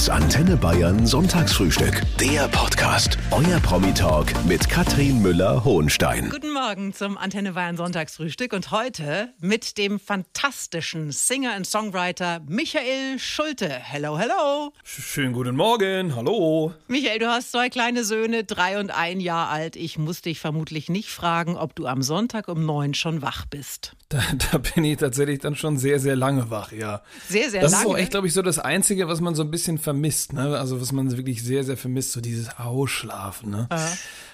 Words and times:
Das 0.00 0.08
Antenne 0.08 0.56
Bayern 0.56 1.06
Sonntagsfrühstück. 1.06 2.00
Der 2.18 2.48
Podcast. 2.48 3.18
Euer 3.32 3.60
Promi-Talk 3.60 4.32
mit 4.46 4.66
Katrin 4.66 5.20
Müller-Hohenstein. 5.20 6.30
Guten 6.30 6.54
Morgen 6.54 6.94
zum 6.94 7.18
Antenne 7.18 7.52
Bayern 7.52 7.76
Sonntagsfrühstück 7.76 8.54
und 8.54 8.70
heute 8.70 9.28
mit 9.40 9.76
dem 9.76 10.00
fantastischen 10.00 11.12
Singer 11.12 11.54
und 11.54 11.66
Songwriter 11.66 12.40
Michael 12.48 13.18
Schulte. 13.18 13.68
Hello, 13.68 14.16
hello. 14.16 14.72
Schönen 14.84 15.34
guten 15.34 15.54
Morgen, 15.54 16.16
hallo. 16.16 16.72
Michael, 16.88 17.18
du 17.18 17.28
hast 17.28 17.52
zwei 17.52 17.68
kleine 17.68 18.02
Söhne, 18.02 18.44
drei 18.44 18.80
und 18.80 18.90
ein 18.90 19.20
Jahr 19.20 19.50
alt. 19.50 19.76
Ich 19.76 19.98
muss 19.98 20.22
dich 20.22 20.40
vermutlich 20.40 20.88
nicht 20.88 21.10
fragen, 21.10 21.58
ob 21.58 21.76
du 21.76 21.84
am 21.84 22.00
Sonntag 22.00 22.48
um 22.48 22.64
neun 22.64 22.94
schon 22.94 23.20
wach 23.20 23.44
bist. 23.44 23.92
Da, 24.08 24.20
da 24.50 24.58
bin 24.58 24.84
ich 24.84 24.96
tatsächlich 24.96 25.38
dann 25.38 25.54
schon 25.54 25.76
sehr, 25.76 26.00
sehr 26.00 26.16
lange 26.16 26.50
wach, 26.50 26.72
ja. 26.72 27.02
Sehr, 27.28 27.48
sehr 27.48 27.60
das 27.60 27.72
lange. 27.72 27.84
Das 27.84 27.90
ist 27.92 27.94
auch 27.94 27.98
echt, 27.98 28.10
glaube 28.10 28.26
ich, 28.26 28.32
so 28.32 28.42
das 28.42 28.58
Einzige, 28.58 29.06
was 29.06 29.20
man 29.20 29.36
so 29.36 29.44
ein 29.44 29.52
bisschen 29.52 29.78
vermisst, 29.90 30.32
ne? 30.32 30.56
Also 30.56 30.80
was 30.80 30.92
man 30.92 31.16
wirklich 31.16 31.42
sehr, 31.42 31.64
sehr 31.64 31.76
vermisst, 31.76 32.12
so 32.12 32.20
dieses 32.20 32.58
Ausschlafen, 32.58 33.50
ne? 33.50 33.68
Ja. 33.70 33.92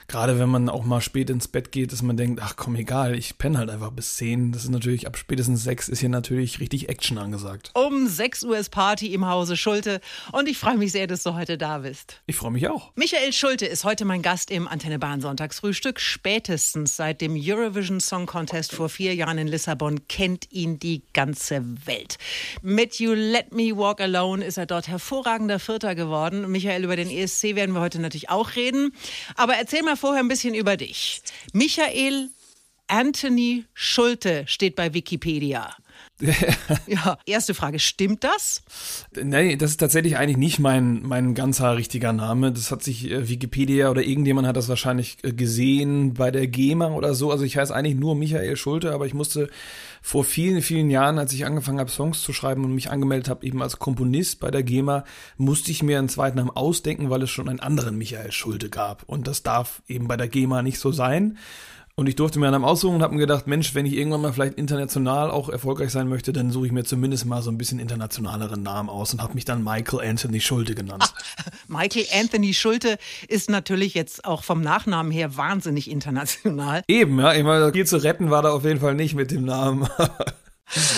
Gerade 0.08 0.38
wenn 0.38 0.48
man 0.48 0.68
auch 0.68 0.84
mal 0.84 1.00
spät 1.00 1.30
ins 1.30 1.48
Bett 1.48 1.72
geht, 1.72 1.92
dass 1.92 2.02
man 2.02 2.16
denkt, 2.16 2.40
ach 2.42 2.54
komm, 2.56 2.76
egal, 2.76 3.16
ich 3.16 3.38
penne 3.38 3.58
halt 3.58 3.70
einfach 3.70 3.90
bis 3.90 4.16
zehn. 4.16 4.52
Das 4.52 4.62
ist 4.62 4.70
natürlich, 4.70 5.06
ab 5.06 5.16
spätestens 5.16 5.64
sechs 5.64 5.88
ist 5.88 6.00
hier 6.00 6.08
natürlich 6.08 6.60
richtig 6.60 6.88
Action 6.88 7.18
angesagt. 7.18 7.70
Um 7.74 8.06
6 8.06 8.44
Uhr 8.44 8.56
ist 8.56 8.70
Party 8.70 9.12
im 9.12 9.26
Hause 9.26 9.56
Schulte 9.56 10.00
und 10.32 10.48
ich 10.48 10.58
freue 10.58 10.76
mich 10.76 10.92
sehr, 10.92 11.06
dass 11.06 11.24
du 11.24 11.34
heute 11.34 11.58
da 11.58 11.78
bist. 11.78 12.20
Ich 12.26 12.36
freue 12.36 12.52
mich 12.52 12.68
auch. 12.68 12.92
Michael 12.94 13.32
Schulte 13.32 13.66
ist 13.66 13.84
heute 13.84 14.04
mein 14.04 14.22
Gast 14.22 14.50
im 14.50 14.68
Antenne 14.68 14.98
Bahn 14.98 15.20
Sonntagsfrühstück. 15.20 15.98
Spätestens 15.98 16.96
seit 16.96 17.20
dem 17.20 17.36
Eurovision 17.36 18.00
Song 18.00 18.26
Contest 18.26 18.72
vor 18.72 18.88
vier 18.88 19.14
Jahren 19.14 19.38
in 19.38 19.48
Lissabon 19.48 20.06
kennt 20.08 20.52
ihn 20.52 20.78
die 20.78 21.02
ganze 21.14 21.64
Welt. 21.86 22.18
Mit 22.62 23.00
You 23.00 23.12
Let 23.14 23.52
Me 23.52 23.76
Walk 23.76 24.00
Alone 24.00 24.44
ist 24.44 24.56
er 24.56 24.66
dort 24.66 24.86
hervorragender 24.86 25.58
Vierter 25.58 25.94
geworden. 25.94 26.50
Michael, 26.50 26.84
über 26.84 26.96
den 26.96 27.10
ESC 27.10 27.56
werden 27.56 27.74
wir 27.74 27.80
heute 27.80 28.00
natürlich 28.00 28.30
auch 28.30 28.54
reden. 28.54 28.92
Aber 29.34 29.54
erzähl 29.56 29.82
mal 29.82 29.95
vorher 29.96 30.22
ein 30.22 30.28
bisschen 30.28 30.54
über 30.54 30.76
dich. 30.76 31.22
Michael 31.52 32.30
Anthony 32.88 33.64
Schulte 33.74 34.44
steht 34.46 34.76
bei 34.76 34.94
Wikipedia. 34.94 35.74
ja, 36.86 37.18
erste 37.26 37.52
Frage, 37.52 37.78
stimmt 37.78 38.24
das? 38.24 38.62
Nee, 39.22 39.56
das 39.56 39.72
ist 39.72 39.76
tatsächlich 39.76 40.16
eigentlich 40.16 40.38
nicht 40.38 40.58
mein, 40.58 41.02
mein 41.02 41.34
ganzer 41.34 41.76
richtiger 41.76 42.14
Name. 42.14 42.52
Das 42.52 42.70
hat 42.70 42.82
sich 42.82 43.10
äh, 43.10 43.28
Wikipedia 43.28 43.90
oder 43.90 44.02
irgendjemand 44.02 44.48
hat 44.48 44.56
das 44.56 44.70
wahrscheinlich 44.70 45.18
äh, 45.24 45.32
gesehen 45.32 46.14
bei 46.14 46.30
der 46.30 46.46
GEMA 46.46 46.88
oder 46.92 47.14
so. 47.14 47.30
Also 47.30 47.44
ich 47.44 47.58
heiße 47.58 47.74
eigentlich 47.74 47.96
nur 47.96 48.14
Michael 48.14 48.56
Schulte, 48.56 48.92
aber 48.92 49.04
ich 49.04 49.12
musste 49.12 49.50
vor 50.00 50.24
vielen, 50.24 50.62
vielen 50.62 50.88
Jahren, 50.88 51.18
als 51.18 51.34
ich 51.34 51.44
angefangen 51.44 51.80
habe, 51.80 51.90
Songs 51.90 52.22
zu 52.22 52.32
schreiben 52.32 52.64
und 52.64 52.74
mich 52.74 52.90
angemeldet 52.90 53.28
habe, 53.28 53.44
eben 53.44 53.60
als 53.60 53.78
Komponist 53.78 54.40
bei 54.40 54.50
der 54.50 54.62
GEMA, 54.62 55.04
musste 55.36 55.70
ich 55.70 55.82
mir 55.82 55.98
einen 55.98 56.08
zweiten 56.08 56.38
Namen 56.38 56.50
ausdenken, 56.50 57.10
weil 57.10 57.22
es 57.22 57.30
schon 57.30 57.48
einen 57.48 57.60
anderen 57.60 57.98
Michael 57.98 58.32
Schulte 58.32 58.70
gab. 58.70 59.02
Und 59.06 59.26
das 59.26 59.42
darf 59.42 59.82
eben 59.86 60.08
bei 60.08 60.16
der 60.16 60.28
GEMA 60.28 60.62
nicht 60.62 60.78
so 60.78 60.92
sein. 60.92 61.36
Und 61.98 62.08
ich 62.10 62.16
durfte 62.16 62.38
mir 62.38 62.50
dann 62.50 62.62
aussuchen 62.62 62.96
und 62.96 63.02
habe 63.02 63.14
mir 63.14 63.20
gedacht, 63.20 63.46
Mensch, 63.46 63.74
wenn 63.74 63.86
ich 63.86 63.94
irgendwann 63.94 64.20
mal 64.20 64.30
vielleicht 64.30 64.58
international 64.58 65.30
auch 65.30 65.48
erfolgreich 65.48 65.90
sein 65.90 66.08
möchte, 66.08 66.30
dann 66.34 66.50
suche 66.50 66.66
ich 66.66 66.72
mir 66.72 66.84
zumindest 66.84 67.24
mal 67.24 67.40
so 67.40 67.50
ein 67.50 67.56
bisschen 67.56 67.78
internationaleren 67.78 68.62
Namen 68.62 68.90
aus 68.90 69.14
und 69.14 69.22
habe 69.22 69.32
mich 69.32 69.46
dann 69.46 69.64
Michael 69.64 70.06
Anthony 70.06 70.42
Schulte 70.42 70.74
genannt. 70.74 71.04
Ach, 71.06 71.14
Michael 71.68 72.04
Anthony 72.12 72.52
Schulte 72.52 72.98
ist 73.28 73.48
natürlich 73.48 73.94
jetzt 73.94 74.26
auch 74.26 74.44
vom 74.44 74.60
Nachnamen 74.60 75.10
her 75.10 75.38
wahnsinnig 75.38 75.90
international. 75.90 76.82
Eben, 76.86 77.18
ja, 77.18 77.32
ich 77.32 77.44
meine, 77.44 77.72
viel 77.72 77.86
zu 77.86 77.96
retten 77.96 78.30
war 78.30 78.42
da 78.42 78.50
auf 78.50 78.64
jeden 78.64 78.80
Fall 78.80 78.94
nicht 78.94 79.14
mit 79.14 79.30
dem 79.30 79.46
Namen. 79.46 79.88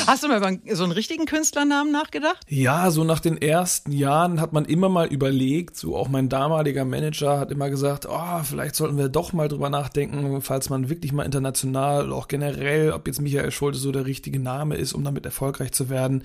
Hast 0.06 0.22
du 0.22 0.28
mal 0.28 0.38
über 0.38 0.74
so 0.74 0.84
einen 0.84 0.92
richtigen 0.92 1.26
Künstlernamen 1.26 1.92
nachgedacht? 1.92 2.38
Ja, 2.48 2.90
so 2.90 3.04
nach 3.04 3.20
den 3.20 3.40
ersten 3.40 3.92
Jahren 3.92 4.40
hat 4.40 4.52
man 4.52 4.64
immer 4.64 4.88
mal 4.88 5.06
überlegt, 5.06 5.76
so 5.76 5.96
auch 5.96 6.08
mein 6.08 6.28
damaliger 6.28 6.84
Manager 6.84 7.38
hat 7.38 7.50
immer 7.50 7.68
gesagt, 7.68 8.06
oh, 8.08 8.42
vielleicht 8.42 8.74
sollten 8.74 8.96
wir 8.96 9.08
doch 9.08 9.32
mal 9.32 9.48
drüber 9.48 9.68
nachdenken, 9.68 10.40
falls 10.40 10.70
man 10.70 10.88
wirklich 10.88 11.12
mal 11.12 11.24
international 11.24 12.06
oder 12.06 12.14
auch 12.14 12.28
generell, 12.28 12.92
ob 12.92 13.06
jetzt 13.06 13.20
Michael 13.20 13.50
Schulte 13.50 13.78
so 13.78 13.92
der 13.92 14.06
richtige 14.06 14.40
Name 14.40 14.76
ist, 14.76 14.94
um 14.94 15.04
damit 15.04 15.26
erfolgreich 15.26 15.72
zu 15.72 15.90
werden. 15.90 16.24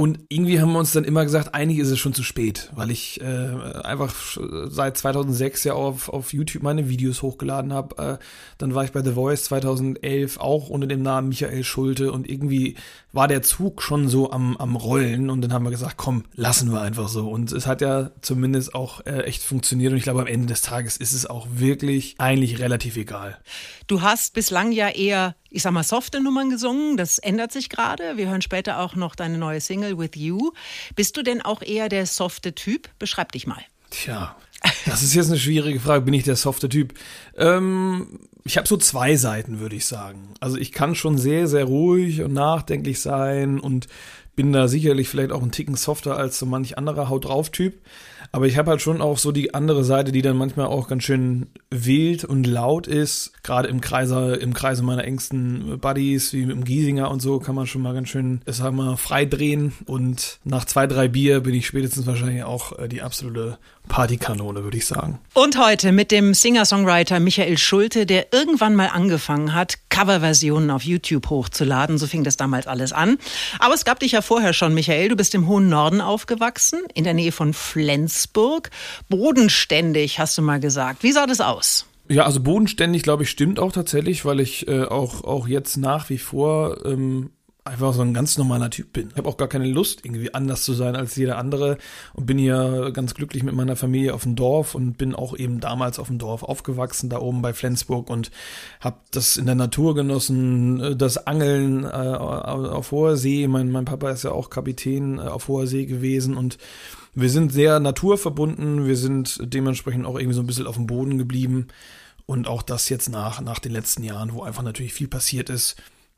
Und 0.00 0.20
irgendwie 0.30 0.62
haben 0.62 0.72
wir 0.72 0.78
uns 0.78 0.92
dann 0.92 1.04
immer 1.04 1.24
gesagt, 1.24 1.54
eigentlich 1.54 1.78
ist 1.78 1.90
es 1.90 1.98
schon 1.98 2.14
zu 2.14 2.22
spät, 2.22 2.70
weil 2.74 2.90
ich 2.90 3.20
äh, 3.20 3.50
einfach 3.84 4.14
seit 4.64 4.96
2006 4.96 5.64
ja 5.64 5.74
auf, 5.74 6.08
auf 6.08 6.32
YouTube 6.32 6.62
meine 6.62 6.88
Videos 6.88 7.20
hochgeladen 7.20 7.74
habe. 7.74 8.18
Äh, 8.18 8.24
dann 8.56 8.74
war 8.74 8.82
ich 8.82 8.92
bei 8.92 9.02
The 9.02 9.12
Voice 9.12 9.44
2011 9.44 10.40
auch 10.40 10.70
unter 10.70 10.86
dem 10.86 11.02
Namen 11.02 11.28
Michael 11.28 11.64
Schulte 11.64 12.12
und 12.12 12.30
irgendwie 12.30 12.76
war 13.12 13.28
der 13.28 13.42
Zug 13.42 13.82
schon 13.82 14.08
so 14.08 14.30
am, 14.30 14.56
am 14.56 14.74
Rollen 14.74 15.28
und 15.28 15.42
dann 15.42 15.52
haben 15.52 15.64
wir 15.64 15.70
gesagt, 15.70 15.98
komm, 15.98 16.24
lassen 16.34 16.72
wir 16.72 16.80
einfach 16.80 17.08
so. 17.08 17.28
Und 17.28 17.52
es 17.52 17.66
hat 17.66 17.82
ja 17.82 18.10
zumindest 18.22 18.74
auch 18.74 19.04
äh, 19.04 19.24
echt 19.24 19.42
funktioniert 19.42 19.92
und 19.92 19.98
ich 19.98 20.04
glaube, 20.04 20.22
am 20.22 20.26
Ende 20.28 20.46
des 20.46 20.62
Tages 20.62 20.96
ist 20.96 21.12
es 21.12 21.26
auch 21.26 21.46
wirklich 21.52 22.14
eigentlich 22.16 22.58
relativ 22.58 22.96
egal. 22.96 23.36
Du 23.90 24.02
hast 24.02 24.34
bislang 24.34 24.70
ja 24.70 24.88
eher 24.88 25.34
ich 25.50 25.62
sag 25.62 25.72
mal, 25.72 25.82
softe 25.82 26.20
Nummern 26.20 26.48
gesungen. 26.48 26.96
Das 26.96 27.18
ändert 27.18 27.52
sich 27.52 27.68
gerade. 27.68 28.16
Wir 28.16 28.28
hören 28.28 28.42
später 28.42 28.78
auch 28.78 28.94
noch 28.94 29.16
deine 29.16 29.36
neue 29.36 29.60
Single 29.60 29.98
With 29.98 30.14
You. 30.14 30.52
Bist 30.94 31.16
du 31.16 31.22
denn 31.22 31.42
auch 31.42 31.60
eher 31.60 31.88
der 31.88 32.06
softe 32.06 32.54
Typ? 32.54 32.88
Beschreib 32.98 33.32
dich 33.32 33.46
mal. 33.46 33.62
Tja, 33.90 34.36
das 34.86 35.02
ist 35.02 35.14
jetzt 35.14 35.28
eine 35.28 35.38
schwierige 35.38 35.80
Frage. 35.80 36.04
Bin 36.04 36.14
ich 36.14 36.22
der 36.22 36.36
softe 36.36 36.68
Typ? 36.68 36.94
Ähm, 37.36 38.20
ich 38.44 38.56
habe 38.56 38.68
so 38.68 38.76
zwei 38.76 39.16
Seiten, 39.16 39.58
würde 39.58 39.74
ich 39.74 39.86
sagen. 39.86 40.34
Also 40.38 40.56
ich 40.56 40.70
kann 40.70 40.94
schon 40.94 41.18
sehr, 41.18 41.48
sehr 41.48 41.64
ruhig 41.64 42.22
und 42.22 42.32
nachdenklich 42.32 43.00
sein 43.00 43.58
und 43.58 43.88
bin 44.36 44.52
da 44.52 44.68
sicherlich 44.68 45.08
vielleicht 45.08 45.32
auch 45.32 45.42
ein 45.42 45.50
Ticken 45.50 45.74
softer 45.74 46.16
als 46.16 46.38
so 46.38 46.46
manch 46.46 46.78
anderer 46.78 47.08
Haut 47.08 47.24
drauf 47.24 47.50
Typ. 47.50 47.74
Aber 48.32 48.46
ich 48.46 48.56
habe 48.56 48.70
halt 48.70 48.80
schon 48.80 49.00
auch 49.00 49.18
so 49.18 49.32
die 49.32 49.54
andere 49.54 49.84
Seite, 49.84 50.12
die 50.12 50.22
dann 50.22 50.36
manchmal 50.36 50.66
auch 50.66 50.88
ganz 50.88 51.02
schön 51.02 51.48
wild 51.70 52.24
und 52.24 52.46
laut 52.46 52.86
ist. 52.86 53.32
Gerade 53.42 53.68
im 53.68 53.80
Kreise, 53.80 54.34
im 54.36 54.54
Kreise 54.54 54.82
meiner 54.82 55.04
engsten 55.04 55.78
Buddies, 55.80 56.32
wie 56.32 56.46
mit 56.46 56.56
dem 56.56 56.64
Giesinger 56.64 57.10
und 57.10 57.20
so, 57.20 57.40
kann 57.40 57.56
man 57.56 57.66
schon 57.66 57.82
mal 57.82 57.94
ganz 57.94 58.08
schön, 58.08 58.40
ich 58.46 58.56
sag 58.56 58.72
mal, 58.72 58.96
frei 58.96 59.24
drehen. 59.24 59.72
Und 59.86 60.38
nach 60.44 60.64
zwei, 60.64 60.86
drei 60.86 61.08
Bier 61.08 61.40
bin 61.40 61.54
ich 61.54 61.66
spätestens 61.66 62.06
wahrscheinlich 62.06 62.44
auch 62.44 62.78
äh, 62.78 62.88
die 62.88 63.02
absolute 63.02 63.58
Partykanone, 63.88 64.62
würde 64.62 64.76
ich 64.76 64.86
sagen. 64.86 65.18
Und 65.34 65.58
heute 65.58 65.90
mit 65.90 66.12
dem 66.12 66.32
Singer-Songwriter 66.32 67.18
Michael 67.18 67.58
Schulte, 67.58 68.06
der 68.06 68.32
irgendwann 68.32 68.76
mal 68.76 68.88
angefangen 68.88 69.54
hat, 69.54 69.78
Coverversionen 69.88 70.70
auf 70.70 70.84
YouTube 70.84 71.28
hochzuladen. 71.28 71.98
So 71.98 72.06
fing 72.06 72.22
das 72.22 72.36
damals 72.36 72.68
alles 72.68 72.92
an. 72.92 73.18
Aber 73.58 73.74
es 73.74 73.84
gab 73.84 73.98
dich 73.98 74.12
ja 74.12 74.22
vorher 74.22 74.52
schon, 74.52 74.74
Michael. 74.74 75.08
Du 75.08 75.16
bist 75.16 75.34
im 75.34 75.48
hohen 75.48 75.68
Norden 75.68 76.00
aufgewachsen, 76.00 76.80
in 76.94 77.02
der 77.04 77.14
Nähe 77.14 77.32
von 77.32 77.52
Flensburg. 78.20 78.70
Bodenständig, 79.08 80.18
hast 80.18 80.36
du 80.36 80.42
mal 80.42 80.60
gesagt. 80.60 81.02
Wie 81.02 81.12
sah 81.12 81.26
das 81.26 81.40
aus? 81.40 81.86
Ja, 82.08 82.24
also 82.24 82.40
bodenständig, 82.40 83.02
glaube 83.02 83.22
ich, 83.22 83.30
stimmt 83.30 83.60
auch 83.60 83.72
tatsächlich, 83.72 84.24
weil 84.24 84.40
ich 84.40 84.66
äh, 84.68 84.84
auch, 84.84 85.24
auch 85.24 85.46
jetzt 85.46 85.76
nach 85.76 86.10
wie 86.10 86.18
vor 86.18 86.84
ähm, 86.84 87.30
einfach 87.64 87.92
so 87.94 88.02
ein 88.02 88.14
ganz 88.14 88.38
normaler 88.38 88.70
Typ 88.70 88.92
bin. 88.92 89.08
Ich 89.10 89.16
habe 89.16 89.28
auch 89.28 89.36
gar 89.36 89.48
keine 89.48 89.66
Lust, 89.66 90.04
irgendwie 90.04 90.34
anders 90.34 90.64
zu 90.64 90.72
sein 90.72 90.96
als 90.96 91.16
jeder 91.16 91.38
andere 91.38 91.78
und 92.14 92.26
bin 92.26 92.38
hier 92.38 92.90
ganz 92.92 93.14
glücklich 93.14 93.42
mit 93.42 93.54
meiner 93.54 93.76
Familie 93.76 94.14
auf 94.14 94.24
dem 94.24 94.34
Dorf 94.34 94.74
und 94.74 94.98
bin 94.98 95.14
auch 95.14 95.36
eben 95.36 95.60
damals 95.60 95.98
auf 95.98 96.08
dem 96.08 96.18
Dorf 96.18 96.42
aufgewachsen, 96.42 97.10
da 97.10 97.20
oben 97.20 97.42
bei 97.42 97.52
Flensburg 97.52 98.10
und 98.10 98.30
habe 98.80 98.96
das 99.10 99.36
in 99.36 99.46
der 99.46 99.54
Natur 99.54 99.94
genossen, 99.94 100.80
äh, 100.80 100.96
das 100.96 101.26
Angeln 101.26 101.84
äh, 101.84 101.86
auf 101.86 102.90
hoher 102.92 103.16
See. 103.16 103.46
Mein, 103.46 103.70
mein 103.70 103.84
Papa 103.84 104.10
ist 104.10 104.24
ja 104.24 104.32
auch 104.32 104.50
Kapitän 104.50 105.18
äh, 105.18 105.22
auf 105.22 105.48
hoher 105.48 105.66
See 105.66 105.86
gewesen 105.86 106.36
und 106.36 106.58
wir 107.14 107.30
sind 107.30 107.52
sehr 107.52 107.80
naturverbunden, 107.80 108.86
wir 108.86 108.96
sind 108.96 109.38
dementsprechend 109.42 110.06
auch 110.06 110.18
irgendwie 110.18 110.34
so 110.34 110.42
ein 110.42 110.46
bisschen 110.46 110.66
auf 110.66 110.76
dem 110.76 110.86
Boden 110.86 111.18
geblieben 111.18 111.68
und 112.26 112.46
auch 112.46 112.62
das 112.62 112.88
jetzt 112.88 113.08
nach, 113.08 113.40
nach 113.40 113.58
den 113.58 113.72
letzten 113.72 114.04
Jahren, 114.04 114.32
wo 114.32 114.42
einfach 114.42 114.62
natürlich 114.62 114.94
viel 114.94 115.08
passiert 115.08 115.50
ist, 115.50 115.76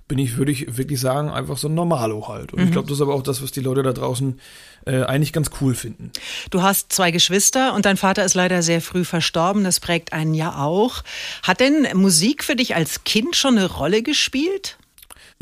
bin 0.08 0.18
ich, 0.18 0.36
würde 0.36 0.52
ich 0.52 0.76
wirklich 0.76 1.00
sagen, 1.00 1.30
einfach 1.30 1.56
so 1.56 1.68
ein 1.68 1.74
Normalo 1.74 2.28
halt. 2.28 2.52
Und 2.52 2.60
mhm. 2.60 2.66
ich 2.66 2.72
glaube, 2.72 2.88
das 2.88 2.98
ist 2.98 3.00
aber 3.02 3.14
auch 3.14 3.22
das, 3.22 3.42
was 3.42 3.50
die 3.50 3.60
Leute 3.60 3.82
da 3.82 3.94
draußen 3.94 4.38
äh, 4.84 5.04
eigentlich 5.04 5.32
ganz 5.32 5.50
cool 5.60 5.74
finden. 5.74 6.10
Du 6.50 6.60
hast 6.60 6.92
zwei 6.92 7.10
Geschwister 7.10 7.72
und 7.72 7.86
dein 7.86 7.96
Vater 7.96 8.24
ist 8.24 8.34
leider 8.34 8.60
sehr 8.62 8.82
früh 8.82 9.04
verstorben. 9.04 9.64
Das 9.64 9.80
prägt 9.80 10.12
einen 10.12 10.34
ja 10.34 10.62
auch. 10.62 11.02
Hat 11.42 11.60
denn 11.60 11.86
Musik 11.94 12.44
für 12.44 12.56
dich 12.56 12.74
als 12.74 13.04
Kind 13.04 13.36
schon 13.36 13.56
eine 13.56 13.70
Rolle 13.70 14.02
gespielt? 14.02 14.76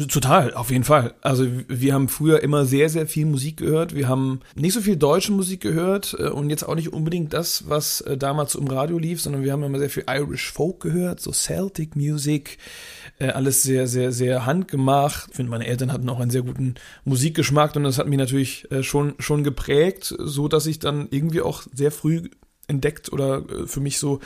Total, 0.08 0.54
auf 0.54 0.70
jeden 0.70 0.84
Fall. 0.84 1.14
Also 1.20 1.46
wir 1.68 1.92
haben 1.92 2.08
früher 2.08 2.42
immer 2.42 2.64
sehr, 2.64 2.88
sehr 2.88 3.06
viel 3.06 3.26
Musik 3.26 3.58
gehört. 3.58 3.94
Wir 3.94 4.08
haben 4.08 4.40
nicht 4.54 4.72
so 4.72 4.80
viel 4.80 4.96
deutsche 4.96 5.32
Musik 5.32 5.60
gehört 5.60 6.16
äh, 6.18 6.28
und 6.28 6.48
jetzt 6.48 6.62
auch 6.62 6.74
nicht 6.74 6.92
unbedingt 6.92 7.34
das, 7.34 7.68
was 7.68 8.00
äh, 8.02 8.16
damals 8.16 8.54
im 8.54 8.66
Radio 8.66 8.98
lief, 8.98 9.20
sondern 9.20 9.42
wir 9.42 9.52
haben 9.52 9.62
immer 9.62 9.78
sehr 9.78 9.90
viel 9.90 10.04
Irish 10.08 10.52
Folk 10.52 10.80
gehört, 10.80 11.20
so 11.20 11.32
Celtic 11.32 11.96
Music, 11.96 12.58
äh, 13.18 13.28
alles 13.28 13.62
sehr, 13.62 13.86
sehr, 13.86 14.12
sehr 14.12 14.46
handgemacht. 14.46 15.28
Ich 15.30 15.36
finde, 15.36 15.50
meine 15.50 15.66
Eltern 15.66 15.92
hatten 15.92 16.08
auch 16.08 16.20
einen 16.20 16.30
sehr 16.30 16.42
guten 16.42 16.76
Musikgeschmack 17.04 17.76
und 17.76 17.84
das 17.84 17.98
hat 17.98 18.08
mich 18.08 18.18
natürlich 18.18 18.68
schon, 18.80 19.14
schon 19.18 19.44
geprägt, 19.44 20.14
so 20.18 20.48
dass 20.48 20.66
ich 20.66 20.78
dann 20.78 21.08
irgendwie 21.10 21.42
auch 21.42 21.62
sehr 21.74 21.90
früh 21.90 22.30
entdeckt 22.70 23.12
oder 23.12 23.44
äh, 23.48 23.66
für 23.66 23.80
mich 23.80 23.98
so 23.98 24.20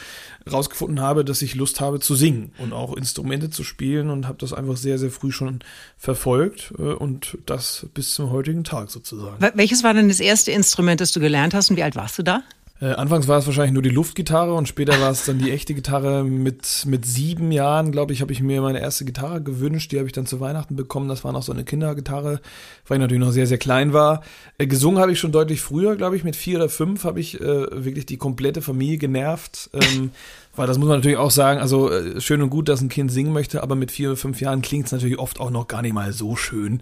rausgefunden 0.50 1.00
habe, 1.00 1.25
dass 1.25 1.43
ich 1.43 1.56
Lust 1.56 1.81
habe 1.81 1.99
zu 1.99 2.14
singen 2.14 2.52
und 2.58 2.73
auch 2.73 2.96
Instrumente 2.96 3.50
zu 3.50 3.64
spielen 3.64 4.11
und 4.11 4.29
habe 4.29 4.38
das 4.38 4.52
einfach 4.52 4.76
sehr, 4.76 4.99
sehr 4.99 5.11
früh 5.11 5.32
schon 5.32 5.61
verfolgt 5.99 6.73
äh, 6.79 6.82
und 6.82 7.38
das 7.46 7.87
bis 7.94 8.14
zum 8.14 8.31
heutigen 8.31 8.62
Tag 8.62 8.91
sozusagen. 8.91 9.44
Welches 9.55 9.82
war 9.82 9.94
denn 9.94 10.08
das 10.08 10.20
erste 10.20 10.52
Instrument, 10.52 11.00
das 11.00 11.12
du 11.12 11.20
gelernt 11.20 11.55
hast 11.55 11.70
und 11.70 11.76
wie 11.76 11.82
alt 11.82 11.96
warst 11.96 12.19
du 12.19 12.23
da? 12.23 12.43
Äh, 12.81 12.87
anfangs 12.87 13.29
war 13.29 13.38
es 13.38 13.47
wahrscheinlich 13.47 13.73
nur 13.73 13.82
die 13.82 13.91
Luftgitarre 13.91 14.53
und 14.53 14.67
später 14.67 15.00
war 15.00 15.11
es 15.11 15.25
dann 15.25 15.38
die 15.38 15.53
echte 15.53 15.75
Gitarre. 15.75 16.25
Mit, 16.25 16.85
mit 16.87 17.06
sieben 17.06 17.53
Jahren, 17.53 17.93
glaube 17.93 18.12
ich, 18.12 18.21
habe 18.21 18.32
ich 18.32 18.43
mir 18.43 18.61
meine 18.62 18.81
erste 18.81 19.05
Gitarre 19.05 19.41
gewünscht. 19.41 19.93
Die 19.93 19.99
habe 19.99 20.09
ich 20.09 20.12
dann 20.12 20.26
zu 20.26 20.41
Weihnachten 20.41 20.75
bekommen. 20.75 21.09
Das 21.09 21.23
war 21.23 21.32
noch 21.32 21.44
so 21.44 21.53
eine 21.53 21.65
Kindergitarre, 21.65 22.41
weil 22.87 22.97
ich 22.97 23.00
natürlich 23.00 23.25
noch 23.25 23.31
sehr, 23.31 23.47
sehr 23.47 23.59
klein 23.59 23.93
war. 23.93 24.23
Äh, 24.59 24.67
gesungen 24.67 25.00
habe 25.00 25.12
ich 25.12 25.21
schon 25.21 25.31
deutlich 25.31 25.61
früher, 25.61 25.94
glaube 25.94 26.17
ich. 26.17 26.25
Mit 26.25 26.35
vier 26.35 26.56
oder 26.56 26.69
fünf 26.69 27.05
habe 27.05 27.21
ich 27.21 27.41
äh, 27.41 27.44
wirklich 27.85 28.06
die 28.06 28.17
komplette 28.17 28.61
Familie 28.61 28.99
genervt. 28.99 29.70
Ähm, 29.73 30.11
weil 30.56 30.67
das 30.67 30.79
muss 30.79 30.89
man 30.89 30.99
natürlich 30.99 31.19
auch 31.19 31.31
sagen, 31.31 31.61
also 31.61 31.91
äh, 31.91 32.21
schön 32.21 32.43
und 32.43 32.51
gut, 32.51 32.69
dass 32.69 32.81
ein 32.81 32.89
Kind 32.89 33.11
singen 33.11 33.33
möchte, 33.33 33.62
aber 33.62 33.75
mit 33.75 33.91
vier 33.91 34.11
oder 34.11 34.17
fünf 34.17 34.41
Jahren 34.41 34.62
klingt 34.62 34.87
es 34.87 34.93
natürlich 34.93 35.19
oft 35.19 35.41
auch 35.41 35.51
noch 35.51 35.69
gar 35.69 35.83
nicht 35.83 35.95
mal 35.95 36.12
so 36.12 36.37
schön. 36.37 36.81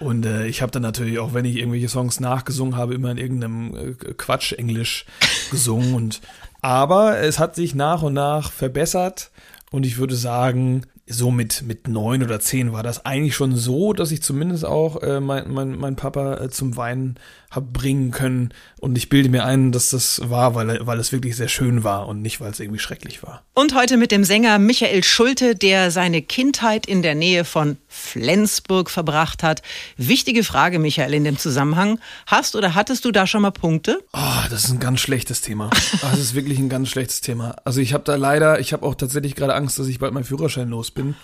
Und 0.00 0.26
äh, 0.26 0.46
ich 0.46 0.62
habe 0.62 0.72
dann 0.72 0.82
natürlich 0.82 1.18
auch, 1.18 1.34
wenn 1.34 1.44
ich 1.44 1.56
irgendwelche 1.56 1.88
Songs 1.88 2.20
nachgesungen 2.20 2.76
habe, 2.76 2.94
immer 2.94 3.10
in 3.10 3.18
irgendeinem 3.18 3.74
äh, 3.74 4.14
Quatsch-Englisch 4.14 5.06
gesungen. 5.50 5.94
Und 5.94 6.20
aber 6.60 7.18
es 7.18 7.38
hat 7.38 7.54
sich 7.54 7.74
nach 7.74 8.02
und 8.02 8.14
nach 8.14 8.50
verbessert. 8.50 9.30
Und 9.70 9.86
ich 9.86 9.98
würde 9.98 10.16
sagen, 10.16 10.82
so 11.06 11.30
mit, 11.30 11.62
mit 11.66 11.88
neun 11.88 12.22
oder 12.22 12.40
zehn 12.40 12.72
war 12.72 12.82
das 12.82 13.04
eigentlich 13.04 13.34
schon 13.34 13.56
so, 13.56 13.92
dass 13.92 14.10
ich 14.12 14.22
zumindest 14.22 14.64
auch 14.64 15.02
äh, 15.02 15.20
mein, 15.20 15.52
mein, 15.52 15.78
mein 15.78 15.96
Papa 15.96 16.34
äh, 16.34 16.50
zum 16.50 16.76
Weinen 16.76 17.16
habe 17.52 17.66
bringen 17.72 18.10
können. 18.10 18.52
Und 18.80 18.98
ich 18.98 19.08
bilde 19.08 19.28
mir 19.28 19.44
ein, 19.44 19.70
dass 19.70 19.90
das 19.90 20.20
war, 20.24 20.54
weil, 20.54 20.84
weil 20.86 20.98
es 20.98 21.12
wirklich 21.12 21.36
sehr 21.36 21.48
schön 21.48 21.84
war 21.84 22.08
und 22.08 22.20
nicht, 22.20 22.40
weil 22.40 22.50
es 22.50 22.58
irgendwie 22.58 22.80
schrecklich 22.80 23.22
war. 23.22 23.44
Und 23.54 23.74
heute 23.74 23.96
mit 23.96 24.10
dem 24.10 24.24
Sänger 24.24 24.58
Michael 24.58 25.04
Schulte, 25.04 25.54
der 25.54 25.90
seine 25.90 26.22
Kindheit 26.22 26.86
in 26.86 27.02
der 27.02 27.14
Nähe 27.14 27.44
von 27.44 27.76
Flensburg 27.88 28.90
verbracht 28.90 29.42
hat. 29.42 29.62
Wichtige 29.96 30.42
Frage, 30.42 30.78
Michael, 30.78 31.14
in 31.14 31.24
dem 31.24 31.38
Zusammenhang. 31.38 31.98
Hast 32.26 32.56
oder 32.56 32.74
hattest 32.74 33.04
du 33.04 33.12
da 33.12 33.26
schon 33.26 33.42
mal 33.42 33.50
Punkte? 33.52 34.02
Oh, 34.12 34.48
das 34.50 34.64
ist 34.64 34.70
ein 34.70 34.80
ganz 34.80 35.00
schlechtes 35.00 35.42
Thema. 35.42 35.70
Das 36.00 36.18
ist 36.18 36.34
wirklich 36.34 36.58
ein 36.58 36.68
ganz 36.68 36.88
schlechtes 36.88 37.20
Thema. 37.20 37.54
Also 37.64 37.80
ich 37.80 37.92
habe 37.92 38.04
da 38.04 38.16
leider, 38.16 38.58
ich 38.60 38.72
habe 38.72 38.84
auch 38.84 38.94
tatsächlich 38.94 39.34
gerade 39.34 39.54
Angst, 39.54 39.78
dass 39.78 39.86
ich 39.86 39.98
bald 39.98 40.12
meinen 40.14 40.24
Führerschein 40.24 40.68
los 40.68 40.90
bin. 40.90 41.14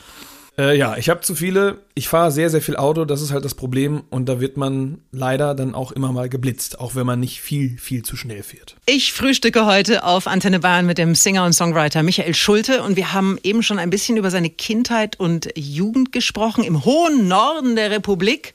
Äh, 0.58 0.76
ja, 0.76 0.96
ich 0.96 1.08
habe 1.08 1.20
zu 1.20 1.36
viele. 1.36 1.78
Ich 1.94 2.08
fahre 2.08 2.32
sehr, 2.32 2.50
sehr 2.50 2.60
viel 2.60 2.76
Auto. 2.76 3.04
Das 3.04 3.22
ist 3.22 3.32
halt 3.32 3.44
das 3.44 3.54
Problem. 3.54 4.02
Und 4.10 4.28
da 4.28 4.40
wird 4.40 4.56
man 4.56 4.98
leider 5.12 5.54
dann 5.54 5.74
auch 5.74 5.92
immer 5.92 6.12
mal 6.12 6.28
geblitzt, 6.28 6.80
auch 6.80 6.96
wenn 6.96 7.06
man 7.06 7.20
nicht 7.20 7.40
viel, 7.40 7.78
viel 7.78 8.02
zu 8.02 8.16
schnell 8.16 8.42
fährt. 8.42 8.76
Ich 8.86 9.12
frühstücke 9.12 9.66
heute 9.66 10.02
auf 10.02 10.26
Antenne 10.26 10.58
Bayern 10.58 10.86
mit 10.86 10.98
dem 10.98 11.14
Singer 11.14 11.44
und 11.44 11.52
Songwriter 11.52 12.02
Michael 12.02 12.34
Schulte. 12.34 12.82
Und 12.82 12.96
wir 12.96 13.12
haben 13.12 13.38
eben 13.44 13.62
schon 13.62 13.78
ein 13.78 13.90
bisschen 13.90 14.16
über 14.16 14.30
seine 14.30 14.50
Kindheit 14.50 15.18
und 15.20 15.48
Jugend 15.54 16.10
gesprochen 16.10 16.64
im 16.64 16.84
hohen 16.84 17.28
Norden 17.28 17.76
der 17.76 17.92
Republik. 17.92 18.52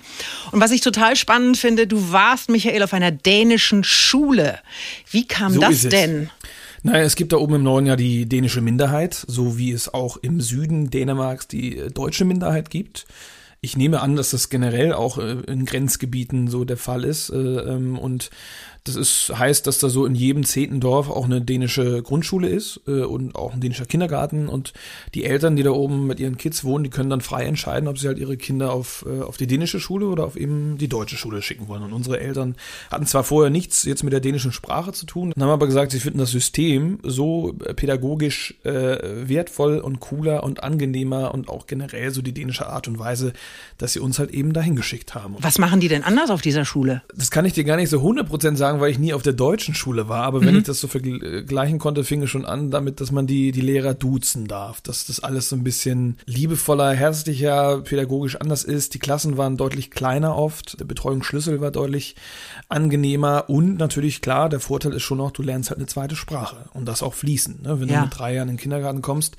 Und 0.51 0.59
was 0.59 0.71
ich 0.71 0.81
total 0.81 1.15
spannend 1.15 1.57
finde, 1.57 1.88
du 1.88 2.11
warst, 2.11 2.49
Michael, 2.49 2.83
auf 2.83 2.94
einer 2.94 3.11
dänischen 3.11 3.85
Schule. 3.85 4.59
Wie 5.09 5.25
kam 5.25 5.53
So 5.53 5.61
das 5.61 5.83
denn? 5.83 6.29
Naja, 6.83 7.06
es 7.06 7.15
gibt 7.15 7.31
da 7.31 7.38
oben 7.38 7.56
im 7.56 7.63
Norden 7.63 7.85
ja 7.88 7.95
die 7.95 8.27
dänische 8.27 8.59
Minderheit, 8.59 9.13
so 9.13 9.57
wie 9.57 9.71
es 9.71 9.94
auch 9.94 10.18
im 10.18 10.41
Süden 10.41 10.89
Dänemarks 10.89 11.47
die 11.47 11.77
äh, 11.77 11.89
deutsche 11.89 12.25
Minderheit 12.25 12.69
gibt. 12.69 13.06
Ich 13.62 13.77
nehme 13.77 14.01
an, 14.01 14.18
dass 14.18 14.31
das 14.31 14.50
generell 14.50 14.91
auch 14.91 15.18
äh, 15.18 15.38
in 15.47 15.65
Grenzgebieten 15.65 16.50
so 16.50 16.65
der 16.65 16.75
Fall 16.75 17.06
ist. 17.06 17.30
äh, 17.30 17.38
ähm, 17.38 17.97
Und 17.97 18.31
das 18.85 18.95
ist, 18.97 19.31
heißt, 19.38 19.65
dass 19.65 19.80
da 19.80 19.88
so 19.88 20.06
in 20.06 20.13
jedem 20.13 20.44
zehnten 20.44 20.81
Dorf 20.81 21.09
auch 21.09 21.25
eine 21.25 21.41
dänische 21.41 22.01
Grundschule 22.01 22.50
ist 22.50 22.81
äh, 22.88 23.03
und 23.03 23.35
auch 23.35 23.53
ein 23.53 23.62
dänischer 23.62 23.85
Kindergarten. 23.85 24.50
Und 24.50 24.74
die 25.13 25.24
Eltern, 25.24 25.56
die 25.56 25.63
da 25.63 25.71
oben 25.71 26.06
mit 26.06 26.19
ihren 26.19 26.38
Kids 26.38 26.63
wohnen, 26.65 26.83
die 26.83 26.89
können 26.89 27.09
dann 27.09 27.21
frei 27.21 27.45
entscheiden, 27.45 27.88
ob 27.88 27.97
sie 27.97 28.07
halt 28.07 28.19
ihre 28.19 28.35
Kinder 28.35 28.74
auf, 28.74 29.06
äh, 29.07 29.21
auf 29.21 29.38
die 29.38 29.47
dänische 29.47 29.80
Schule 29.80 30.07
oder 30.07 30.25
auf 30.25 30.35
eben 30.35 30.77
die 30.77 30.89
deutsche 30.89 31.15
Schule 31.15 31.41
schicken 31.41 31.69
wollen. 31.69 31.83
Und 31.83 31.94
unsere 31.94 32.19
Eltern 32.19 32.56
hatten 32.91 33.06
zwar 33.06 33.24
vorher 33.24 33.50
nichts 33.50 33.83
jetzt 33.83 34.03
mit 34.03 34.12
der 34.12 34.19
dänischen 34.19 34.51
Sprache 34.51 34.91
zu 34.91 35.06
tun, 35.06 35.33
haben 35.39 35.50
aber 35.50 35.68
gesagt, 35.68 35.91
sie 35.91 36.00
finden 36.00 36.19
das 36.19 36.31
System 36.31 37.00
so 37.03 37.56
äh, 37.65 37.74
pädagogisch 37.74 38.56
äh, 38.63 39.27
wertvoll 39.27 39.77
und 39.77 40.01
cooler 40.01 40.44
und 40.44 40.63
angenehmer 40.63 41.33
und 41.33 41.47
auch 41.47 41.68
generell 41.68 42.12
so 42.12 42.21
die 42.21 42.33
dänische 42.33 42.68
Art 42.68 42.88
und 42.89 43.00
Weise, 43.00 43.33
dass 43.77 43.94
sie 43.94 44.00
uns 44.00 44.19
halt 44.19 44.31
eben 44.31 44.51
dahin 44.51 44.75
geschickt 44.75 45.15
haben. 45.15 45.35
Was 45.39 45.57
machen 45.57 45.80
die 45.80 45.88
denn 45.88 46.03
anders 46.03 46.30
auf 46.30 46.41
dieser 46.41 46.65
Schule? 46.65 47.01
Das 47.15 47.31
kann 47.31 47.45
ich 47.45 47.53
dir 47.53 47.63
gar 47.63 47.77
nicht 47.77 47.89
so 47.89 48.00
100% 48.00 48.56
sagen, 48.57 48.72
weil 48.79 48.91
ich 48.91 48.99
nie 48.99 49.13
auf 49.13 49.21
der 49.21 49.33
deutschen 49.33 49.73
Schule 49.75 50.07
war. 50.09 50.23
Aber 50.23 50.43
wenn 50.45 50.55
ich 50.57 50.63
das 50.63 50.79
so 50.79 50.87
vergleichen 50.87 51.79
konnte, 51.79 52.03
fing 52.03 52.21
es 52.23 52.29
schon 52.29 52.45
an 52.45 52.71
damit, 52.71 53.01
dass 53.01 53.11
man 53.11 53.27
die, 53.27 53.51
die 53.51 53.61
Lehrer 53.61 53.93
duzen 53.93 54.47
darf. 54.47 54.81
Dass 54.81 55.05
das 55.05 55.19
alles 55.21 55.49
so 55.49 55.55
ein 55.55 55.63
bisschen 55.63 56.17
liebevoller, 56.25 56.93
herzlicher, 56.93 57.81
pädagogisch 57.81 58.35
anders 58.35 58.63
ist. 58.63 58.93
Die 58.93 58.99
Klassen 58.99 59.37
waren 59.37 59.57
deutlich 59.57 59.91
kleiner 59.91 60.35
oft. 60.37 60.79
Der 60.79 60.85
Betreuungsschlüssel 60.85 61.61
war 61.61 61.71
deutlich 61.71 62.15
angenehmer. 62.69 63.45
Und 63.49 63.77
natürlich, 63.77 64.21
klar, 64.21 64.49
der 64.49 64.59
Vorteil 64.59 64.93
ist 64.93 65.03
schon 65.03 65.19
auch, 65.21 65.31
du 65.31 65.41
lernst 65.43 65.69
halt 65.69 65.79
eine 65.79 65.87
zweite 65.87 66.15
Sprache. 66.15 66.57
Und 66.73 66.85
das 66.85 67.03
auch 67.03 67.13
fließend. 67.13 67.63
Ne? 67.63 67.79
Wenn 67.79 67.89
Ja. 67.89 67.99
du 67.99 68.05
mit 68.05 68.17
drei 68.17 68.33
Jahren 68.35 68.49
in 68.49 68.55
den 68.55 68.61
Kindergarten 68.61 69.01
kommst, 69.01 69.35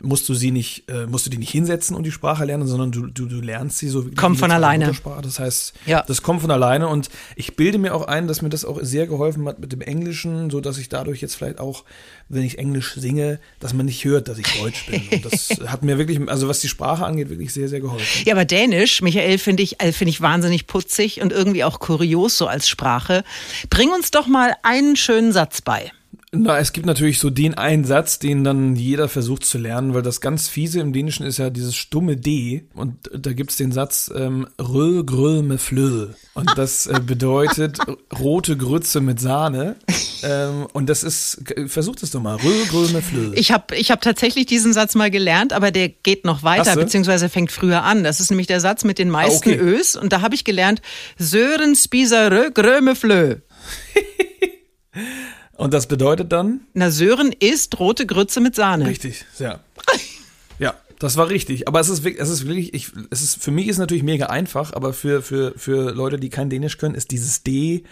musst 0.00 0.28
du 0.28 0.34
sie 0.34 0.50
nicht, 0.50 0.88
äh, 0.90 1.06
musst 1.06 1.26
du 1.26 1.30
die 1.30 1.38
nicht 1.38 1.50
hinsetzen 1.50 1.94
und 1.96 2.04
die 2.04 2.10
Sprache 2.12 2.44
lernen, 2.44 2.66
sondern 2.66 2.92
du, 2.92 3.06
du, 3.06 3.26
du 3.26 3.40
lernst 3.40 3.78
sie 3.78 3.88
so 3.88 4.04
Kommt 4.16 4.38
von 4.38 4.50
alleine. 4.50 4.92
Das 5.22 5.38
heißt, 5.38 5.74
Ja. 5.86 6.02
das 6.06 6.22
kommt 6.22 6.40
von 6.40 6.50
alleine 6.50 6.88
und 6.88 7.08
ich 7.36 7.56
bilde 7.56 7.78
mir 7.78 7.94
auch 7.94 8.06
ein, 8.06 8.26
dass 8.28 8.42
mir 8.42 8.48
das 8.48 8.64
auch 8.64 8.78
sehr 8.82 9.06
geholfen 9.06 9.46
hat 9.46 9.58
mit 9.58 9.72
dem 9.72 9.80
Englischen, 9.80 10.50
so 10.50 10.60
dass 10.60 10.78
ich 10.78 10.88
dadurch 10.88 11.20
jetzt 11.20 11.34
vielleicht 11.36 11.58
auch, 11.60 11.84
wenn 12.28 12.42
ich 12.42 12.58
Englisch 12.58 12.94
singe, 12.94 13.38
dass 13.60 13.74
man 13.74 13.86
nicht 13.86 14.04
hört, 14.04 14.28
dass 14.28 14.38
ich 14.38 14.46
Deutsch 14.60 14.86
bin. 14.86 15.02
Und 15.12 15.24
das 15.24 15.48
hat 15.66 15.82
mir 15.82 15.98
wirklich, 15.98 16.18
also 16.28 16.48
was 16.48 16.60
die 16.60 16.68
Sprache 16.68 17.04
angeht, 17.04 17.28
wirklich 17.30 17.52
sehr, 17.52 17.68
sehr 17.68 17.80
geholfen. 17.80 18.22
Ja, 18.24 18.34
aber 18.34 18.44
Dänisch, 18.44 19.02
Michael, 19.02 19.38
finde 19.38 19.62
ich, 19.62 19.80
äh, 19.80 19.92
finde 19.92 20.10
ich 20.10 20.20
wahnsinnig 20.20 20.66
putzig 20.66 21.20
und 21.20 21.32
irgendwie 21.32 21.64
auch 21.64 21.78
kurios 21.80 22.36
so 22.38 22.46
als 22.46 22.68
Sprache. 22.68 23.24
Bring 23.70 23.90
uns 23.90 24.10
doch 24.10 24.26
mal 24.26 24.54
einen 24.62 24.96
schönen 24.96 25.32
Satz 25.32 25.60
bei. 25.60 25.90
Na, 26.34 26.58
es 26.58 26.72
gibt 26.72 26.86
natürlich 26.86 27.18
so 27.18 27.28
den 27.28 27.52
einen 27.58 27.84
Satz, 27.84 28.18
den 28.18 28.42
dann 28.42 28.74
jeder 28.74 29.10
versucht 29.10 29.44
zu 29.44 29.58
lernen, 29.58 29.92
weil 29.92 30.00
das 30.00 30.22
ganz 30.22 30.48
fiese 30.48 30.80
im 30.80 30.94
Dänischen 30.94 31.26
ist 31.26 31.36
ja 31.36 31.50
dieses 31.50 31.76
stumme 31.76 32.16
D 32.16 32.64
und 32.72 33.10
da 33.14 33.34
gibt's 33.34 33.58
den 33.58 33.70
Satz 33.70 34.10
ähm, 34.16 34.48
Rö 34.58 35.04
grö 35.04 35.42
me 35.42 35.58
flö 35.58 36.08
und 36.32 36.50
das 36.56 36.86
äh, 36.86 37.00
bedeutet 37.06 37.80
rote 38.18 38.56
Grütze 38.56 39.02
mit 39.02 39.20
Sahne 39.20 39.76
ähm, 40.22 40.66
und 40.72 40.88
das 40.88 41.04
ist, 41.04 41.42
versucht 41.66 42.02
es 42.02 42.12
doch 42.12 42.22
mal, 42.22 42.36
Rö 42.36 42.64
grö 42.70 42.88
me 42.94 43.02
flö. 43.02 43.32
Ich 43.34 43.52
habe 43.52 43.76
ich 43.76 43.90
hab 43.90 44.00
tatsächlich 44.00 44.46
diesen 44.46 44.72
Satz 44.72 44.94
mal 44.94 45.10
gelernt, 45.10 45.52
aber 45.52 45.70
der 45.70 45.90
geht 45.90 46.24
noch 46.24 46.42
weiter, 46.42 46.76
beziehungsweise 46.76 47.28
fängt 47.28 47.52
früher 47.52 47.82
an. 47.82 48.04
Das 48.04 48.20
ist 48.20 48.30
nämlich 48.30 48.46
der 48.46 48.60
Satz 48.60 48.84
mit 48.84 48.98
den 48.98 49.10
meisten 49.10 49.50
Ah, 49.50 49.52
okay. 49.52 49.62
Ös. 49.62 49.96
Und 49.96 50.14
da 50.14 50.22
habe 50.22 50.34
ich 50.34 50.44
gelernt, 50.44 50.80
Sören 51.18 51.76
Spiserö 51.76 52.50
Gröme 52.52 52.96
Flö. 52.96 53.36
Und 55.62 55.72
das 55.72 55.86
bedeutet 55.86 56.32
dann? 56.32 56.62
Na, 56.74 56.90
Sören 56.90 57.32
isst 57.38 57.78
rote 57.78 58.04
Grütze 58.04 58.40
mit 58.40 58.56
Sahne. 58.56 58.84
Richtig, 58.86 59.24
ja. 59.38 59.60
Ja, 60.58 60.74
das 60.98 61.16
war 61.16 61.28
richtig. 61.28 61.68
Aber 61.68 61.78
es 61.78 61.88
ist 61.88 62.02
wirklich, 62.02 62.20
es 62.20 62.30
ist 62.30 62.48
wirklich, 62.48 62.74
ich, 62.74 62.90
es 63.10 63.22
ist, 63.22 63.40
für 63.40 63.52
mich 63.52 63.68
ist 63.68 63.78
natürlich 63.78 64.02
mega 64.02 64.26
einfach, 64.26 64.72
aber 64.72 64.92
für, 64.92 65.22
für, 65.22 65.52
für 65.56 65.92
Leute, 65.92 66.18
die 66.18 66.30
kein 66.30 66.50
Dänisch 66.50 66.78
können, 66.78 66.96
ist 66.96 67.12
dieses 67.12 67.44
D 67.44 67.84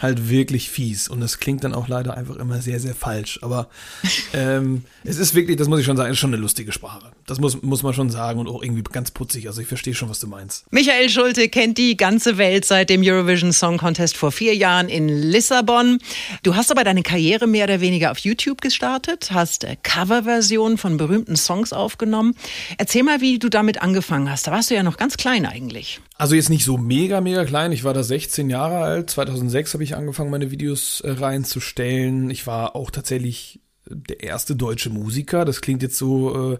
halt 0.00 0.28
wirklich 0.28 0.70
fies. 0.70 1.08
Und 1.08 1.22
es 1.22 1.38
klingt 1.38 1.64
dann 1.64 1.74
auch 1.74 1.88
leider 1.88 2.16
einfach 2.16 2.36
immer 2.36 2.60
sehr, 2.60 2.80
sehr 2.80 2.94
falsch. 2.94 3.38
Aber 3.42 3.68
ähm, 4.32 4.84
es 5.04 5.18
ist 5.18 5.34
wirklich, 5.34 5.56
das 5.56 5.68
muss 5.68 5.80
ich 5.80 5.86
schon 5.86 5.96
sagen, 5.96 6.12
ist 6.12 6.18
schon 6.18 6.32
eine 6.32 6.40
lustige 6.40 6.72
Sprache. 6.72 7.12
Das 7.26 7.40
muss, 7.40 7.62
muss 7.62 7.82
man 7.82 7.94
schon 7.94 8.10
sagen 8.10 8.40
und 8.40 8.48
auch 8.48 8.62
irgendwie 8.62 8.82
ganz 8.82 9.10
putzig. 9.10 9.46
Also 9.46 9.60
ich 9.60 9.68
verstehe 9.68 9.94
schon, 9.94 10.08
was 10.08 10.20
du 10.20 10.26
meinst. 10.26 10.70
Michael 10.70 11.08
Schulte 11.08 11.48
kennt 11.48 11.78
die 11.78 11.96
ganze 11.96 12.38
Welt 12.38 12.64
seit 12.64 12.90
dem 12.90 13.02
Eurovision 13.04 13.52
Song 13.52 13.78
Contest 13.78 14.16
vor 14.16 14.32
vier 14.32 14.54
Jahren 14.54 14.88
in 14.88 15.08
Lissabon. 15.08 15.98
Du 16.42 16.56
hast 16.56 16.70
aber 16.70 16.84
deine 16.84 17.02
Karriere 17.02 17.46
mehr 17.46 17.64
oder 17.64 17.80
weniger 17.80 18.10
auf 18.10 18.18
YouTube 18.18 18.60
gestartet, 18.60 19.30
hast 19.32 19.66
Coverversionen 19.82 20.76
von 20.76 20.96
berühmten 20.96 21.36
Songs 21.36 21.72
aufgenommen. 21.72 22.34
Erzähl 22.78 23.02
mal, 23.02 23.20
wie 23.20 23.38
du 23.38 23.48
damit 23.48 23.80
angefangen 23.80 24.30
hast. 24.30 24.46
Da 24.46 24.52
warst 24.52 24.70
du 24.70 24.74
ja 24.74 24.82
noch 24.82 24.96
ganz 24.96 25.16
klein 25.16 25.46
eigentlich. 25.46 26.00
Also 26.16 26.36
jetzt 26.36 26.50
nicht 26.50 26.64
so 26.64 26.76
mega, 26.78 27.20
mega 27.20 27.44
klein. 27.44 27.72
Ich 27.72 27.82
war 27.82 27.92
da 27.92 28.02
16 28.02 28.48
Jahre 28.48 28.78
alt. 28.78 29.10
2006 29.10 29.74
habe 29.74 29.82
ich 29.82 29.96
angefangen, 29.96 30.30
meine 30.30 30.50
Videos 30.50 31.00
äh, 31.00 31.10
reinzustellen. 31.10 32.30
Ich 32.30 32.46
war 32.46 32.76
auch 32.76 32.90
tatsächlich 32.90 33.60
der 33.86 34.22
erste 34.22 34.56
deutsche 34.56 34.90
Musiker. 34.90 35.44
Das 35.44 35.60
klingt 35.60 35.82
jetzt 35.82 35.98
so 35.98 36.58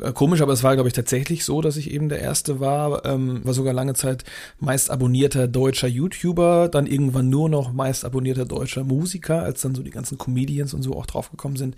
äh, 0.00 0.12
komisch, 0.12 0.40
aber 0.40 0.52
es 0.52 0.62
war, 0.62 0.74
glaube 0.74 0.88
ich, 0.88 0.94
tatsächlich 0.94 1.44
so, 1.44 1.60
dass 1.60 1.76
ich 1.76 1.90
eben 1.90 2.08
der 2.08 2.20
erste 2.20 2.60
war. 2.60 3.04
Ähm, 3.04 3.40
war 3.44 3.54
sogar 3.54 3.72
lange 3.72 3.94
Zeit 3.94 4.24
meist 4.58 4.90
abonnierter 4.90 5.48
deutscher 5.48 5.88
YouTuber, 5.88 6.68
dann 6.68 6.86
irgendwann 6.86 7.28
nur 7.28 7.48
noch 7.48 7.72
meist 7.72 8.04
abonnierter 8.04 8.44
deutscher 8.44 8.84
Musiker, 8.84 9.42
als 9.42 9.62
dann 9.62 9.74
so 9.74 9.82
die 9.82 9.90
ganzen 9.90 10.18
Comedians 10.18 10.74
und 10.74 10.82
so 10.82 10.94
auch 10.94 11.06
draufgekommen 11.06 11.56
sind. 11.56 11.76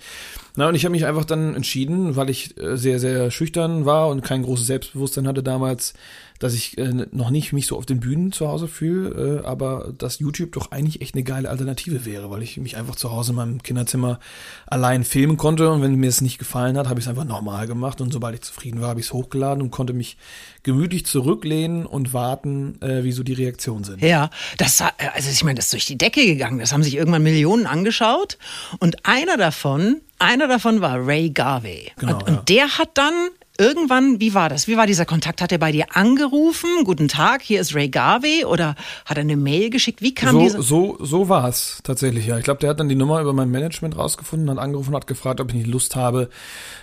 Na, 0.57 0.69
und 0.69 0.75
ich 0.75 0.85
habe 0.85 0.93
mich 0.93 1.07
einfach 1.07 1.25
dann 1.25 1.55
entschieden, 1.55 2.17
weil 2.17 2.29
ich 2.29 2.59
äh, 2.59 2.77
sehr, 2.77 2.99
sehr 2.99 3.31
schüchtern 3.31 3.87
war 3.87 4.09
und 4.09 4.23
kein 4.23 4.43
großes 4.43 4.67
Selbstbewusstsein 4.67 5.27
hatte 5.27 5.43
damals, 5.43 5.95
dass 6.43 6.55
ich 6.55 6.77
äh, 6.77 7.07
noch 7.13 7.31
nicht 7.31 7.53
mich 7.53 7.67
so 7.67 7.77
auf 7.77 7.87
den 7.87 8.01
Bühnen 8.01 8.33
zu 8.33 8.49
Hause 8.49 8.67
fühle, 8.67 9.43
äh, 9.43 9.47
aber 9.47 9.93
dass 9.97 10.19
YouTube 10.19 10.51
doch 10.53 10.73
eigentlich 10.73 11.01
echt 11.01 11.15
eine 11.15 11.23
geile 11.23 11.49
Alternative 11.49 12.05
wäre, 12.05 12.31
weil 12.31 12.43
ich 12.43 12.57
mich 12.57 12.77
einfach 12.77 12.97
zu 12.97 13.13
Hause 13.13 13.31
in 13.31 13.37
meinem 13.37 13.63
Kinderzimmer 13.63 14.19
allein 14.67 15.05
filmen 15.05 15.37
konnte 15.37 15.71
und 15.71 15.83
wenn 15.83 15.95
mir 15.95 16.09
es 16.09 16.21
nicht 16.21 16.39
gefallen 16.39 16.77
hat, 16.77 16.89
habe 16.89 16.99
ich 16.99 17.07
es 17.07 17.09
einfach 17.09 17.25
normal 17.25 17.69
gemacht 17.69 18.01
und 18.01 18.13
sobald 18.13 18.35
ich 18.35 18.41
zufrieden 18.41 18.81
war, 18.81 18.89
habe 18.89 18.99
ich 18.99 19.07
es 19.07 19.13
hochgeladen 19.13 19.63
und 19.63 19.71
konnte 19.71 19.93
mich 19.93 20.17
gemütlich 20.65 21.07
zurücklehnen 21.07 21.87
und 21.87 22.13
warten, 22.13 22.81
äh, 22.83 23.05
wie 23.05 23.13
so 23.13 23.23
die 23.23 23.35
Reaktionen 23.35 23.85
sind. 23.85 24.03
Ja, 24.03 24.29
das 24.59 24.81
also 24.81 25.31
ich 25.31 25.45
meine, 25.45 25.57
das 25.57 25.67
ist 25.67 25.73
durch 25.75 25.87
die 25.87 25.99
Decke 25.99 26.25
gegangen. 26.25 26.59
Das 26.59 26.73
haben 26.73 26.83
sich 26.83 26.97
irgendwann 26.97 27.23
Millionen 27.23 27.67
angeschaut 27.67 28.37
und 28.81 29.07
einer 29.07 29.37
davon, 29.37 30.01
einer 30.19 30.49
davon 30.49 30.81
war 30.81 31.07
Ray 31.07 31.31
Garvey. 31.31 31.93
Genau, 31.99 32.15
und, 32.15 32.23
und 32.25 32.35
ja. 32.35 32.43
der 32.49 32.79
hat 32.79 32.91
dann 32.95 33.15
irgendwann, 33.59 34.21
wie 34.21 34.35
war 34.35 34.49
das? 34.49 34.67
Wie 34.67 34.77
war 34.77 34.87
dieser 34.87 35.05
Kontakt? 35.05 35.43
Hat 35.43 35.53
er 35.53 35.59
bei 35.59 35.73
dir 35.73 35.87
angerufen? 35.95 36.85
Guten 36.85 37.09
Tag, 37.09 37.43
hier 37.43 37.61
ist 37.61 37.75
Ray 37.75 37.89
Garvey 37.89 38.45
oder 38.45 38.75
hat 39.05 39.19
er 39.19 39.23
eine 39.23 39.37
Mail 39.37 39.71
geschickt? 39.71 40.03
Wie 40.03 40.15
kam 40.15 40.33
so, 40.33 40.41
diese? 40.41 40.63
so, 40.63 40.99
so 41.01 41.29
war 41.29 41.49
es 41.49 41.81
tatsächlich, 41.83 42.27
ja. 42.27 42.39
Ich 42.39 42.45
glaube, 42.45 42.61
der 42.61 42.71
hat 42.71 42.81
dann 42.81 42.89
die 42.89 42.95
Nummer 42.95 43.21
über 43.21 43.33
mein 43.33 43.51
Management 43.51 43.97
rausgefunden, 43.97 44.51
hat 44.51 44.59
angerufen 44.59 44.91
und 44.91 44.97
hat 44.97 45.07
gefragt, 45.07 45.41
ob 45.41 45.49
ich 45.49 45.55
nicht 45.55 45.67
Lust 45.67 45.97
habe, 45.97 46.29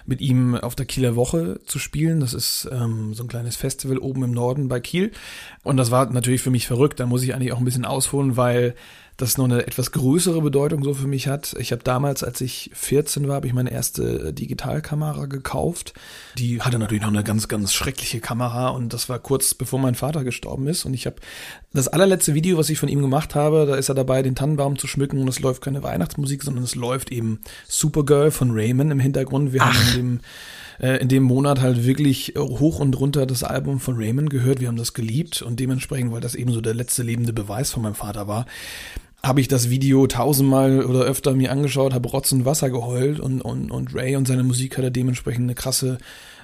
mit 0.09 0.21
ihm 0.21 0.55
auf 0.55 0.75
der 0.75 0.85
Kieler 0.85 1.15
Woche 1.15 1.61
zu 1.65 1.79
spielen. 1.79 2.19
Das 2.19 2.33
ist 2.33 2.67
ähm, 2.71 3.13
so 3.13 3.23
ein 3.23 3.29
kleines 3.29 3.55
Festival 3.55 3.99
oben 3.99 4.23
im 4.23 4.31
Norden 4.31 4.67
bei 4.67 4.79
Kiel. 4.79 5.11
Und 5.63 5.77
das 5.77 5.91
war 5.91 6.09
natürlich 6.11 6.41
für 6.41 6.51
mich 6.51 6.67
verrückt. 6.67 6.99
Da 6.99 7.05
muss 7.05 7.23
ich 7.23 7.33
eigentlich 7.33 7.53
auch 7.53 7.59
ein 7.59 7.65
bisschen 7.65 7.85
ausholen, 7.85 8.35
weil 8.35 8.75
das 9.19 9.37
noch 9.37 9.45
eine 9.45 9.67
etwas 9.67 9.91
größere 9.91 10.41
Bedeutung 10.41 10.83
so 10.83 10.93
für 10.93 11.07
mich 11.07 11.27
hat. 11.27 11.53
Ich 11.59 11.71
habe 11.71 11.83
damals, 11.83 12.23
als 12.23 12.39
ich 12.39 12.71
14 12.73 13.27
war, 13.27 13.35
habe 13.35 13.47
ich 13.47 13.53
meine 13.53 13.71
erste 13.71 14.33
Digitalkamera 14.33 15.25
gekauft. 15.25 15.93
Die 16.37 16.61
hatte 16.61 16.79
natürlich 16.79 17.01
noch 17.01 17.09
eine 17.09 17.23
ganz, 17.23 17.49
ganz 17.49 17.73
schreckliche 17.73 18.21
Kamera 18.21 18.69
und 18.69 18.93
das 18.93 19.09
war 19.09 19.19
kurz 19.19 19.53
bevor 19.53 19.79
mein 19.79 19.95
Vater 19.95 20.23
gestorben 20.23 20.67
ist. 20.67 20.85
Und 20.85 20.93
ich 20.93 21.05
habe 21.05 21.17
das 21.73 21.89
allerletzte 21.89 22.33
Video, 22.33 22.57
was 22.57 22.69
ich 22.69 22.79
von 22.79 22.87
ihm 22.87 23.01
gemacht 23.01 23.35
habe, 23.35 23.65
da 23.65 23.75
ist 23.75 23.89
er 23.89 23.95
dabei, 23.95 24.23
den 24.23 24.35
Tannenbaum 24.35 24.77
zu 24.77 24.87
schmücken 24.87 25.19
und 25.19 25.27
es 25.27 25.41
läuft 25.41 25.61
keine 25.61 25.83
Weihnachtsmusik, 25.83 26.41
sondern 26.43 26.63
es 26.63 26.75
läuft 26.75 27.11
eben 27.11 27.41
Supergirl 27.67 28.31
von 28.31 28.51
Raymond 28.51 28.91
im 28.91 28.99
Hintergrund. 28.99 29.51
Wir 29.51 29.61
Ach. 29.63 29.73
haben 29.73 29.98
dem 29.99 30.19
äh, 30.79 31.01
in 31.01 31.07
dem 31.07 31.23
Monat 31.23 31.61
halt 31.61 31.85
wirklich 31.85 32.33
hoch 32.37 32.79
und 32.79 32.99
runter 32.99 33.25
das 33.25 33.43
Album 33.43 33.79
von 33.79 33.97
Raymond 33.97 34.29
gehört. 34.29 34.59
Wir 34.59 34.67
haben 34.67 34.77
das 34.77 34.93
geliebt 34.93 35.41
und 35.41 35.59
dementsprechend, 35.59 36.11
weil 36.11 36.21
das 36.21 36.35
eben 36.35 36.51
so 36.51 36.61
der 36.61 36.73
letzte 36.73 37.03
lebende 37.03 37.33
Beweis 37.33 37.71
von 37.71 37.83
meinem 37.83 37.95
Vater 37.95 38.27
war, 38.27 38.45
habe 39.21 39.41
ich 39.41 39.47
das 39.47 39.69
Video 39.69 40.07
tausendmal 40.07 40.85
oder 40.85 41.01
öfter 41.01 41.33
mir 41.33 41.51
angeschaut, 41.51 41.93
habe 41.93 42.09
Rotz 42.09 42.31
und 42.31 42.45
Wasser 42.45 42.69
geheult 42.69 43.19
und, 43.19 43.41
und, 43.41 43.69
und 43.69 43.93
Ray 43.93 44.15
und 44.15 44.27
seine 44.27 44.43
Musik 44.43 44.77
hatte 44.77 44.91
dementsprechend 44.91 45.43
eine 45.43 45.55
krasse 45.55 45.97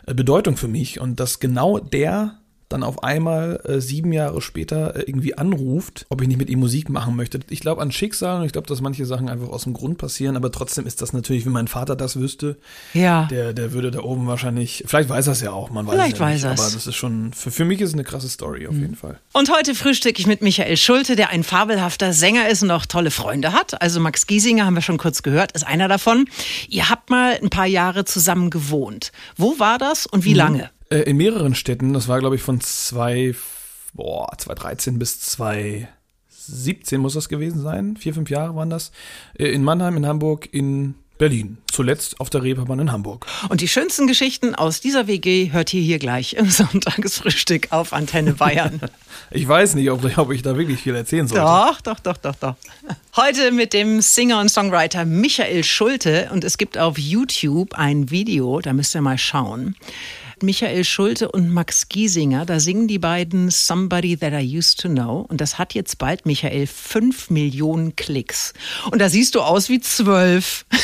äh, 0.05 0.13
Bedeutung 0.13 0.57
für 0.57 0.67
mich. 0.67 0.99
Und 0.99 1.19
dass 1.19 1.39
genau 1.39 1.79
der 1.79 2.37
dann 2.75 2.83
auf 2.83 3.03
einmal 3.03 3.59
äh, 3.65 3.79
sieben 3.79 4.11
Jahre 4.13 4.41
später 4.41 4.95
äh, 4.95 5.03
irgendwie 5.07 5.37
anruft, 5.37 6.05
ob 6.09 6.21
ich 6.21 6.27
nicht 6.27 6.37
mit 6.37 6.49
ihm 6.49 6.59
Musik 6.59 6.89
machen 6.89 7.15
möchte. 7.15 7.39
Ich 7.49 7.59
glaube 7.61 7.81
an 7.81 7.91
Schicksal 7.91 8.39
und 8.39 8.45
ich 8.45 8.51
glaube, 8.51 8.67
dass 8.67 8.81
manche 8.81 9.05
Sachen 9.05 9.29
einfach 9.29 9.49
aus 9.49 9.63
dem 9.63 9.73
Grund 9.73 9.97
passieren, 9.97 10.35
aber 10.35 10.51
trotzdem 10.51 10.85
ist 10.85 11.01
das 11.01 11.13
natürlich, 11.13 11.45
wenn 11.45 11.53
mein 11.53 11.67
Vater 11.67 11.95
das 11.95 12.17
wüsste, 12.19 12.57
Ja. 12.93 13.25
der, 13.31 13.53
der 13.53 13.71
würde 13.71 13.91
da 13.91 13.99
oben 14.01 14.27
wahrscheinlich, 14.27 14.83
vielleicht 14.85 15.09
weiß 15.09 15.27
er 15.27 15.33
es 15.33 15.41
ja 15.41 15.51
auch, 15.51 15.69
man 15.69 15.87
weiß 15.87 15.93
Vielleicht 15.95 16.13
es 16.15 16.19
ja 16.19 16.25
weiß 16.25 16.33
nicht, 16.35 16.43
er's. 16.51 16.59
aber 16.61 16.71
das 16.73 16.87
ist 16.87 16.95
schon, 16.95 17.33
für, 17.33 17.51
für 17.51 17.65
mich 17.65 17.81
ist 17.81 17.89
es 17.89 17.93
eine 17.93 18.03
krasse 18.03 18.29
Story 18.29 18.67
auf 18.67 18.75
jeden 18.75 18.95
Fall. 18.95 19.19
Und 19.33 19.51
heute 19.55 19.73
frühstücke 19.75 20.19
ich 20.19 20.27
mit 20.27 20.41
Michael 20.41 20.77
Schulte, 20.77 21.15
der 21.15 21.29
ein 21.29 21.43
fabelhafter 21.43 22.13
Sänger 22.13 22.49
ist 22.49 22.61
und 22.63 22.71
auch 22.71 22.85
tolle 22.85 23.11
Freunde 23.11 23.53
hat. 23.53 23.81
Also 23.81 23.99
Max 23.99 24.27
Giesinger 24.27 24.65
haben 24.65 24.75
wir 24.75 24.81
schon 24.81 24.97
kurz 24.97 25.23
gehört, 25.23 25.53
ist 25.53 25.65
einer 25.65 25.87
davon. 25.87 26.25
Ihr 26.67 26.89
habt 26.89 27.09
mal 27.09 27.39
ein 27.41 27.49
paar 27.49 27.65
Jahre 27.67 28.05
zusammen 28.05 28.49
gewohnt. 28.49 29.11
Wo 29.37 29.59
war 29.59 29.77
das 29.77 30.05
und 30.05 30.25
wie 30.25 30.33
lange? 30.33 30.69
Äh, 30.89 30.99
in 30.99 31.17
mehreren 31.17 31.55
Städten, 31.55 31.93
das 31.93 32.07
war 32.07 32.19
glaube 32.19 32.35
ich 32.35 32.41
von 32.41 32.61
zwei, 32.61 33.33
boah, 33.93 34.27
2013 34.37 34.99
bis 34.99 35.19
2017 35.21 37.01
muss 37.01 37.13
das 37.13 37.29
gewesen 37.29 37.61
sein, 37.61 37.97
vier, 37.97 38.13
fünf 38.13 38.29
Jahre 38.29 38.55
waren 38.55 38.69
das, 38.69 38.91
Äh, 39.37 39.47
in 39.47 39.63
Mannheim, 39.63 39.97
in 39.97 40.05
Hamburg, 40.05 40.47
in 40.51 40.95
Berlin, 41.17 41.59
zuletzt 41.71 42.19
auf 42.19 42.29
der 42.29 42.43
Reeperbahn 42.43 42.77
in 42.79 42.91
Hamburg. 42.91 43.25
Und 43.47 43.61
die 43.61 43.69
schönsten 43.69 44.05
Geschichten 44.05 44.53
aus 44.53 44.81
dieser 44.81 45.07
WG 45.07 45.53
hört 45.53 45.73
ihr 45.73 45.81
hier 45.81 45.97
gleich 45.97 46.33
im 46.33 46.49
Sonntagsfrühstück 46.49 47.71
auf 47.71 47.93
Antenne 47.93 48.33
Bayern. 48.33 48.81
Ich 49.31 49.47
weiß 49.47 49.75
nicht, 49.75 49.89
ob, 49.89 50.17
ob 50.17 50.31
ich 50.31 50.43
da 50.43 50.55
wirklich 50.55 50.81
viel 50.81 50.93
erzählen 50.93 51.27
sollte. 51.27 51.43
Doch, 51.43 51.81
doch, 51.81 51.99
doch, 51.99 52.17
doch, 52.17 52.35
doch. 52.35 52.55
Heute 53.15 53.51
mit 53.51 53.73
dem 53.73 54.01
Singer 54.01 54.39
und 54.39 54.49
Songwriter 54.49 55.03
Michael 55.03 55.63
Schulte 55.63 56.29
und 56.31 56.43
es 56.43 56.57
gibt 56.57 56.77
auf 56.77 56.99
YouTube 56.99 57.73
ein 57.73 58.11
Video, 58.11 58.59
da 58.59 58.73
müsst 58.73 58.93
ihr 58.93 59.01
mal 59.01 59.17
schauen. 59.17 59.75
Michael 60.41 60.83
Schulte 60.83 61.31
und 61.31 61.49
Max 61.49 61.87
Giesinger, 61.89 62.45
da 62.45 62.59
singen 62.59 62.87
die 62.87 62.99
beiden 62.99 63.49
Somebody 63.49 64.17
That 64.17 64.33
I 64.33 64.57
Used 64.57 64.79
to 64.81 64.89
Know 64.89 65.25
und 65.29 65.41
das 65.41 65.57
hat 65.57 65.73
jetzt 65.73 65.97
bald, 65.97 66.25
Michael, 66.25 66.67
fünf 66.67 67.29
Millionen 67.29 67.95
Klicks. 67.95 68.53
Und 68.91 68.99
da 68.99 69.09
siehst 69.09 69.35
du 69.35 69.41
aus 69.41 69.69
wie 69.69 69.79
zwölf. 69.79 70.65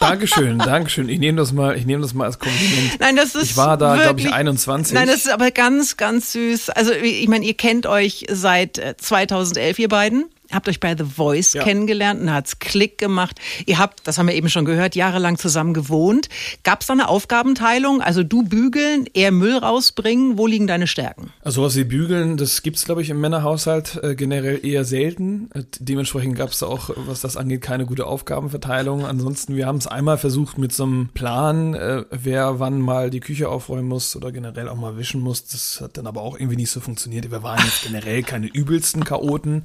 Dankeschön, 0.00 0.58
Dankeschön. 0.58 1.08
Ich 1.10 1.18
nehme 1.18 1.36
das 1.36 1.52
mal, 1.52 1.76
ich 1.76 1.84
nehme 1.84 2.00
das 2.02 2.14
mal 2.14 2.24
als 2.24 2.38
Kompliment. 2.38 2.98
Nein, 3.00 3.16
das 3.16 3.34
ist 3.34 3.50
Ich 3.50 3.56
war 3.58 3.76
da, 3.76 3.96
glaube 3.96 4.20
ich, 4.20 4.24
wirklich- 4.26 4.32
21. 4.34 4.94
Nein, 4.94 5.06
das 5.06 5.16
ist 5.16 5.30
aber 5.30 5.50
ganz, 5.50 5.98
ganz 5.98 6.32
süß. 6.32 6.70
Also 6.70 6.92
ich 6.92 7.28
meine, 7.28 7.44
ihr 7.44 7.52
kennt 7.54 7.84
euch 7.86 8.24
seit 8.30 8.78
äh, 8.78 8.96
2011, 8.96 9.78
ihr 9.78 9.88
beiden. 9.88 10.24
Habt 10.52 10.68
euch 10.68 10.80
bei 10.80 10.96
The 10.96 11.04
Voice 11.04 11.52
Ja. 11.54 11.62
kennengelernt 11.62 12.20
und 12.20 12.26
da 12.26 12.34
hat's 12.34 12.58
Klick 12.58 12.98
gemacht. 12.98 13.38
Ihr 13.66 13.78
habt, 13.78 14.06
das 14.06 14.18
haben 14.18 14.26
wir 14.28 14.34
eben 14.34 14.48
schon 14.48 14.64
gehört, 14.64 14.94
jahrelang 14.94 15.38
zusammen 15.38 15.74
gewohnt. 15.74 16.28
Gab's 16.64 16.86
da 16.86 16.92
eine 16.92 17.08
Aufgabenteilung? 17.08 18.00
Also 18.02 18.22
du 18.22 18.42
bügeln, 18.42 19.06
er 19.14 19.30
Müll 19.30 19.56
rausbringen. 19.56 20.38
Wo 20.38 20.46
liegen 20.46 20.66
deine 20.66 20.86
Stärken? 20.86 21.32
Also 21.42 21.62
was 21.62 21.76
wie 21.76 21.84
Bügeln, 21.84 22.36
das 22.36 22.62
gibt's 22.62 22.84
glaube 22.84 23.02
ich 23.02 23.10
im 23.10 23.20
Männerhaushalt 23.20 24.00
äh, 24.02 24.14
generell 24.14 24.64
eher 24.64 24.84
selten. 24.84 25.50
Äh, 25.54 25.62
dementsprechend 25.78 26.36
gab's 26.36 26.58
da 26.58 26.66
auch, 26.66 26.90
was 26.96 27.20
das 27.20 27.36
angeht, 27.36 27.60
keine 27.62 27.86
gute 27.86 28.06
Aufgabenverteilung. 28.06 29.04
Ansonsten, 29.06 29.56
wir 29.56 29.66
haben 29.66 29.78
es 29.78 29.86
einmal 29.86 30.18
versucht 30.18 30.58
mit 30.58 30.72
so 30.72 30.82
einem 30.84 31.08
Plan, 31.14 31.74
äh, 31.74 32.04
wer 32.10 32.58
wann 32.60 32.80
mal 32.80 33.10
die 33.10 33.20
Küche 33.20 33.48
aufräumen 33.48 33.88
muss 33.88 34.16
oder 34.16 34.32
generell 34.32 34.68
auch 34.68 34.76
mal 34.76 34.96
wischen 34.96 35.20
muss. 35.20 35.44
Das 35.46 35.80
hat 35.80 35.96
dann 35.96 36.06
aber 36.06 36.22
auch 36.22 36.38
irgendwie 36.38 36.56
nicht 36.56 36.70
so 36.70 36.80
funktioniert. 36.80 37.30
Wir 37.30 37.42
waren 37.42 37.60
jetzt 37.64 37.82
generell 37.82 38.22
keine 38.22 38.46
übelsten 38.46 39.04
Chaoten, 39.04 39.64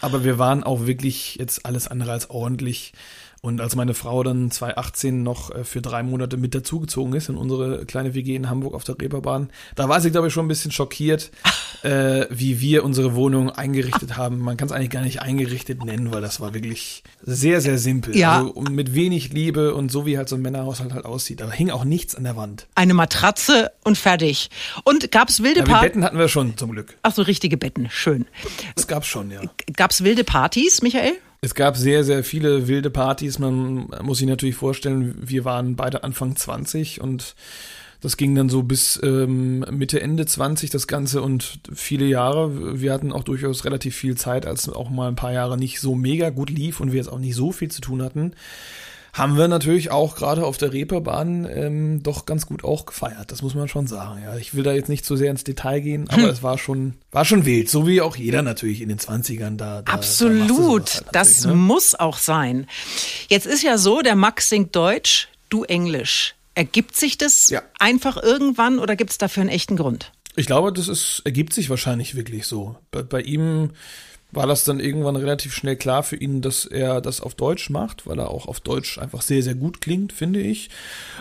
aber 0.00 0.24
wir 0.24 0.38
waren 0.38 0.64
auch 0.64 0.86
wirklich 0.86 1.36
jetzt 1.36 1.64
alles 1.66 1.88
andere 1.88 2.12
als 2.12 2.30
ordentlich. 2.30 2.92
Und 3.46 3.60
als 3.60 3.76
meine 3.76 3.94
Frau 3.94 4.24
dann 4.24 4.50
2018 4.50 5.22
noch 5.22 5.54
äh, 5.54 5.62
für 5.62 5.80
drei 5.80 6.02
Monate 6.02 6.36
mit 6.36 6.52
dazugezogen 6.52 7.14
ist 7.14 7.28
in 7.28 7.36
unsere 7.36 7.86
kleine 7.86 8.12
WG 8.12 8.34
in 8.34 8.50
Hamburg 8.50 8.74
auf 8.74 8.82
der 8.82 9.00
Reeperbahn, 9.00 9.50
da 9.76 9.88
war 9.88 10.00
sie, 10.00 10.10
glaube 10.10 10.26
ich, 10.26 10.32
schon 10.32 10.46
ein 10.46 10.48
bisschen 10.48 10.72
schockiert, 10.72 11.30
äh, 11.84 12.26
wie 12.28 12.60
wir 12.60 12.82
unsere 12.82 13.14
Wohnung 13.14 13.50
eingerichtet 13.50 14.16
haben. 14.16 14.40
Man 14.40 14.56
kann 14.56 14.66
es 14.66 14.72
eigentlich 14.72 14.90
gar 14.90 15.02
nicht 15.02 15.22
eingerichtet 15.22 15.84
nennen, 15.84 16.12
weil 16.12 16.22
das 16.22 16.40
war 16.40 16.54
wirklich 16.54 17.04
sehr, 17.22 17.60
sehr 17.60 17.78
simpel. 17.78 18.16
Ja. 18.16 18.38
Also 18.38 18.50
und 18.50 18.72
mit 18.72 18.96
wenig 18.96 19.32
Liebe 19.32 19.76
und 19.76 19.92
so 19.92 20.06
wie 20.06 20.18
halt 20.18 20.28
so 20.28 20.34
ein 20.34 20.42
Männerhaushalt 20.42 20.92
halt 20.92 21.04
aussieht. 21.04 21.40
Da 21.40 21.48
hing 21.48 21.70
auch 21.70 21.84
nichts 21.84 22.16
an 22.16 22.24
der 22.24 22.34
Wand. 22.34 22.66
Eine 22.74 22.94
Matratze 22.94 23.70
und 23.84 23.96
fertig. 23.96 24.50
Und 24.82 25.12
gab's 25.12 25.40
wilde 25.40 25.60
Ja, 25.60 25.66
Partys? 25.66 25.90
Betten 25.90 26.04
hatten 26.04 26.18
wir 26.18 26.26
schon 26.26 26.56
zum 26.56 26.72
Glück. 26.72 26.96
Ach 27.02 27.14
so, 27.14 27.22
richtige 27.22 27.56
Betten. 27.56 27.90
Schön. 27.90 28.26
Das 28.74 28.88
gab's 28.88 29.06
schon, 29.06 29.30
ja. 29.30 29.42
Gab's 29.76 30.02
wilde 30.02 30.24
Partys, 30.24 30.82
Michael? 30.82 31.12
Es 31.46 31.54
gab 31.54 31.76
sehr, 31.76 32.02
sehr 32.02 32.24
viele 32.24 32.66
wilde 32.66 32.90
Partys. 32.90 33.38
Man 33.38 33.86
muss 34.02 34.18
sich 34.18 34.26
natürlich 34.26 34.56
vorstellen, 34.56 35.14
wir 35.20 35.44
waren 35.44 35.76
beide 35.76 36.02
Anfang 36.02 36.34
20 36.34 37.00
und 37.00 37.36
das 38.00 38.16
ging 38.16 38.34
dann 38.34 38.48
so 38.48 38.64
bis 38.64 38.98
ähm, 39.04 39.60
Mitte, 39.70 40.00
Ende 40.00 40.26
20 40.26 40.70
das 40.70 40.88
Ganze 40.88 41.22
und 41.22 41.60
viele 41.72 42.04
Jahre. 42.04 42.80
Wir 42.80 42.92
hatten 42.92 43.12
auch 43.12 43.22
durchaus 43.22 43.64
relativ 43.64 43.94
viel 43.94 44.16
Zeit, 44.16 44.44
als 44.44 44.68
auch 44.68 44.90
mal 44.90 45.06
ein 45.06 45.14
paar 45.14 45.32
Jahre 45.32 45.56
nicht 45.56 45.78
so 45.78 45.94
mega 45.94 46.30
gut 46.30 46.50
lief 46.50 46.80
und 46.80 46.90
wir 46.90 46.98
jetzt 46.98 47.12
auch 47.12 47.20
nicht 47.20 47.36
so 47.36 47.52
viel 47.52 47.70
zu 47.70 47.80
tun 47.80 48.02
hatten. 48.02 48.32
Haben 49.16 49.38
wir 49.38 49.48
natürlich 49.48 49.90
auch 49.90 50.14
gerade 50.14 50.44
auf 50.44 50.58
der 50.58 50.74
Reeperbahn 50.74 51.48
ähm, 51.50 52.02
doch 52.02 52.26
ganz 52.26 52.44
gut 52.44 52.64
auch 52.64 52.84
gefeiert. 52.84 53.32
Das 53.32 53.40
muss 53.40 53.54
man 53.54 53.66
schon 53.66 53.86
sagen. 53.86 54.20
Ja, 54.22 54.36
ich 54.36 54.54
will 54.54 54.62
da 54.62 54.74
jetzt 54.74 54.90
nicht 54.90 55.06
so 55.06 55.16
sehr 55.16 55.30
ins 55.30 55.42
Detail 55.42 55.80
gehen, 55.80 56.06
aber 56.10 56.28
es 56.28 56.42
war 56.42 56.58
schon, 56.58 56.94
war 57.12 57.24
schon 57.24 57.46
wild. 57.46 57.70
So 57.70 57.86
wie 57.86 58.02
auch 58.02 58.14
jeder 58.16 58.42
natürlich 58.42 58.82
in 58.82 58.90
den 58.90 58.98
20ern 58.98 59.56
da. 59.56 59.76
da 59.76 59.82
da 59.82 59.92
Absolut. 59.92 60.48
sowas 60.48 60.94
halt 60.96 61.06
das 61.12 61.28
natürlich, 61.28 61.46
ne? 61.46 61.54
muss 61.54 61.94
auch 61.94 62.18
sein. 62.18 62.66
Jetzt 63.28 63.46
ist 63.46 63.62
ja 63.62 63.78
so, 63.78 64.02
der 64.02 64.16
Max 64.16 64.50
singt 64.50 64.76
Deutsch, 64.76 65.28
du 65.48 65.64
Englisch. 65.64 66.34
Ergibt 66.54 66.94
sich 66.94 67.16
das 67.16 67.48
Ja. 67.48 67.62
einfach 67.78 68.22
irgendwann 68.22 68.78
oder 68.78 68.96
gibt 68.96 69.12
es 69.12 69.18
dafür 69.18 69.42
einen 69.42 69.50
echten 69.50 69.76
Grund? 69.76 70.12
Ich 70.36 70.44
glaube, 70.44 70.74
das 70.74 70.88
ist, 70.88 71.22
ergibt 71.24 71.54
sich 71.54 71.70
wahrscheinlich 71.70 72.16
wirklich 72.16 72.46
so. 72.46 72.76
Bei, 72.90 73.02
bei 73.02 73.22
ihm 73.22 73.70
war 74.36 74.46
das 74.46 74.64
dann 74.64 74.78
irgendwann 74.78 75.16
relativ 75.16 75.54
schnell 75.54 75.76
klar 75.76 76.02
für 76.02 76.16
ihn, 76.16 76.42
dass 76.42 76.64
er 76.64 77.00
das 77.00 77.20
auf 77.20 77.34
Deutsch 77.34 77.70
macht, 77.70 78.06
weil 78.06 78.18
er 78.18 78.30
auch 78.30 78.46
auf 78.46 78.60
Deutsch 78.60 78.98
einfach 78.98 79.22
sehr, 79.22 79.42
sehr 79.42 79.54
gut 79.54 79.80
klingt, 79.80 80.12
finde 80.12 80.40
ich. 80.40 80.70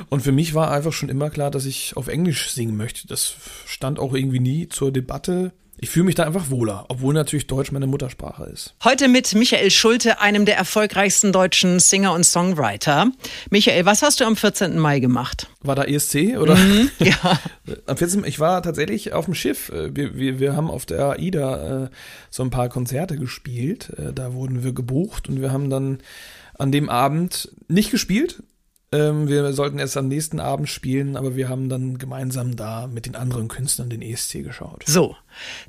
Und 0.10 0.22
für 0.22 0.32
mich 0.32 0.54
war 0.54 0.72
einfach 0.72 0.94
schon 0.94 1.10
immer 1.10 1.30
klar, 1.30 1.50
dass 1.50 1.66
ich 1.66 1.98
auf 1.98 2.08
Englisch 2.08 2.52
singen 2.52 2.78
möchte. 2.78 3.08
Das 3.08 3.36
stand 3.66 4.00
auch 4.00 4.14
irgendwie 4.14 4.40
nie 4.40 4.70
zur 4.70 4.92
Debatte. 4.92 5.54
Ich 5.78 5.90
fühle 5.90 6.06
mich 6.06 6.16
da 6.16 6.24
einfach 6.24 6.50
wohler, 6.50 6.86
obwohl 6.88 7.14
natürlich 7.14 7.48
Deutsch 7.48 7.72
meine 7.72 7.88
Muttersprache 7.88 8.46
ist. 8.46 8.76
Heute 8.84 9.08
mit 9.08 9.36
Michael 9.36 9.70
Schulte, 9.72 10.22
einem 10.22 10.46
der 10.46 10.56
erfolgreichsten 10.56 11.34
deutschen 11.34 11.80
Singer 11.80 12.14
und 12.14 12.24
Songwriter. 12.24 13.12
Michael, 13.50 13.86
was 13.86 14.02
hast 14.02 14.20
du 14.20 14.26
am 14.26 14.36
14. 14.36 14.80
Mai 14.80 15.00
gemacht? 15.00 15.50
War 15.62 15.76
da 15.76 15.84
ESC 15.84 16.38
oder? 16.38 16.56
Mhm, 16.56 16.90
ja. 17.00 17.40
am 17.86 17.98
14. 17.98 18.24
Ich 18.26 18.40
war 18.40 18.64
tatsächlich 18.64 19.14
auf 19.14 19.26
dem 19.26 19.36
Schiff. 19.36 19.70
Äh, 19.70 19.96
wir, 19.96 20.16
wir, 20.16 20.40
wir 20.40 20.56
haben 20.56 20.72
auf 20.72 20.86
der 20.86 21.12
AIDA 21.12 21.86
äh, 21.86 21.90
so 22.30 22.44
ein 22.44 22.50
paar 22.50 22.70
Konzerte 22.70 23.18
gespielt. 23.18 23.92
Äh, 23.98 24.14
da 24.14 24.34
wurden 24.34 24.64
wir 24.64 24.74
gebucht 24.74 25.28
und 25.28 25.42
wir 25.42 25.52
haben 25.52 25.70
dann 25.70 26.00
an 26.58 26.72
dem 26.72 26.90
Abend 26.90 27.52
nicht 27.68 27.92
gespielt, 27.92 28.44
ähm, 28.92 29.28
wir 29.28 29.52
sollten 29.54 29.80
erst 29.80 29.98
am 29.98 30.08
nächsten 30.08 30.40
Abend 30.40 30.70
spielen, 30.70 31.18
aber 31.18 31.36
wir 31.36 31.50
haben 31.50 31.70
dann 31.70 31.98
gemeinsam 31.98 32.56
da 32.56 32.88
mit 32.88 33.06
den 33.06 33.16
anderen 33.16 33.48
Künstlern 33.48 33.90
den 33.90 34.02
ESC 34.02 34.44
geschaut. 34.44 34.84
So, 34.86 35.16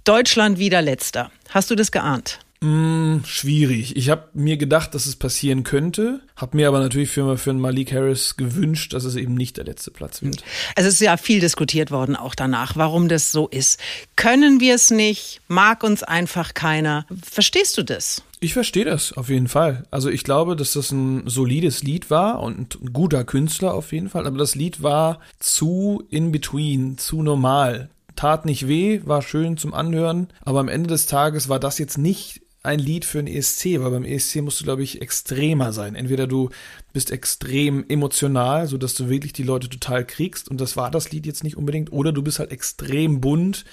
Deutschland 0.04 0.58
wieder 0.58 0.82
letzter. 0.82 1.30
Hast 1.50 1.70
du 1.70 1.74
das 1.74 1.90
geahnt? 1.90 2.40
Mm, 2.60 3.18
schwierig. 3.24 3.96
Ich 3.96 4.08
habe 4.08 4.28
mir 4.32 4.56
gedacht, 4.56 4.94
dass 4.94 5.06
es 5.06 5.16
passieren 5.16 5.62
könnte, 5.62 6.20
habe 6.36 6.56
mir 6.56 6.68
aber 6.68 6.80
natürlich 6.80 7.10
für, 7.10 7.36
für 7.36 7.52
Malik 7.52 7.92
Harris 7.92 8.36
gewünscht, 8.36 8.94
dass 8.94 9.04
es 9.04 9.16
eben 9.16 9.34
nicht 9.34 9.56
der 9.56 9.64
letzte 9.64 9.90
Platz 9.90 10.22
wird. 10.22 10.42
Also 10.74 10.88
es 10.88 10.94
ist 10.94 11.00
ja 11.00 11.16
viel 11.16 11.40
diskutiert 11.40 11.90
worden 11.90 12.16
auch 12.16 12.34
danach, 12.34 12.76
warum 12.76 13.08
das 13.08 13.30
so 13.30 13.48
ist. 13.48 13.78
Können 14.16 14.60
wir 14.60 14.74
es 14.74 14.90
nicht? 14.90 15.40
Mag 15.48 15.82
uns 15.82 16.02
einfach 16.02 16.54
keiner? 16.54 17.06
Verstehst 17.22 17.76
du 17.76 17.82
das? 17.82 18.22
Ich 18.40 18.52
verstehe 18.52 18.84
das 18.84 19.12
auf 19.12 19.28
jeden 19.28 19.48
Fall. 19.48 19.84
Also 19.90 20.10
ich 20.10 20.22
glaube, 20.22 20.56
dass 20.56 20.72
das 20.72 20.92
ein 20.92 21.26
solides 21.26 21.82
Lied 21.82 22.10
war 22.10 22.40
und 22.40 22.80
ein 22.80 22.92
guter 22.92 23.24
Künstler 23.24 23.74
auf 23.74 23.92
jeden 23.92 24.08
Fall, 24.08 24.26
aber 24.26 24.38
das 24.38 24.54
Lied 24.54 24.82
war 24.82 25.20
zu 25.40 26.04
in 26.10 26.32
between, 26.32 26.98
zu 26.98 27.22
normal. 27.22 27.90
Tat 28.14 28.46
nicht 28.46 28.66
weh, 28.66 29.00
war 29.04 29.20
schön 29.20 29.56
zum 29.56 29.74
Anhören, 29.74 30.28
aber 30.42 30.60
am 30.60 30.68
Ende 30.68 30.88
des 30.88 31.06
Tages 31.06 31.48
war 31.48 31.60
das 31.60 31.78
jetzt 31.78 31.98
nicht 31.98 32.40
ein 32.66 32.78
Lied 32.78 33.04
für 33.04 33.18
ein 33.18 33.26
ESC, 33.26 33.80
weil 33.80 33.90
beim 33.90 34.04
ESC 34.04 34.36
musst 34.42 34.60
du, 34.60 34.64
glaube 34.64 34.82
ich, 34.82 35.00
extremer 35.00 35.72
sein. 35.72 35.94
Entweder 35.94 36.26
du 36.26 36.50
bist 36.92 37.10
extrem 37.10 37.84
emotional, 37.88 38.66
so 38.66 38.76
dass 38.78 38.94
du 38.94 39.08
wirklich 39.08 39.32
die 39.32 39.42
Leute 39.42 39.68
total 39.68 40.04
kriegst, 40.04 40.48
und 40.48 40.60
das 40.60 40.76
war 40.76 40.90
das 40.90 41.12
Lied 41.12 41.26
jetzt 41.26 41.44
nicht 41.44 41.56
unbedingt, 41.56 41.92
oder 41.92 42.12
du 42.12 42.22
bist 42.22 42.38
halt 42.38 42.52
extrem 42.52 43.20
bunt 43.20 43.64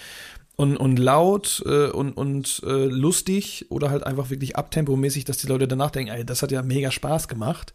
und, 0.55 0.77
und 0.77 0.98
laut 0.98 1.63
äh, 1.65 1.88
und, 1.88 2.13
und 2.13 2.62
äh, 2.65 2.86
lustig 2.86 3.65
oder 3.69 3.89
halt 3.89 4.05
einfach 4.05 4.29
wirklich 4.29 4.55
abtempomäßig, 4.55 5.25
dass 5.25 5.38
die 5.38 5.48
Leute 5.48 5.67
danach 5.67 5.91
denken, 5.91 6.12
ey, 6.12 6.25
das 6.25 6.41
hat 6.41 6.51
ja 6.51 6.62
mega 6.62 6.91
Spaß 6.91 7.27
gemacht 7.27 7.74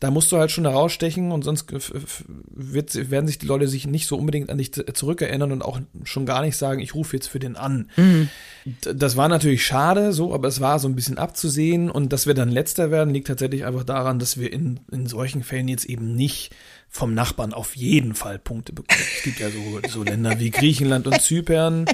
da 0.00 0.12
musst 0.12 0.30
du 0.30 0.36
halt 0.36 0.50
schon 0.50 0.64
herausstechen 0.64 1.32
und 1.32 1.42
sonst 1.42 1.66
wird, 1.72 3.10
werden 3.10 3.26
sich 3.26 3.38
die 3.38 3.46
Leute 3.46 3.66
sich 3.66 3.86
nicht 3.86 4.06
so 4.06 4.16
unbedingt 4.16 4.48
an 4.48 4.58
dich 4.58 4.72
zurückerinnern 4.72 5.50
und 5.50 5.62
auch 5.62 5.80
schon 6.04 6.24
gar 6.24 6.42
nicht 6.42 6.56
sagen, 6.56 6.80
ich 6.80 6.94
rufe 6.94 7.16
jetzt 7.16 7.26
für 7.26 7.40
den 7.40 7.56
an. 7.56 7.90
Mhm. 7.96 8.28
Das 8.80 9.16
war 9.16 9.28
natürlich 9.28 9.66
schade, 9.66 10.12
so, 10.12 10.34
aber 10.34 10.46
es 10.46 10.60
war 10.60 10.78
so 10.78 10.86
ein 10.88 10.94
bisschen 10.94 11.18
abzusehen 11.18 11.90
und 11.90 12.12
dass 12.12 12.26
wir 12.26 12.34
dann 12.34 12.50
letzter 12.50 12.92
werden, 12.92 13.12
liegt 13.12 13.26
tatsächlich 13.26 13.64
einfach 13.64 13.84
daran, 13.84 14.20
dass 14.20 14.38
wir 14.38 14.52
in, 14.52 14.78
in 14.92 15.06
solchen 15.06 15.42
Fällen 15.42 15.66
jetzt 15.66 15.86
eben 15.86 16.14
nicht 16.14 16.54
vom 16.88 17.14
Nachbarn 17.14 17.52
auf 17.52 17.76
jeden 17.76 18.14
Fall 18.14 18.38
Punkte 18.38 18.72
bekommen. 18.72 19.00
Es 19.16 19.22
gibt 19.22 19.40
ja 19.40 19.48
so, 19.50 19.80
so 19.88 20.02
Länder 20.02 20.40
wie 20.40 20.50
Griechenland 20.50 21.06
und 21.06 21.20
Zypern, 21.20 21.84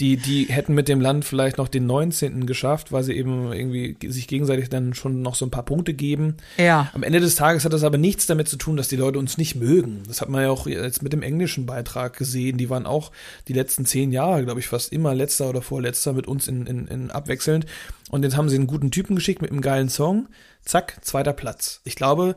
die, 0.00 0.16
die 0.16 0.44
hätten 0.44 0.74
mit 0.74 0.86
dem 0.86 1.00
Land 1.00 1.24
vielleicht 1.24 1.58
noch 1.58 1.66
den 1.66 1.86
19. 1.86 2.46
geschafft, 2.46 2.92
weil 2.92 3.02
sie 3.02 3.14
eben 3.14 3.52
irgendwie 3.52 3.96
sich 4.08 4.28
gegenseitig 4.28 4.68
dann 4.68 4.94
schon 4.94 5.22
noch 5.22 5.34
so 5.34 5.44
ein 5.44 5.50
paar 5.50 5.64
Punkte 5.64 5.92
geben. 5.92 6.36
Ja. 6.56 6.88
Am 6.94 7.02
Ende 7.02 7.18
des 7.18 7.34
Tages 7.34 7.64
hat 7.64 7.72
das 7.72 7.82
aber 7.82 7.98
nichts 7.98 8.26
damit 8.26 8.48
zu 8.48 8.56
tun, 8.56 8.76
dass 8.76 8.86
die 8.86 8.96
Leute 8.96 9.18
uns 9.18 9.38
nicht 9.38 9.56
mögen. 9.56 10.04
Das 10.06 10.20
hat 10.20 10.28
man 10.28 10.42
ja 10.42 10.50
auch 10.50 10.68
jetzt 10.68 11.02
mit 11.02 11.12
dem 11.12 11.22
englischen 11.22 11.66
Beitrag 11.66 12.16
gesehen. 12.16 12.58
Die 12.58 12.70
waren 12.70 12.86
auch 12.86 13.10
die 13.48 13.54
letzten 13.54 13.86
zehn 13.86 14.12
Jahre, 14.12 14.44
glaube 14.44 14.60
ich, 14.60 14.68
fast 14.68 14.92
immer 14.92 15.14
letzter 15.14 15.48
oder 15.48 15.62
vorletzter 15.62 16.12
mit 16.12 16.28
uns 16.28 16.46
in, 16.46 16.66
in, 16.66 16.86
in 16.86 17.10
abwechselnd. 17.10 17.66
Und 18.10 18.22
jetzt 18.22 18.36
haben 18.36 18.48
sie 18.48 18.56
einen 18.56 18.68
guten 18.68 18.92
Typen 18.92 19.16
geschickt 19.16 19.42
mit 19.42 19.50
einem 19.50 19.62
geilen 19.62 19.88
Song. 19.88 20.28
Zack, 20.64 20.98
zweiter 21.02 21.32
Platz. 21.32 21.80
Ich 21.82 21.96
glaube, 21.96 22.36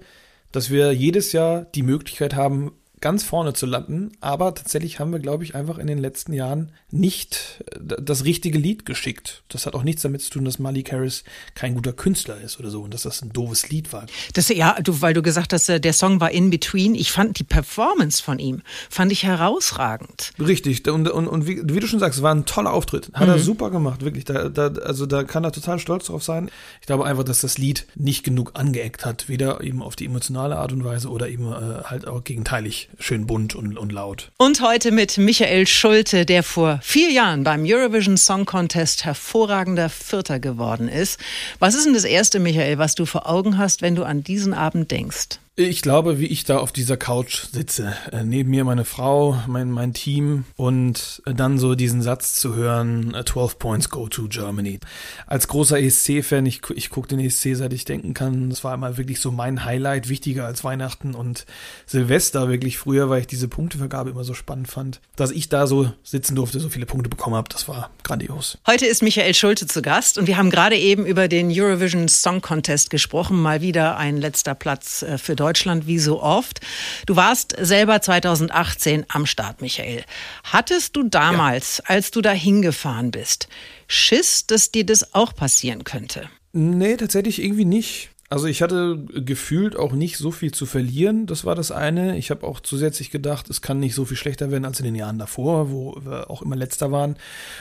dass 0.51 0.69
wir 0.69 0.91
jedes 0.91 1.31
Jahr 1.31 1.63
die 1.63 1.83
Möglichkeit 1.83 2.35
haben, 2.35 2.71
ganz 3.01 3.23
vorne 3.23 3.53
zu 3.53 3.65
landen. 3.65 4.11
Aber 4.21 4.53
tatsächlich 4.53 4.99
haben 4.99 5.11
wir, 5.11 5.19
glaube 5.19 5.43
ich, 5.43 5.55
einfach 5.55 5.77
in 5.79 5.87
den 5.87 5.97
letzten 5.97 6.33
Jahren 6.33 6.71
nicht 6.91 7.63
äh, 7.71 8.01
das 8.01 8.23
richtige 8.23 8.57
Lied 8.57 8.85
geschickt. 8.85 9.43
Das 9.49 9.65
hat 9.65 9.73
auch 9.73 9.83
nichts 9.83 10.03
damit 10.03 10.21
zu 10.21 10.29
tun, 10.29 10.45
dass 10.45 10.59
Malik 10.59 10.91
Harris 10.91 11.23
kein 11.55 11.73
guter 11.73 11.93
Künstler 11.93 12.39
ist 12.39 12.59
oder 12.59 12.69
so 12.69 12.81
und 12.81 12.93
dass 12.93 13.03
das 13.03 13.21
ein 13.21 13.33
doofes 13.33 13.69
Lied 13.69 13.91
war. 13.91 14.05
Das, 14.33 14.49
ja, 14.49 14.77
du, 14.81 15.01
weil 15.01 15.13
du 15.13 15.21
gesagt 15.21 15.51
hast, 15.51 15.67
äh, 15.69 15.81
der 15.81 15.93
Song 15.93 16.21
war 16.21 16.31
in 16.31 16.49
between. 16.51 16.95
Ich 16.95 17.11
fand 17.11 17.39
die 17.39 17.43
Performance 17.43 18.23
von 18.23 18.39
ihm, 18.39 18.61
fand 18.89 19.11
ich 19.11 19.23
herausragend. 19.23 20.31
Richtig. 20.39 20.87
Und, 20.87 21.09
und, 21.09 21.27
und 21.27 21.47
wie, 21.47 21.61
wie, 21.63 21.79
du 21.79 21.87
schon 21.87 21.99
sagst, 21.99 22.21
war 22.21 22.33
ein 22.33 22.45
toller 22.45 22.71
Auftritt. 22.71 23.11
Hat 23.13 23.27
mhm. 23.27 23.33
er 23.33 23.39
super 23.39 23.71
gemacht, 23.71 24.03
wirklich. 24.03 24.25
Da, 24.25 24.49
da, 24.49 24.67
also 24.67 25.07
da 25.07 25.23
kann 25.23 25.43
er 25.43 25.51
total 25.51 25.79
stolz 25.79 26.05
drauf 26.05 26.23
sein. 26.23 26.51
Ich 26.81 26.87
glaube 26.87 27.05
einfach, 27.05 27.23
dass 27.23 27.41
das 27.41 27.57
Lied 27.57 27.87
nicht 27.95 28.23
genug 28.23 28.51
angeeckt 28.53 29.05
hat. 29.05 29.27
Weder 29.27 29.61
eben 29.61 29.81
auf 29.81 29.95
die 29.95 30.05
emotionale 30.05 30.57
Art 30.57 30.71
und 30.71 30.83
Weise 30.83 31.09
oder 31.09 31.27
eben 31.27 31.51
äh, 31.51 31.83
halt 31.85 32.07
auch 32.07 32.23
gegenteilig 32.23 32.90
schön 32.99 33.27
bunt 33.27 33.55
und, 33.55 33.77
und 33.77 33.91
laut. 33.91 34.31
Und 34.37 34.61
heute 34.61 34.91
mit 34.91 35.17
Michael 35.17 35.67
Schulte, 35.67 36.25
der 36.25 36.43
vor 36.43 36.79
vier 36.81 37.11
Jahren 37.11 37.43
beim 37.43 37.63
Eurovision 37.65 38.17
Song 38.17 38.45
Contest 38.45 39.05
hervorragender 39.05 39.89
Vierter 39.89 40.39
geworden 40.39 40.87
ist. 40.87 41.19
Was 41.59 41.75
ist 41.75 41.85
denn 41.85 41.93
das 41.93 42.03
Erste, 42.03 42.39
Michael, 42.39 42.77
was 42.77 42.95
du 42.95 43.05
vor 43.05 43.27
Augen 43.29 43.57
hast, 43.57 43.81
wenn 43.81 43.95
du 43.95 44.03
an 44.03 44.23
diesen 44.23 44.53
Abend 44.53 44.91
denkst? 44.91 45.39
Ich 45.69 45.83
glaube, 45.83 46.19
wie 46.19 46.25
ich 46.25 46.43
da 46.43 46.57
auf 46.57 46.71
dieser 46.71 46.97
Couch 46.97 47.45
sitze, 47.51 47.93
äh, 48.11 48.23
neben 48.23 48.49
mir 48.49 48.63
meine 48.63 48.83
Frau, 48.83 49.37
mein, 49.47 49.69
mein 49.69 49.93
Team 49.93 50.45
und 50.55 51.21
äh, 51.27 51.35
dann 51.35 51.59
so 51.59 51.75
diesen 51.75 52.01
Satz 52.01 52.33
zu 52.35 52.55
hören, 52.55 53.15
12 53.25 53.53
äh, 53.53 53.55
Points 53.57 53.89
go 53.89 54.07
to 54.07 54.27
Germany. 54.27 54.79
Als 55.27 55.47
großer 55.47 55.79
ESC-Fan, 55.79 56.47
ich, 56.47 56.61
ich 56.73 56.89
gucke 56.89 57.07
den 57.07 57.19
ESC, 57.19 57.49
seit 57.53 57.73
ich 57.73 57.85
denken 57.85 58.15
kann, 58.15 58.49
das 58.49 58.63
war 58.63 58.73
immer 58.73 58.97
wirklich 58.97 59.19
so 59.19 59.31
mein 59.31 59.63
Highlight, 59.63 60.09
wichtiger 60.09 60.45
als 60.45 60.63
Weihnachten 60.63 61.13
und 61.13 61.45
Silvester 61.85 62.49
wirklich 62.49 62.79
früher, 62.79 63.09
weil 63.09 63.21
ich 63.21 63.27
diese 63.27 63.47
Punktevergabe 63.47 64.09
immer 64.09 64.23
so 64.23 64.33
spannend 64.33 64.67
fand. 64.67 64.99
Dass 65.15 65.29
ich 65.29 65.47
da 65.47 65.67
so 65.67 65.91
sitzen 66.03 66.35
durfte, 66.35 66.59
so 66.59 66.69
viele 66.69 66.87
Punkte 66.87 67.09
bekommen 67.09 67.35
habe, 67.35 67.49
das 67.49 67.67
war 67.67 67.91
grandios. 68.03 68.57
Heute 68.65 68.87
ist 68.87 69.03
Michael 69.03 69.35
Schulte 69.35 69.67
zu 69.67 69.83
Gast 69.83 70.17
und 70.17 70.25
wir 70.25 70.37
haben 70.37 70.49
gerade 70.49 70.77
eben 70.77 71.05
über 71.05 71.27
den 71.27 71.51
Eurovision 71.51 72.07
Song 72.07 72.41
Contest 72.41 72.89
gesprochen, 72.89 73.39
mal 73.39 73.61
wieder 73.61 73.97
ein 73.97 74.17
letzter 74.17 74.55
Platz 74.55 75.05
für 75.17 75.35
Deutschland 75.35 75.50
wie 75.87 75.99
so 75.99 76.21
oft. 76.21 76.59
Du 77.05 77.15
warst 77.15 77.55
selber 77.59 78.01
2018 78.01 79.05
am 79.09 79.25
Start, 79.25 79.61
Michael. 79.61 80.03
Hattest 80.43 80.95
du 80.95 81.03
damals, 81.03 81.77
ja. 81.77 81.95
als 81.95 82.11
du 82.11 82.21
da 82.21 82.31
hingefahren 82.31 83.11
bist, 83.11 83.47
Schiss, 83.87 84.45
dass 84.47 84.71
dir 84.71 84.85
das 84.85 85.13
auch 85.13 85.35
passieren 85.35 85.83
könnte? 85.83 86.29
Nee, 86.53 86.97
tatsächlich 86.97 87.41
irgendwie 87.41 87.65
nicht. 87.65 88.09
Also 88.31 88.47
ich 88.47 88.61
hatte 88.61 88.97
gefühlt 89.13 89.75
auch 89.75 89.91
nicht 89.91 90.17
so 90.17 90.31
viel 90.31 90.53
zu 90.53 90.65
verlieren, 90.65 91.25
das 91.25 91.43
war 91.43 91.53
das 91.53 91.69
eine. 91.69 92.17
Ich 92.17 92.31
habe 92.31 92.47
auch 92.47 92.61
zusätzlich 92.61 93.11
gedacht, 93.11 93.49
es 93.49 93.61
kann 93.61 93.81
nicht 93.81 93.93
so 93.93 94.05
viel 94.05 94.15
schlechter 94.15 94.51
werden 94.51 94.63
als 94.63 94.79
in 94.79 94.85
den 94.85 94.95
Jahren 94.95 95.19
davor, 95.19 95.69
wo 95.69 95.97
wir 96.01 96.29
auch 96.29 96.41
immer 96.41 96.55
letzter 96.55 96.93
waren. 96.93 97.17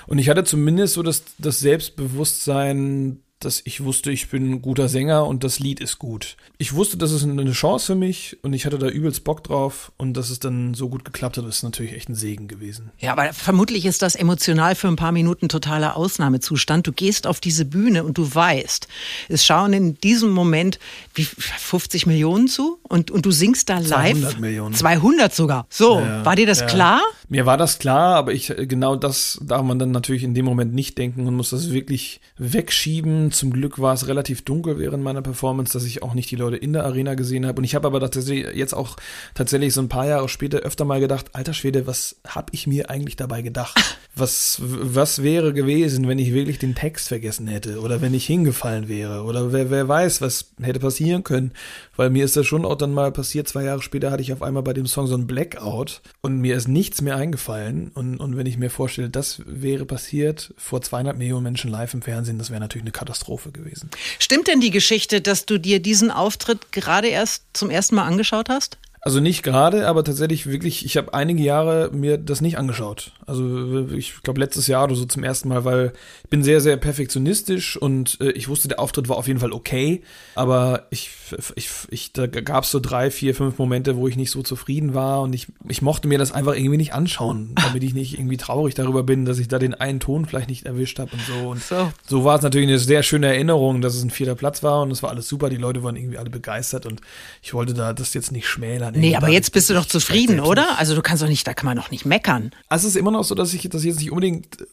Und 0.07 0.19
ich 0.19 0.29
hatte 0.29 0.45
zumindest 0.45 0.95
so 0.95 1.03
das, 1.03 1.25
das 1.39 1.59
Selbstbewusstsein, 1.59 3.19
dass 3.41 3.63
ich 3.65 3.83
wusste, 3.83 4.11
ich 4.11 4.29
bin 4.29 4.51
ein 4.51 4.63
guter 4.63 4.89
Sänger 4.89 5.27
und 5.27 5.45
das 5.45 5.59
Lied 5.59 5.81
ist 5.81 5.99
gut. 5.99 6.37
Ich 6.59 6.75
wusste, 6.75 6.97
das 6.97 7.11
ist 7.11 7.25
eine 7.25 7.51
Chance 7.53 7.87
für 7.87 7.95
mich 7.95 8.39
und 8.43 8.53
ich 8.53 8.67
hatte 8.67 8.79
da 8.79 8.89
übelst 8.89 9.25
Bock 9.25 9.43
drauf 9.43 9.93
und 9.97 10.15
dass 10.15 10.31
es 10.31 10.41
dann 10.41 10.75
so 10.75 10.89
gut 10.89 11.05
geklappt 11.05 11.39
hat, 11.39 11.47
ist 11.47 11.63
natürlich 11.63 11.95
echt 11.95 12.09
ein 12.09 12.15
Segen 12.15 12.49
gewesen. 12.49 12.91
Ja, 12.99 13.13
aber 13.13 13.33
vermutlich 13.33 13.87
ist 13.87 14.03
das 14.03 14.15
emotional 14.15 14.75
für 14.75 14.89
ein 14.89 14.97
paar 14.97 15.13
Minuten 15.13 15.49
totaler 15.49 15.97
Ausnahmezustand. 15.97 16.87
Du 16.87 16.93
gehst 16.93 17.27
auf 17.27 17.41
diese 17.41 17.65
Bühne 17.65 18.05
und 18.05 18.19
du 18.19 18.35
weißt, 18.35 18.87
es 19.29 19.45
schauen 19.45 19.73
in 19.73 19.95
diesem 20.01 20.31
Moment 20.31 20.79
wie 21.15 21.25
50 21.25 22.07
Millionen 22.07 22.47
zu 22.47 22.79
und, 22.83 23.11
und 23.11 23.25
du 23.25 23.31
singst 23.31 23.71
da 23.71 23.79
live. 23.79 24.19
200 24.19 24.41
Millionen. 24.41 24.75
200 24.75 25.35
sogar. 25.35 25.67
So, 25.71 26.01
ja, 26.01 26.25
war 26.25 26.37
dir 26.37 26.47
das 26.47 26.61
ja. 26.61 26.67
klar? 26.67 27.01
Mir 27.29 27.47
war 27.47 27.57
das 27.57 27.79
klar, 27.79 28.17
aber 28.17 28.33
ich, 28.33 28.53
genau 28.57 28.97
das 28.97 29.39
darf 29.41 29.63
man 29.63 29.79
dann 29.79 29.93
natürlich 29.93 30.25
in 30.25 30.35
dem 30.35 30.45
Moment 30.45 30.75
nicht 30.75 30.99
denken 30.99 31.27
und 31.27 31.37
muss 31.37 31.51
das 31.51 31.71
wirklich 31.71 32.21
wegschieben. 32.39 33.30
Zum 33.31 33.53
Glück 33.53 33.79
war 33.79 33.95
es 33.95 34.07
relativ 34.09 34.43
dunkel 34.45 34.79
während 34.79 35.03
meiner 35.03 35.23
Performance, 35.23 35.73
dass 35.73 35.85
ich 35.85 36.03
auch 36.03 36.15
nicht 36.15 36.31
die 36.31 36.37
Leute 36.37 36.57
in 36.57 36.73
der 36.73 36.85
Arena 36.85 37.15
gesehen 37.15 37.47
habe. 37.47 37.59
Und 37.59 37.65
ich 37.65 37.75
habe 37.75 37.87
aber 37.87 38.01
tatsächlich 38.01 38.55
jetzt 38.55 38.75
auch 38.75 38.97
tatsächlich 39.35 39.73
so 39.73 39.81
ein 39.81 39.89
paar 39.89 40.07
Jahre 40.07 40.29
später 40.29 40.59
öfter 40.59 40.85
mal 40.85 41.01
gedacht, 41.01 41.35
alter 41.35 41.55
Schwede, 41.55 41.87
was 41.87 42.17
habe 42.27 42.49
ich 42.53 42.67
mir 42.67 42.91
eigentlich 42.91 43.17
dabei 43.17 43.43
gedacht? 43.43 43.99
Was, 44.15 44.61
was 44.61 45.23
wäre 45.23 45.53
gewesen, 45.53 46.09
wenn 46.09 46.19
ich 46.19 46.35
wirklich 46.35 46.59
den 46.59 46.75
Text 46.75 47.09
vergessen 47.09 47.47
hätte 47.47 47.81
oder 47.81 48.01
wenn 48.01 48.13
ich 48.13 48.27
hingefallen 48.27 48.89
wäre 48.89 49.23
oder 49.23 49.53
wer, 49.53 49.71
wer 49.71 49.89
weiß, 49.89 50.21
was 50.21 50.51
hätte 50.61 50.81
passieren 50.81 51.23
können? 51.23 51.53
Weil 51.97 52.11
mir 52.11 52.25
ist 52.25 52.37
das 52.37 52.47
schon 52.47 52.65
auch 52.65 52.75
dann 52.75 52.93
mal 52.93 53.13
passiert, 53.13 53.49
zwei 53.49 53.65
Jahre 53.65 53.83
später 53.83 54.11
hatte 54.11 54.23
ich 54.23 54.33
auf 54.33 54.43
einmal 54.43 54.63
bei 54.63 54.73
dem 54.73 54.87
Song 54.87 55.07
so 55.07 55.17
ein 55.17 55.27
Blackout 55.27 56.03
und 56.23 56.41
mir 56.41 56.57
ist 56.57 56.67
nichts 56.67 57.03
mehr 57.03 57.17
eingefallen. 57.17 57.93
Und, 57.95 58.17
und 58.19 58.37
wenn 58.37 58.47
ich 58.47 58.59
mir 58.59 58.71
vorstelle, 58.71 59.11
das 59.11 59.43
wäre 59.47 59.87
passiert 59.87 60.53
vor 60.57 60.83
200 60.83 61.17
Millionen 61.17 61.45
Menschen 61.45 61.71
live 61.71 61.95
im 61.95 62.03
Fernsehen, 62.03 62.39
das 62.39 62.51
wäre 62.51 62.61
natürlich 62.61 62.85
eine 62.85 62.93
Katastrophe 62.93 63.20
gewesen. 63.53 63.91
Stimmt 64.19 64.49
denn 64.49 64.61
die 64.61 64.71
Geschichte, 64.71 65.21
dass 65.21 65.47
du 65.47 65.59
dir 65.59 65.81
diesen 65.81 66.11
Auftritt 66.11 66.73
gerade 66.73 67.09
erst 67.09 67.45
zum 67.53 67.71
ersten 67.71 67.95
Mal 67.97 68.05
angeschaut 68.05 68.49
hast? 68.49 68.79
Also 69.03 69.19
nicht 69.19 69.43
gerade, 69.43 69.87
aber 69.89 70.05
tatsächlich 70.05 70.47
wirklich, 70.47 70.85
ich 70.85 70.99
habe 70.99 71.15
einige 71.15 71.43
Jahre 71.43 71.91
mir 71.91 72.19
das 72.19 72.43
nicht 72.43 72.59
angeschaut. 72.59 73.13
Also 73.27 73.89
ich 73.93 74.23
glaube 74.23 74.41
letztes 74.41 74.67
Jahr 74.67 74.85
oder 74.85 74.95
so 74.95 75.07
zum 75.07 75.25
ersten 75.25 75.49
Mal, 75.49 75.65
weil 75.65 75.95
ich 76.23 76.29
bin 76.29 76.45
sehr, 76.45 76.61
sehr 76.61 76.77
perfektionistisch 76.77 77.79
und 77.79 78.19
äh, 78.21 78.33
ich 78.33 78.49
wusste, 78.49 78.69
der 78.69 78.79
Auftritt 78.79 79.09
war 79.09 79.17
auf 79.17 79.27
jeden 79.27 79.41
Fall 79.41 79.53
okay, 79.53 80.03
aber 80.35 80.87
ich, 80.91 81.11
ich, 81.55 81.71
ich 81.89 82.13
da 82.13 82.27
gab 82.27 82.65
es 82.65 82.71
so 82.71 82.79
drei, 82.79 83.11
vier, 83.11 83.35
fünf 83.35 83.57
Momente, 83.57 83.97
wo 83.97 84.07
ich 84.07 84.17
nicht 84.17 84.31
so 84.31 84.43
zufrieden 84.43 84.93
war 84.93 85.23
und 85.23 85.35
ich, 85.35 85.47
ich 85.67 85.81
mochte 85.81 86.07
mir 86.07 86.19
das 86.19 86.33
einfach 86.33 86.55
irgendwie 86.55 86.77
nicht 86.77 86.93
anschauen, 86.93 87.55
damit 87.63 87.83
ich 87.83 87.95
nicht 87.95 88.19
irgendwie 88.19 88.37
traurig 88.37 88.75
darüber 88.75 89.03
bin, 89.03 89.25
dass 89.25 89.39
ich 89.39 89.49
da 89.49 89.59
den 89.59 89.73
einen 89.73 90.01
Ton 90.01 90.27
vielleicht 90.27 90.51
nicht 90.51 90.67
erwischt 90.67 90.99
habe 90.99 91.13
und 91.13 91.23
so. 91.23 91.49
Und 91.49 91.63
so, 91.63 91.91
so 92.07 92.25
war 92.25 92.37
es 92.37 92.43
natürlich 92.43 92.69
eine 92.69 92.79
sehr 92.79 93.03
schöne 93.03 93.29
Erinnerung, 93.29 93.81
dass 93.81 93.95
es 93.95 94.03
ein 94.03 94.11
vierter 94.11 94.35
Platz 94.35 94.63
war 94.63 94.83
und 94.83 94.91
es 94.91 95.03
war 95.03 95.09
alles 95.09 95.27
super, 95.27 95.49
die 95.49 95.57
Leute 95.57 95.83
waren 95.83 95.97
irgendwie 95.97 96.19
alle 96.19 96.29
begeistert 96.29 96.85
und 96.85 97.01
ich 97.41 97.55
wollte 97.55 97.73
da 97.73 97.95
das 97.95 98.13
jetzt 98.13 98.31
nicht 98.31 98.47
schmälern. 98.47 98.90
Nee, 98.93 99.17
aber 99.17 99.29
jetzt 99.29 99.53
bist 99.53 99.71
du 99.71 99.75
doch 99.75 99.87
zufrieden, 99.87 100.41
oder? 100.41 100.79
Also 100.79 100.95
du 100.95 101.03
kannst 101.03 101.23
doch 101.23 101.29
nicht, 101.29 101.47
da 101.47 101.55
kann 101.55 101.67
man 101.67 101.77
doch 101.77 101.91
nicht 101.91 102.05
meckern. 102.05 102.51
Also 102.69 102.87
es 102.87 102.95
ist 102.95 103.01
immer 103.01 103.11
noch 103.11 103.25
so, 103.25 103.35
dass 103.35 103.55
ich 103.55 103.69
das 103.69 103.85
jetzt 103.85 103.99
nicht 104.01 104.11
unbedingt 104.11 104.61
äh, 104.61 104.65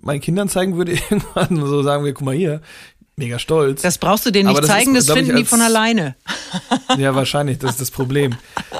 meinen 0.00 0.20
Kindern 0.20 0.48
zeigen 0.48 0.76
würde, 0.76 0.92
irgendwann 1.10 1.56
so 1.66 1.82
sagen 1.82 2.04
wir, 2.04 2.12
guck 2.12 2.24
mal 2.24 2.34
hier, 2.34 2.60
mega 3.16 3.38
stolz. 3.38 3.82
Das 3.82 3.98
brauchst 3.98 4.26
du 4.26 4.30
denen 4.30 4.48
nicht 4.48 4.60
das 4.60 4.66
zeigen, 4.66 4.96
ist, 4.96 5.08
das 5.08 5.16
finden 5.16 5.36
die 5.36 5.44
von 5.44 5.60
alleine. 5.60 6.16
Ja, 6.98 7.14
wahrscheinlich, 7.16 7.58
das 7.58 7.72
ist 7.72 7.80
das 7.80 7.90
Problem. 7.90 8.36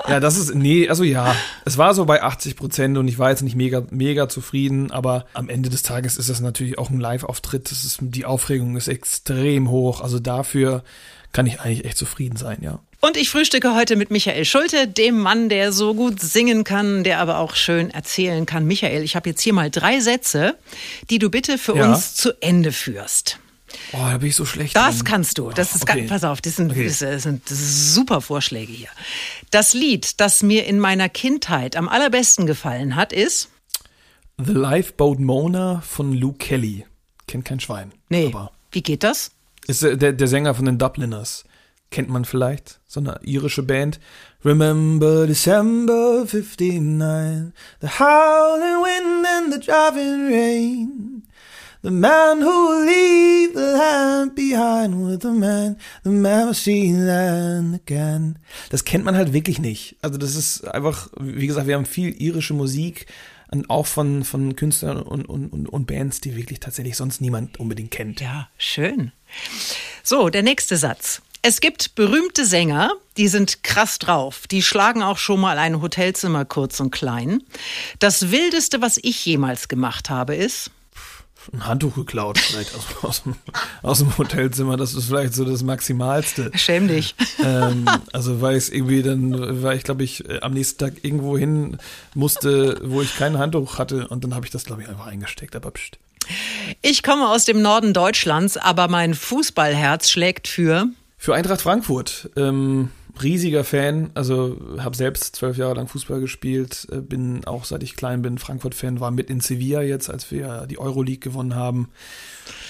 Ja, 0.08 0.20
das 0.20 0.38
ist, 0.38 0.54
nee, 0.54 0.88
also 0.88 1.02
ja, 1.02 1.34
es 1.64 1.78
war 1.78 1.94
so 1.94 2.04
bei 2.04 2.22
80 2.22 2.54
Prozent 2.54 2.96
und 2.96 3.08
ich 3.08 3.18
war 3.18 3.30
jetzt 3.30 3.42
nicht 3.42 3.56
mega, 3.56 3.82
mega 3.90 4.28
zufrieden, 4.28 4.92
aber 4.92 5.26
am 5.34 5.48
Ende 5.48 5.70
des 5.70 5.82
Tages 5.82 6.16
ist 6.16 6.28
das 6.28 6.40
natürlich 6.40 6.78
auch 6.78 6.90
ein 6.90 7.00
Live-Auftritt. 7.00 7.70
Das 7.70 7.84
ist, 7.84 7.98
die 8.00 8.24
Aufregung 8.24 8.76
ist 8.76 8.86
extrem 8.86 9.70
hoch. 9.70 10.00
Also 10.00 10.20
dafür 10.20 10.84
kann 11.32 11.46
ich 11.46 11.60
eigentlich 11.60 11.84
echt 11.84 11.98
zufrieden 11.98 12.36
sein, 12.36 12.58
ja. 12.60 12.78
Und 13.04 13.18
ich 13.18 13.28
frühstücke 13.28 13.74
heute 13.74 13.96
mit 13.96 14.10
Michael 14.10 14.46
Schulte, 14.46 14.88
dem 14.88 15.18
Mann, 15.18 15.50
der 15.50 15.72
so 15.72 15.92
gut 15.92 16.20
singen 16.22 16.64
kann, 16.64 17.04
der 17.04 17.18
aber 17.18 17.36
auch 17.36 17.54
schön 17.54 17.90
erzählen 17.90 18.46
kann. 18.46 18.64
Michael, 18.64 19.02
ich 19.02 19.14
habe 19.14 19.28
jetzt 19.28 19.42
hier 19.42 19.52
mal 19.52 19.70
drei 19.70 20.00
Sätze, 20.00 20.56
die 21.10 21.18
du 21.18 21.28
bitte 21.28 21.58
für 21.58 21.76
ja. 21.76 21.92
uns 21.92 22.14
zu 22.14 22.32
Ende 22.40 22.72
führst. 22.72 23.38
Oh, 23.92 23.98
da 23.98 24.16
bin 24.16 24.30
ich 24.30 24.36
so 24.36 24.46
schlecht. 24.46 24.74
Das 24.74 24.96
drin. 24.96 25.04
kannst 25.04 25.36
du. 25.36 25.50
Das 25.50 25.74
ist 25.74 25.82
okay. 25.82 25.98
ganz, 25.98 26.08
pass 26.08 26.24
auf, 26.24 26.40
das 26.40 26.56
sind, 26.56 26.70
okay. 26.70 26.86
das, 26.86 27.00
sind, 27.00 27.12
das 27.14 27.24
sind 27.24 27.46
super 27.46 28.22
Vorschläge 28.22 28.72
hier. 28.72 28.88
Das 29.50 29.74
Lied, 29.74 30.18
das 30.18 30.42
mir 30.42 30.64
in 30.64 30.80
meiner 30.80 31.10
Kindheit 31.10 31.76
am 31.76 31.90
allerbesten 31.90 32.46
gefallen 32.46 32.96
hat, 32.96 33.12
ist 33.12 33.50
The 34.38 34.54
Lifeboat 34.54 35.20
Mona 35.20 35.82
von 35.86 36.14
Luke 36.14 36.38
Kelly. 36.38 36.86
Kennt 37.26 37.44
kein 37.44 37.60
Schwein. 37.60 37.92
Nee. 38.08 38.28
Aber 38.28 38.50
Wie 38.72 38.82
geht 38.82 39.02
das? 39.02 39.30
Ist 39.66 39.82
der, 39.82 40.14
der 40.14 40.26
Sänger 40.26 40.54
von 40.54 40.64
den 40.64 40.78
Dubliners. 40.78 41.44
Kennt 41.94 42.08
man 42.08 42.24
vielleicht. 42.24 42.80
So 42.88 42.98
eine 42.98 43.20
irische 43.22 43.62
Band. 43.62 44.00
Remember 44.44 45.28
December 45.28 46.26
59, 46.26 47.52
the 47.80 47.86
howling 47.86 48.82
wind 48.82 49.24
and 49.24 49.54
the 49.54 49.60
driving 49.60 50.26
rain. 50.26 51.22
The 51.84 51.92
man 51.92 52.40
who 52.40 52.50
will 52.50 52.84
leave 52.84 53.54
the 53.54 53.78
land 53.78 54.34
behind 54.34 55.06
with 55.06 55.20
the 55.22 55.28
man, 55.28 55.76
the 56.02 56.10
man 56.10 56.48
will 56.48 56.54
see 56.54 56.92
land 56.92 57.76
again. 57.76 58.40
Das 58.70 58.84
kennt 58.84 59.04
man 59.04 59.14
halt 59.14 59.32
wirklich 59.32 59.60
nicht. 59.60 59.94
Also 60.02 60.18
das 60.18 60.34
ist 60.34 60.66
einfach, 60.66 61.10
wie 61.20 61.46
gesagt, 61.46 61.68
wir 61.68 61.76
haben 61.76 61.86
viel 61.86 62.20
irische 62.20 62.54
Musik 62.54 63.06
und 63.52 63.70
auch 63.70 63.86
von, 63.86 64.24
von 64.24 64.56
Künstlern 64.56 65.00
und, 65.00 65.28
und, 65.28 65.50
und, 65.52 65.68
und 65.68 65.86
Bands, 65.86 66.20
die 66.20 66.34
wirklich 66.34 66.58
tatsächlich 66.58 66.96
sonst 66.96 67.20
niemand 67.20 67.60
unbedingt 67.60 67.92
kennt. 67.92 68.20
Ja, 68.20 68.48
schön. 68.58 69.12
So, 70.02 70.28
der 70.28 70.42
nächste 70.42 70.76
Satz. 70.76 71.22
Es 71.46 71.60
gibt 71.60 71.94
berühmte 71.94 72.46
Sänger, 72.46 72.92
die 73.18 73.28
sind 73.28 73.62
krass 73.62 73.98
drauf. 73.98 74.46
Die 74.50 74.62
schlagen 74.62 75.02
auch 75.02 75.18
schon 75.18 75.42
mal 75.42 75.58
ein 75.58 75.82
Hotelzimmer 75.82 76.46
kurz 76.46 76.80
und 76.80 76.90
klein. 76.90 77.42
Das 77.98 78.30
Wildeste, 78.30 78.80
was 78.80 78.98
ich 79.02 79.26
jemals 79.26 79.68
gemacht 79.68 80.08
habe, 80.08 80.34
ist 80.34 80.70
ein 81.52 81.66
Handtuch 81.66 81.96
geklaut, 81.96 82.38
vielleicht 82.38 82.74
aus, 82.74 82.84
aus, 83.02 83.22
dem, 83.24 83.34
aus, 83.82 83.98
dem, 83.98 84.16
Hotelzimmer. 84.16 84.78
Das 84.78 84.94
ist 84.94 85.04
vielleicht 85.04 85.34
so 85.34 85.44
das 85.44 85.62
Maximalste. 85.62 86.50
Schäm 86.54 86.88
dich. 86.88 87.14
Ähm, 87.44 87.84
also 88.14 88.40
weil 88.40 88.56
ich 88.56 88.72
irgendwie 88.72 89.02
dann, 89.02 89.62
weil 89.62 89.76
ich 89.76 89.84
glaube 89.84 90.02
ich 90.02 90.24
am 90.42 90.54
nächsten 90.54 90.78
Tag 90.78 91.04
irgendwo 91.04 91.36
hin 91.36 91.76
musste, 92.14 92.80
wo 92.82 93.02
ich 93.02 93.18
kein 93.18 93.36
Handtuch 93.36 93.76
hatte 93.76 94.08
und 94.08 94.24
dann 94.24 94.34
habe 94.34 94.46
ich 94.46 94.50
das 94.50 94.64
glaube 94.64 94.80
ich 94.80 94.88
einfach 94.88 95.08
eingesteckt. 95.08 95.54
Aber 95.54 95.72
pst. 95.72 95.98
Ich 96.80 97.02
komme 97.02 97.28
aus 97.28 97.44
dem 97.44 97.60
Norden 97.60 97.92
Deutschlands, 97.92 98.56
aber 98.56 98.88
mein 98.88 99.12
Fußballherz 99.12 100.08
schlägt 100.08 100.48
für 100.48 100.88
für 101.24 101.34
Eintracht 101.34 101.62
Frankfurt. 101.62 102.28
Ähm, 102.36 102.90
riesiger 103.22 103.64
Fan, 103.64 104.10
also 104.12 104.58
habe 104.78 104.94
selbst 104.94 105.34
zwölf 105.36 105.56
Jahre 105.56 105.72
lang 105.72 105.88
Fußball 105.88 106.20
gespielt, 106.20 106.86
äh, 106.92 106.96
bin 106.96 107.46
auch 107.46 107.64
seit 107.64 107.82
ich 107.82 107.96
klein 107.96 108.20
bin 108.20 108.36
Frankfurt-Fan, 108.36 109.00
war 109.00 109.10
mit 109.10 109.30
in 109.30 109.40
Sevilla 109.40 109.80
jetzt, 109.80 110.10
als 110.10 110.30
wir 110.30 110.66
die 110.68 110.78
Euroleague 110.78 111.20
gewonnen 111.20 111.54
haben 111.54 111.88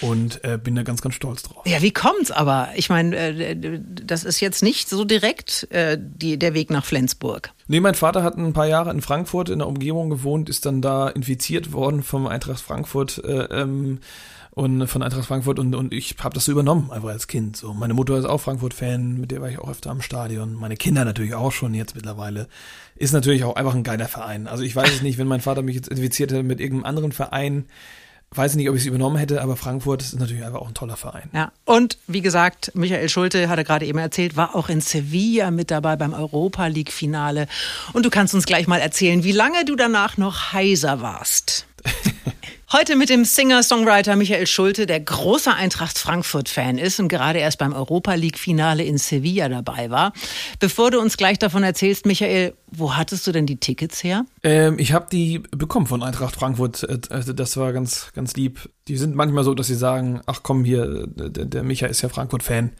und 0.02 0.44
äh, 0.44 0.56
bin 0.56 0.76
da 0.76 0.84
ganz, 0.84 1.02
ganz 1.02 1.16
stolz 1.16 1.42
drauf. 1.42 1.66
Ja, 1.66 1.82
wie 1.82 1.90
kommt's 1.90 2.30
aber? 2.30 2.68
Ich 2.76 2.90
meine, 2.90 3.16
äh, 3.16 3.80
das 3.82 4.22
ist 4.22 4.38
jetzt 4.38 4.62
nicht 4.62 4.88
so 4.88 5.04
direkt 5.04 5.66
äh, 5.72 5.98
die, 6.00 6.38
der 6.38 6.54
Weg 6.54 6.70
nach 6.70 6.84
Flensburg. 6.84 7.50
Nee, 7.66 7.80
mein 7.80 7.96
Vater 7.96 8.22
hat 8.22 8.36
ein 8.36 8.52
paar 8.52 8.68
Jahre 8.68 8.92
in 8.92 9.02
Frankfurt 9.02 9.48
in 9.48 9.58
der 9.58 9.66
Umgebung 9.66 10.10
gewohnt, 10.10 10.48
ist 10.48 10.64
dann 10.64 10.80
da 10.80 11.08
infiziert 11.08 11.72
worden 11.72 12.04
vom 12.04 12.28
Eintracht 12.28 12.60
Frankfurt. 12.60 13.20
Äh, 13.24 13.48
ähm, 13.50 13.98
und 14.54 14.86
von 14.86 15.02
Eintracht 15.02 15.26
Frankfurt 15.26 15.58
und, 15.58 15.74
und 15.74 15.92
ich 15.92 16.14
habe 16.20 16.34
das 16.34 16.44
so 16.44 16.52
übernommen, 16.52 16.90
einfach 16.92 17.08
als 17.08 17.26
Kind. 17.26 17.56
So, 17.56 17.74
meine 17.74 17.92
Mutter 17.92 18.16
ist 18.16 18.24
auch 18.24 18.40
Frankfurt-Fan, 18.40 19.20
mit 19.20 19.32
der 19.32 19.40
war 19.40 19.48
ich 19.48 19.58
auch 19.58 19.68
öfter 19.68 19.90
am 19.90 20.00
Stadion. 20.00 20.54
Meine 20.54 20.76
Kinder 20.76 21.04
natürlich 21.04 21.34
auch 21.34 21.50
schon 21.50 21.74
jetzt 21.74 21.96
mittlerweile. 21.96 22.46
Ist 22.94 23.12
natürlich 23.12 23.42
auch 23.42 23.56
einfach 23.56 23.74
ein 23.74 23.82
geiler 23.82 24.06
Verein. 24.06 24.46
Also 24.46 24.62
ich 24.62 24.76
weiß 24.76 24.92
es 24.92 25.02
nicht, 25.02 25.18
wenn 25.18 25.26
mein 25.26 25.40
Vater 25.40 25.62
mich 25.62 25.74
jetzt 25.74 25.88
infiziert 25.88 26.30
hätte 26.30 26.44
mit 26.44 26.60
irgendeinem 26.60 26.88
anderen 26.88 27.10
Verein, 27.10 27.66
weiß 28.30 28.52
ich 28.52 28.56
nicht, 28.56 28.68
ob 28.68 28.76
ich 28.76 28.82
es 28.82 28.86
übernommen 28.86 29.16
hätte, 29.16 29.42
aber 29.42 29.56
Frankfurt 29.56 30.02
ist 30.02 30.18
natürlich 30.18 30.44
einfach 30.44 30.60
auch 30.60 30.68
ein 30.68 30.74
toller 30.74 30.96
Verein. 30.96 31.30
Ja, 31.32 31.50
und 31.64 31.98
wie 32.06 32.20
gesagt, 32.20 32.70
Michael 32.74 33.08
Schulte 33.08 33.48
hatte 33.48 33.64
gerade 33.64 33.86
eben 33.86 33.98
erzählt, 33.98 34.36
war 34.36 34.54
auch 34.54 34.68
in 34.68 34.80
Sevilla 34.80 35.50
mit 35.50 35.72
dabei 35.72 35.96
beim 35.96 36.14
Europa 36.14 36.68
League 36.68 36.92
Finale. 36.92 37.48
Und 37.92 38.06
du 38.06 38.10
kannst 38.10 38.34
uns 38.34 38.46
gleich 38.46 38.68
mal 38.68 38.80
erzählen, 38.80 39.24
wie 39.24 39.32
lange 39.32 39.64
du 39.64 39.74
danach 39.74 40.16
noch 40.16 40.52
heiser 40.52 41.00
warst. 41.00 41.66
Heute 42.76 42.96
mit 42.96 43.08
dem 43.08 43.24
Singer-Songwriter 43.24 44.16
Michael 44.16 44.48
Schulte, 44.48 44.86
der 44.86 44.98
großer 44.98 45.54
Eintracht 45.54 45.96
Frankfurt-Fan 45.96 46.76
ist 46.76 46.98
und 46.98 47.06
gerade 47.06 47.38
erst 47.38 47.58
beim 47.58 47.72
Europa 47.72 48.14
League-Finale 48.14 48.82
in 48.82 48.98
Sevilla 48.98 49.48
dabei 49.48 49.90
war. 49.90 50.12
Bevor 50.58 50.90
du 50.90 50.98
uns 50.98 51.16
gleich 51.16 51.38
davon 51.38 51.62
erzählst, 51.62 52.04
Michael, 52.04 52.54
wo 52.72 52.96
hattest 52.96 53.28
du 53.28 53.30
denn 53.30 53.46
die 53.46 53.58
Tickets 53.58 54.02
her? 54.02 54.26
Ähm, 54.42 54.80
ich 54.80 54.92
habe 54.92 55.06
die 55.08 55.38
bekommen 55.38 55.86
von 55.86 56.02
Eintracht 56.02 56.34
Frankfurt. 56.34 56.82
Äh, 56.82 56.98
also 57.10 57.32
das 57.32 57.56
war 57.56 57.72
ganz, 57.72 58.10
ganz 58.12 58.34
lieb. 58.34 58.68
Die 58.88 58.96
sind 58.96 59.14
manchmal 59.14 59.44
so, 59.44 59.54
dass 59.54 59.68
sie 59.68 59.76
sagen, 59.76 60.20
ach 60.26 60.40
komm 60.42 60.64
hier, 60.64 61.06
der, 61.06 61.44
der 61.44 61.62
Michael 61.62 61.92
ist 61.92 62.02
ja 62.02 62.08
Frankfurt-Fan 62.08 62.72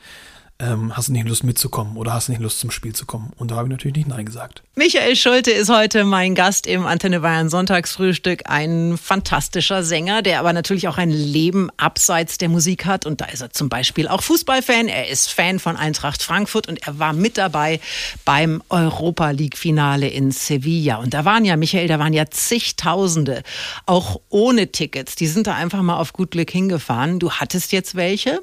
ähm, 0.61 0.97
hast 0.97 1.09
du 1.09 1.13
nicht 1.13 1.27
Lust 1.27 1.43
mitzukommen 1.43 1.97
oder 1.97 2.13
hast 2.13 2.29
du 2.29 2.33
nicht 2.33 2.41
Lust 2.41 2.61
zum 2.61 2.71
Spiel 2.71 2.95
zu 2.95 3.07
kommen? 3.07 3.33
Und 3.37 3.51
da 3.51 3.57
habe 3.57 3.67
ich 3.67 3.73
natürlich 3.73 3.97
nicht 3.97 4.09
Nein 4.09 4.25
gesagt. 4.25 4.63
Michael 4.77 5.17
Schulte 5.17 5.51
ist 5.51 5.69
heute 5.69 6.05
mein 6.05 6.37
Gast 6.37 6.67
im 6.69 6.87
Antenne 6.87 7.21
Bayern 7.21 7.49
Sonntagsfrühstück. 7.49 8.43
Ein 8.47 8.97
fantastischer 8.97 9.83
Sänger, 9.83 10.23
der 10.23 10.39
aber 10.39 10.53
natürlich 10.53 10.87
auch 10.87 10.97
ein 10.97 11.11
Leben 11.11 11.71
abseits 11.77 12.39
der 12.39 12.49
Musik 12.49 12.85
hat. 12.85 13.05
Und 13.05 13.21
da 13.21 13.27
ist 13.27 13.41
er 13.41 13.51
zum 13.51 13.69
Beispiel 13.69 14.07
auch 14.07 14.23
Fußballfan. 14.23 14.87
Er 14.87 15.09
ist 15.09 15.33
Fan 15.33 15.59
von 15.59 15.77
Eintracht 15.77 16.23
Frankfurt 16.23 16.69
und 16.69 16.87
er 16.87 17.01
war 17.01 17.13
mit 17.13 17.37
dabei 17.37 17.81
beim 18.25 18.63
Europa 18.69 19.31
League 19.31 19.59
Finale 19.59 20.09
in 20.09 20.31
Sevilla. 20.31 20.97
Und 20.97 21.15
da 21.15 21.25
waren 21.25 21.45
ja, 21.45 21.57
Michael, 21.57 21.89
da 21.89 21.99
waren 21.99 22.13
ja 22.13 22.31
zigtausende, 22.31 23.43
auch 23.87 24.21
ohne 24.29 24.71
Tickets. 24.71 25.17
Die 25.17 25.27
sind 25.27 25.49
da 25.49 25.55
einfach 25.55 25.83
mal 25.83 25.97
auf 25.97 26.13
gut 26.13 26.31
Glück 26.31 26.51
hingefahren. 26.51 27.19
Du 27.19 27.33
hattest 27.33 27.73
jetzt 27.73 27.97
welche. 27.97 28.41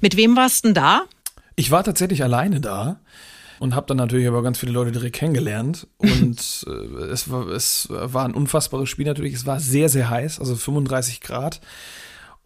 Mit 0.00 0.16
wem 0.16 0.34
warst 0.36 0.64
du 0.64 0.68
denn 0.68 0.74
da? 0.74 1.04
Ich 1.56 1.70
war 1.70 1.84
tatsächlich 1.84 2.22
alleine 2.22 2.60
da 2.60 3.00
und 3.60 3.74
habe 3.74 3.86
dann 3.86 3.96
natürlich 3.96 4.26
aber 4.26 4.42
ganz 4.42 4.58
viele 4.58 4.72
Leute 4.72 4.92
direkt 4.92 5.16
kennengelernt 5.16 5.86
und 5.98 6.64
äh, 6.66 7.04
es 7.04 7.30
war 7.30 7.46
es 7.48 7.88
war 7.90 8.24
ein 8.24 8.34
unfassbares 8.34 8.88
Spiel 8.88 9.06
natürlich. 9.06 9.34
Es 9.34 9.46
war 9.46 9.60
sehr 9.60 9.88
sehr 9.88 10.10
heiß, 10.10 10.40
also 10.40 10.56
35 10.56 11.20
Grad 11.20 11.60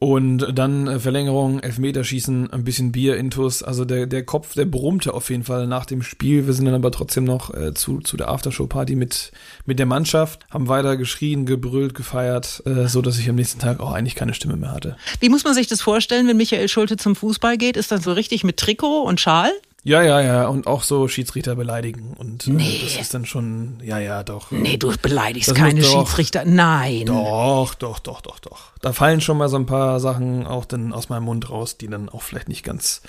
und 0.01 0.47
dann 0.55 0.87
äh, 0.87 0.99
Verlängerung, 1.01 1.61
Elfmeterschießen, 1.61 2.53
ein 2.53 2.65
bisschen 2.65 2.93
Bier, 2.93 3.17
Intus. 3.17 3.65
Also 3.65 3.85
der, 3.85 4.07
der 4.07 4.25
Kopf, 4.25 4.55
der 4.55 4.65
brummte 4.65 5.13
auf 5.13 5.29
jeden 5.31 5.43
Fall 5.43 5.67
nach 5.67 5.87
dem 5.87 6.03
Spiel. 6.03 6.47
Wir 6.47 6.55
sind 6.55 6.67
dann 6.67 6.75
aber 6.75 6.93
trotzdem 6.93 7.25
noch 7.25 7.53
äh, 7.53 7.75
zu, 7.75 7.99
zu 7.99 8.17
der 8.17 8.29
Aftershow-Party 8.29 8.95
mit, 8.95 9.33
mit 9.67 9.81
der 9.81 9.87
Mannschaft, 9.87 10.47
haben 10.51 10.69
weiter 10.69 10.97
geschrien, 10.97 11.47
gebrüllt, 11.47 11.95
gefeiert, 11.95 12.63
äh, 12.65 12.87
so 12.87 13.03
dass 13.03 13.19
ich 13.19 13.29
am 13.29 13.35
nächsten 13.35 13.59
Tag 13.59 13.81
auch 13.81 13.93
eigentlich 13.93 14.15
keine 14.15 14.35
Stimme 14.35 14.57
mehr 14.57 14.73
hatte. 14.73 14.97
Wie 15.19 15.29
muss 15.29 15.43
man 15.43 15.55
sich 15.55 15.67
das 15.67 15.81
vorstellen, 15.81 16.29
wenn 16.29 16.37
Michael 16.37 16.69
Schulte 16.69 16.97
zum 16.97 17.17
Fußball 17.17 17.59
geht? 17.59 17.77
Ist 17.77 17.91
das 17.91 18.05
so 18.05 18.13
richtig 18.13 18.45
mit 18.45 18.57
Trikot 18.57 19.03
und 19.03 19.21
Schal? 19.21 19.51
Ja, 19.85 20.03
ja, 20.03 20.21
ja. 20.21 20.49
Und 20.49 20.67
auch 20.67 20.83
so 20.83 21.07
Schiedsrichter 21.09 21.55
beleidigen. 21.55 22.15
Und 22.19 22.47
äh, 22.47 22.51
Nee. 22.51 22.81
das 22.83 23.01
ist 23.01 23.15
dann 23.15 23.25
schon, 23.25 23.79
ja, 23.83 23.99
ja, 23.99 24.23
doch. 24.25 24.51
Nee, 24.51 24.77
du 24.77 24.93
beleidigst 25.01 25.49
Das 25.51 25.57
keine 25.57 25.81
doch- 25.81 25.89
Schiedsrichter. 26.07 26.45
Nein. 26.45 27.07
Doch, 27.07 27.75
doch, 27.75 27.99
doch, 28.01 28.21
doch, 28.21 28.39
doch. 28.41 28.73
Da 28.83 28.93
fallen 28.93 29.21
schon 29.21 29.39
mal 29.39 29.49
so 29.49 29.57
ein 29.57 29.67
paar 29.67 30.01
Sachen 30.01 30.47
auch 30.47 30.65
dann 30.65 30.93
aus 30.93 31.09
meinem 31.09 31.25
Mund 31.25 31.49
raus, 31.49 31.79
die 31.79 31.87
dann 31.89 32.09
auch 32.09 32.23
vielleicht 32.23 32.49
nicht 32.49 32.65
ganz, 32.65 33.03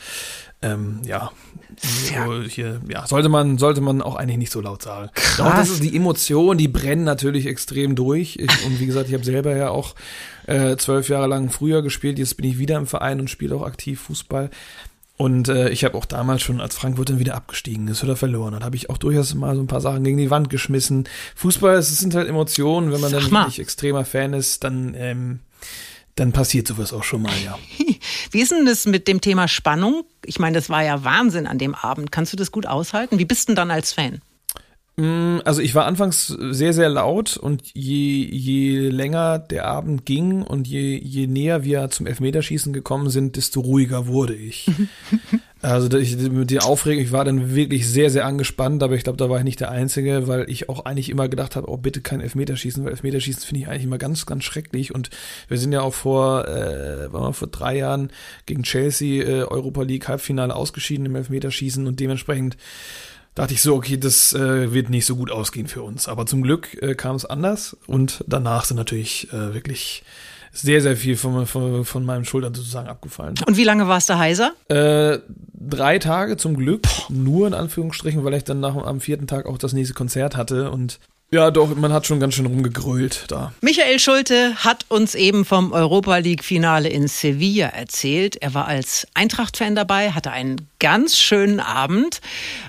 ähm, 0.61 1.01
ja, 1.05 1.31
so 1.81 2.41
hier, 2.43 2.79
ja, 2.87 3.05
sollte 3.07 3.29
man, 3.29 3.57
sollte 3.57 3.81
man 3.81 4.01
auch 4.01 4.15
eigentlich 4.15 4.37
nicht 4.37 4.51
so 4.51 4.61
laut 4.61 4.81
sagen. 4.83 5.09
Doch, 5.37 5.51
das 5.55 5.69
ist 5.69 5.83
die 5.83 5.95
Emotion, 5.95 6.57
die 6.57 6.67
brennen 6.67 7.03
natürlich 7.03 7.45
extrem 7.47 7.95
durch. 7.95 8.37
Ich, 8.37 8.65
und 8.65 8.79
wie 8.79 8.85
gesagt, 8.85 9.07
ich 9.09 9.13
habe 9.15 9.23
selber 9.25 9.55
ja 9.55 9.69
auch 9.69 9.95
äh, 10.47 10.75
zwölf 10.77 11.09
Jahre 11.09 11.27
lang 11.27 11.49
früher 11.49 11.81
gespielt. 11.81 12.19
Jetzt 12.19 12.37
bin 12.37 12.45
ich 12.45 12.57
wieder 12.59 12.77
im 12.77 12.87
Verein 12.87 13.19
und 13.19 13.29
spiele 13.29 13.55
auch 13.55 13.63
aktiv 13.63 14.01
Fußball. 14.01 14.49
Und 15.21 15.49
äh, 15.49 15.67
ich 15.67 15.83
habe 15.83 15.97
auch 15.97 16.05
damals 16.05 16.41
schon, 16.41 16.61
als 16.61 16.77
Frankfurt 16.77 17.09
dann 17.09 17.19
wieder 17.19 17.35
abgestiegen 17.35 17.89
ist 17.89 18.01
oder 18.05 18.15
verloren 18.15 18.55
hat, 18.55 18.63
habe 18.63 18.77
ich 18.77 18.89
auch 18.89 18.97
durchaus 18.97 19.35
mal 19.35 19.53
so 19.53 19.61
ein 19.61 19.67
paar 19.67 19.81
Sachen 19.81 20.05
gegen 20.05 20.17
die 20.17 20.31
Wand 20.31 20.49
geschmissen. 20.49 21.09
Fußball, 21.35 21.75
es 21.75 21.89
sind 21.97 22.15
halt 22.15 22.29
Emotionen. 22.29 22.93
Wenn 22.93 23.01
man 23.01 23.11
Sag 23.11 23.23
dann 23.23 23.31
mal. 23.31 23.41
wirklich 23.41 23.59
extremer 23.59 24.05
Fan 24.05 24.31
ist, 24.31 24.63
dann, 24.63 24.93
ähm, 24.97 25.39
dann 26.15 26.31
passiert 26.31 26.69
sowas 26.69 26.93
auch 26.93 27.03
schon 27.03 27.21
mal, 27.21 27.33
ja. 27.43 27.59
Wie 28.31 28.39
ist 28.39 28.53
denn 28.53 28.65
das 28.65 28.85
mit 28.85 29.09
dem 29.09 29.19
Thema 29.19 29.49
Spannung? 29.49 30.05
Ich 30.23 30.39
meine, 30.39 30.55
das 30.55 30.69
war 30.69 30.85
ja 30.85 31.03
Wahnsinn 31.03 31.47
an 31.47 31.57
dem 31.57 31.75
Abend. 31.75 32.13
Kannst 32.13 32.31
du 32.31 32.37
das 32.37 32.53
gut 32.53 32.65
aushalten? 32.65 33.19
Wie 33.19 33.25
bist 33.25 33.49
du 33.49 33.51
denn 33.51 33.55
dann 33.57 33.71
als 33.71 33.91
Fan? 33.91 34.21
Mm, 34.99 35.39
Also 35.45 35.61
ich 35.61 35.75
war 35.75 35.85
anfangs 35.85 36.27
sehr, 36.27 36.73
sehr 36.73 36.89
laut 36.89 37.37
und 37.37 37.63
je, 37.73 38.25
je 38.25 38.89
länger 38.89 39.39
der 39.39 39.65
Abend 39.65 40.05
ging 40.05 40.41
und 40.41 40.67
je, 40.67 40.97
je 40.97 41.25
näher 41.25 41.63
wir 41.63 41.89
zum 41.89 42.05
Elfmeterschießen 42.05 42.73
gekommen 42.73 43.09
sind, 43.09 43.37
desto 43.37 43.61
ruhiger 43.61 44.07
wurde 44.07 44.35
ich. 44.35 44.69
Also 45.61 45.97
ich, 45.97 46.15
mit 46.15 46.51
der 46.51 46.63
Aufregung, 46.65 47.03
ich 47.03 47.11
war 47.11 47.25
dann 47.25 47.53
wirklich 47.53 47.85
sehr, 47.85 48.09
sehr 48.09 48.25
angespannt, 48.25 48.81
aber 48.81 48.95
ich 48.95 49.03
glaube, 49.03 49.17
da 49.17 49.29
war 49.29 49.39
ich 49.39 49.43
nicht 49.43 49.59
der 49.59 49.69
Einzige, 49.71 50.25
weil 50.25 50.49
ich 50.49 50.69
auch 50.69 50.85
eigentlich 50.85 51.09
immer 51.09 51.27
gedacht 51.27 51.57
habe, 51.57 51.69
oh 51.69 51.75
bitte 51.75 51.99
kein 51.99 52.21
Elfmeterschießen, 52.21 52.85
weil 52.85 52.91
Elfmeterschießen 52.91 53.43
finde 53.43 53.59
ich 53.63 53.67
eigentlich 53.67 53.83
immer 53.83 53.97
ganz, 53.97 54.25
ganz 54.25 54.45
schrecklich 54.45 54.95
und 54.95 55.09
wir 55.49 55.57
sind 55.57 55.73
ja 55.73 55.81
auch 55.81 55.93
vor, 55.93 56.47
äh, 56.47 57.11
waren 57.11 57.23
wir 57.23 57.33
vor 57.33 57.49
drei 57.49 57.75
Jahren 57.75 58.09
gegen 58.45 58.63
Chelsea 58.63 59.21
äh, 59.21 59.43
Europa 59.43 59.81
League 59.81 60.07
Halbfinale 60.07 60.55
ausgeschieden 60.55 61.05
im 61.05 61.17
Elfmeterschießen 61.17 61.85
und 61.87 61.99
dementsprechend 61.99 62.55
dachte 63.35 63.53
ich 63.53 63.61
so, 63.61 63.75
okay, 63.75 63.97
das 63.97 64.33
äh, 64.33 64.73
wird 64.73 64.89
nicht 64.89 65.05
so 65.05 65.15
gut 65.15 65.31
ausgehen 65.31 65.67
für 65.67 65.83
uns. 65.83 66.07
Aber 66.07 66.25
zum 66.25 66.41
Glück 66.41 66.81
äh, 66.81 66.95
kam 66.95 67.15
es 67.15 67.25
anders 67.25 67.77
und 67.87 68.23
danach 68.27 68.65
sind 68.65 68.77
natürlich 68.77 69.31
äh, 69.31 69.53
wirklich 69.53 70.03
sehr, 70.51 70.81
sehr 70.81 70.97
viel 70.97 71.15
von, 71.15 71.45
von, 71.45 71.85
von 71.85 72.05
meinen 72.05 72.25
Schultern 72.25 72.53
sozusagen 72.53 72.87
abgefallen. 72.87 73.35
Und 73.45 73.57
wie 73.57 73.63
lange 73.63 73.87
warst 73.87 74.09
du 74.09 74.17
heiser? 74.17 74.53
Äh, 74.67 75.19
drei 75.53 75.99
Tage 75.99 76.37
zum 76.37 76.57
Glück, 76.57 76.87
nur 77.09 77.47
in 77.47 77.53
Anführungsstrichen, 77.53 78.23
weil 78.23 78.33
ich 78.33 78.43
dann 78.43 78.59
nach, 78.59 78.75
am 78.75 78.99
vierten 78.99 79.27
Tag 79.27 79.45
auch 79.45 79.57
das 79.57 79.73
nächste 79.73 79.93
Konzert 79.93 80.35
hatte 80.35 80.71
und 80.71 80.99
ja, 81.31 81.51
doch, 81.51 81.75
man 81.75 81.93
hat 81.93 82.07
schon 82.07 82.19
ganz 82.19 82.33
schön 82.33 82.47
rumgegrölt 82.47 83.25
da. 83.27 83.53
Michael 83.61 83.99
Schulte 83.99 84.55
hat 84.55 84.85
uns 84.89 85.13
eben 85.13 85.45
vom 85.45 85.73
Europa 85.73 86.17
League 86.17 86.43
Finale 86.43 86.89
in 86.89 87.07
Sevilla 87.07 87.67
erzählt. 87.67 88.35
Er 88.41 88.55
war 88.55 88.67
als 88.67 89.07
Eintracht-Fan 89.13 89.75
dabei, 89.75 90.11
hatte 90.11 90.31
einen 90.31 90.67
ganz 90.79 91.17
schönen 91.17 91.59
Abend. 91.59 92.21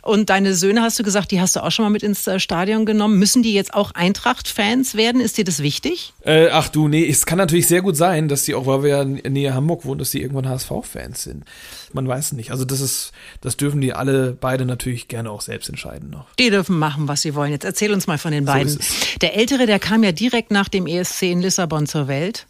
Und 0.03 0.29
deine 0.29 0.55
Söhne, 0.55 0.83
hast 0.83 0.99
du 0.99 1.03
gesagt, 1.03 1.31
die 1.31 1.41
hast 1.41 1.57
du 1.57 1.63
auch 1.63 1.71
schon 1.71 1.85
mal 1.85 1.91
mit 1.91 2.03
ins 2.03 2.29
Stadion 2.37 2.85
genommen. 2.85 3.19
Müssen 3.19 3.43
die 3.43 3.55
jetzt 3.55 3.73
auch 3.73 3.93
Eintracht-Fans 3.93 4.95
werden? 4.95 5.23
Ist 5.23 5.39
dir 5.39 5.45
das 5.45 5.63
wichtig? 5.63 6.13
Äh, 6.25 6.49
ach 6.49 6.69
du, 6.69 6.89
nee, 6.89 7.09
es 7.09 7.25
kann 7.25 7.39
natürlich 7.39 7.67
sehr 7.67 7.81
gut 7.81 7.97
sein, 7.97 8.29
dass 8.29 8.43
die 8.43 8.55
auch, 8.55 8.67
weil 8.67 8.83
wir 8.83 8.91
ja 8.91 9.03
in 9.03 9.33
Nähe 9.33 9.55
Hamburg 9.55 9.87
wohnen, 9.87 9.99
dass 9.99 10.11
die 10.11 10.21
irgendwann 10.21 10.49
HSV-Fans 10.49 11.23
sind. 11.23 11.45
Man 11.93 12.07
weiß 12.07 12.33
nicht. 12.33 12.51
Also 12.51 12.65
das 12.65 12.81
ist, 12.81 13.13
das 13.41 13.57
dürfen 13.57 13.81
die 13.81 13.93
alle 13.93 14.33
beide 14.33 14.65
natürlich 14.65 15.09
gerne 15.09 15.31
auch 15.31 15.41
selbst 15.41 15.69
entscheiden 15.69 16.11
noch. 16.11 16.27
Die 16.39 16.51
dürfen 16.51 16.79
machen, 16.79 17.09
was 17.09 17.23
sie 17.23 17.35
wollen. 17.35 17.51
Jetzt 17.53 17.65
erzähl 17.65 17.93
uns 17.93 18.07
mal 18.07 18.19
von 18.19 18.33
den 18.33 18.45
beiden. 18.45 18.69
ist 18.79 19.23
der 19.23 19.37
Ältere, 19.37 19.67
der 19.67 19.79
kam 19.79 20.03
ja 20.05 20.13
direkt 20.13 20.51
nach 20.51 20.69
dem 20.69 20.87
ESC 20.87 21.23
in 21.23 21.41
Lissabon 21.41 21.87
zur 21.87 22.07
Welt. 22.09 22.47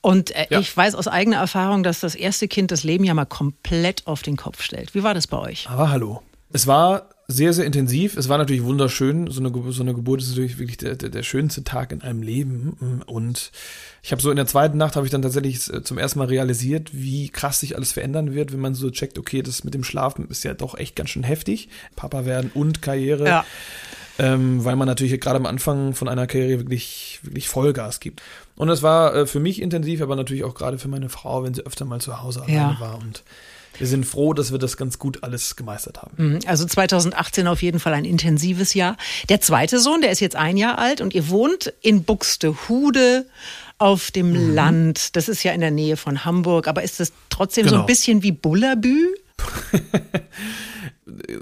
Und 0.00 0.32
äh, 0.34 0.46
Ja. 0.50 0.58
ich 0.60 0.76
weiß 0.76 0.94
aus 0.96 1.06
eigener 1.08 1.36
Erfahrung, 1.36 1.82
dass 1.84 2.00
das 2.00 2.14
erste 2.14 2.48
Kind 2.48 2.70
das 2.70 2.82
Leben 2.82 3.04
ja 3.04 3.14
mal 3.14 3.24
komplett 3.24 4.06
auf 4.06 4.22
den 4.22 4.36
Kopf 4.36 4.60
stellt. 4.62 4.94
Wie 4.94 5.02
war 5.02 5.14
das 5.14 5.26
bei 5.26 5.38
euch? 5.38 5.68
Aber 5.70 5.90
hallo. 5.90 6.22
Es 6.52 6.66
war 6.66 7.08
sehr, 7.32 7.52
sehr 7.52 7.64
intensiv. 7.64 8.16
Es 8.16 8.28
war 8.28 8.38
natürlich 8.38 8.62
wunderschön. 8.62 9.28
So 9.30 9.40
eine, 9.40 9.72
so 9.72 9.82
eine 9.82 9.94
Geburt 9.94 10.20
ist 10.20 10.30
natürlich 10.30 10.58
wirklich 10.58 10.76
der, 10.76 10.94
der, 10.96 11.08
der 11.08 11.22
schönste 11.22 11.64
Tag 11.64 11.90
in 11.92 12.02
einem 12.02 12.22
Leben. 12.22 13.02
Und 13.06 13.50
ich 14.02 14.12
habe 14.12 14.22
so 14.22 14.30
in 14.30 14.36
der 14.36 14.46
zweiten 14.46 14.78
Nacht 14.78 14.96
habe 14.96 15.06
ich 15.06 15.10
dann 15.12 15.22
tatsächlich 15.22 15.72
äh, 15.72 15.82
zum 15.82 15.98
ersten 15.98 16.18
Mal 16.18 16.28
realisiert, 16.28 16.90
wie 16.92 17.28
krass 17.28 17.60
sich 17.60 17.76
alles 17.76 17.92
verändern 17.92 18.34
wird, 18.34 18.52
wenn 18.52 18.60
man 18.60 18.74
so 18.74 18.90
checkt, 18.90 19.18
okay, 19.18 19.42
das 19.42 19.64
mit 19.64 19.74
dem 19.74 19.84
Schlafen 19.84 20.28
ist 20.28 20.44
ja 20.44 20.54
doch 20.54 20.76
echt 20.76 20.94
ganz 20.96 21.10
schön 21.10 21.24
heftig. 21.24 21.68
Papa 21.96 22.24
werden 22.24 22.50
und 22.54 22.82
Karriere. 22.82 23.26
Ja. 23.26 23.44
Ähm, 24.18 24.62
weil 24.64 24.76
man 24.76 24.86
natürlich 24.86 25.18
gerade 25.20 25.38
am 25.38 25.46
Anfang 25.46 25.94
von 25.94 26.06
einer 26.06 26.26
Karriere 26.26 26.60
wirklich, 26.60 27.20
wirklich 27.22 27.48
Vollgas 27.48 27.98
gibt. 27.98 28.20
Und 28.56 28.68
das 28.68 28.82
war 28.82 29.14
äh, 29.14 29.26
für 29.26 29.40
mich 29.40 29.60
intensiv, 29.62 30.02
aber 30.02 30.16
natürlich 30.16 30.44
auch 30.44 30.54
gerade 30.54 30.78
für 30.78 30.88
meine 30.88 31.08
Frau, 31.08 31.42
wenn 31.44 31.54
sie 31.54 31.64
öfter 31.64 31.86
mal 31.86 32.00
zu 32.00 32.22
Hause 32.22 32.42
Ja. 32.46 32.64
alleine 32.66 32.80
war. 32.80 32.98
Und 32.98 33.22
wir 33.82 33.88
sind 33.88 34.06
froh, 34.06 34.32
dass 34.32 34.52
wir 34.52 34.60
das 34.60 34.76
ganz 34.76 35.00
gut 35.00 35.24
alles 35.24 35.56
gemeistert 35.56 36.00
haben. 36.02 36.12
Mhm, 36.16 36.38
Also 36.46 36.64
2018 36.64 37.48
auf 37.48 37.62
jeden 37.62 37.80
Fall 37.80 37.94
ein 37.94 38.04
intensives 38.04 38.74
Jahr. 38.74 38.96
Der 39.28 39.40
zweite 39.40 39.80
Sohn, 39.80 40.00
der 40.02 40.12
ist 40.12 40.20
jetzt 40.20 40.36
ein 40.36 40.56
Jahr 40.56 40.78
alt 40.78 41.00
und 41.00 41.14
ihr 41.14 41.28
wohnt 41.28 41.72
in 41.82 42.04
Buxtehude 42.04 43.26
auf 43.78 44.12
dem 44.12 44.30
Mhm. 44.50 44.54
Land. 44.54 45.16
Das 45.16 45.28
ist 45.28 45.42
ja 45.42 45.50
in 45.50 45.60
der 45.60 45.72
Nähe 45.72 45.96
von 45.96 46.24
Hamburg, 46.24 46.68
aber 46.68 46.84
ist 46.84 47.00
das 47.00 47.10
trotzdem 47.28 47.64
so 47.66 47.74
ein 47.74 47.78
Genau. 47.78 47.86
bisschen 47.86 48.22
wie 48.22 48.30
Bullabü? 48.30 49.08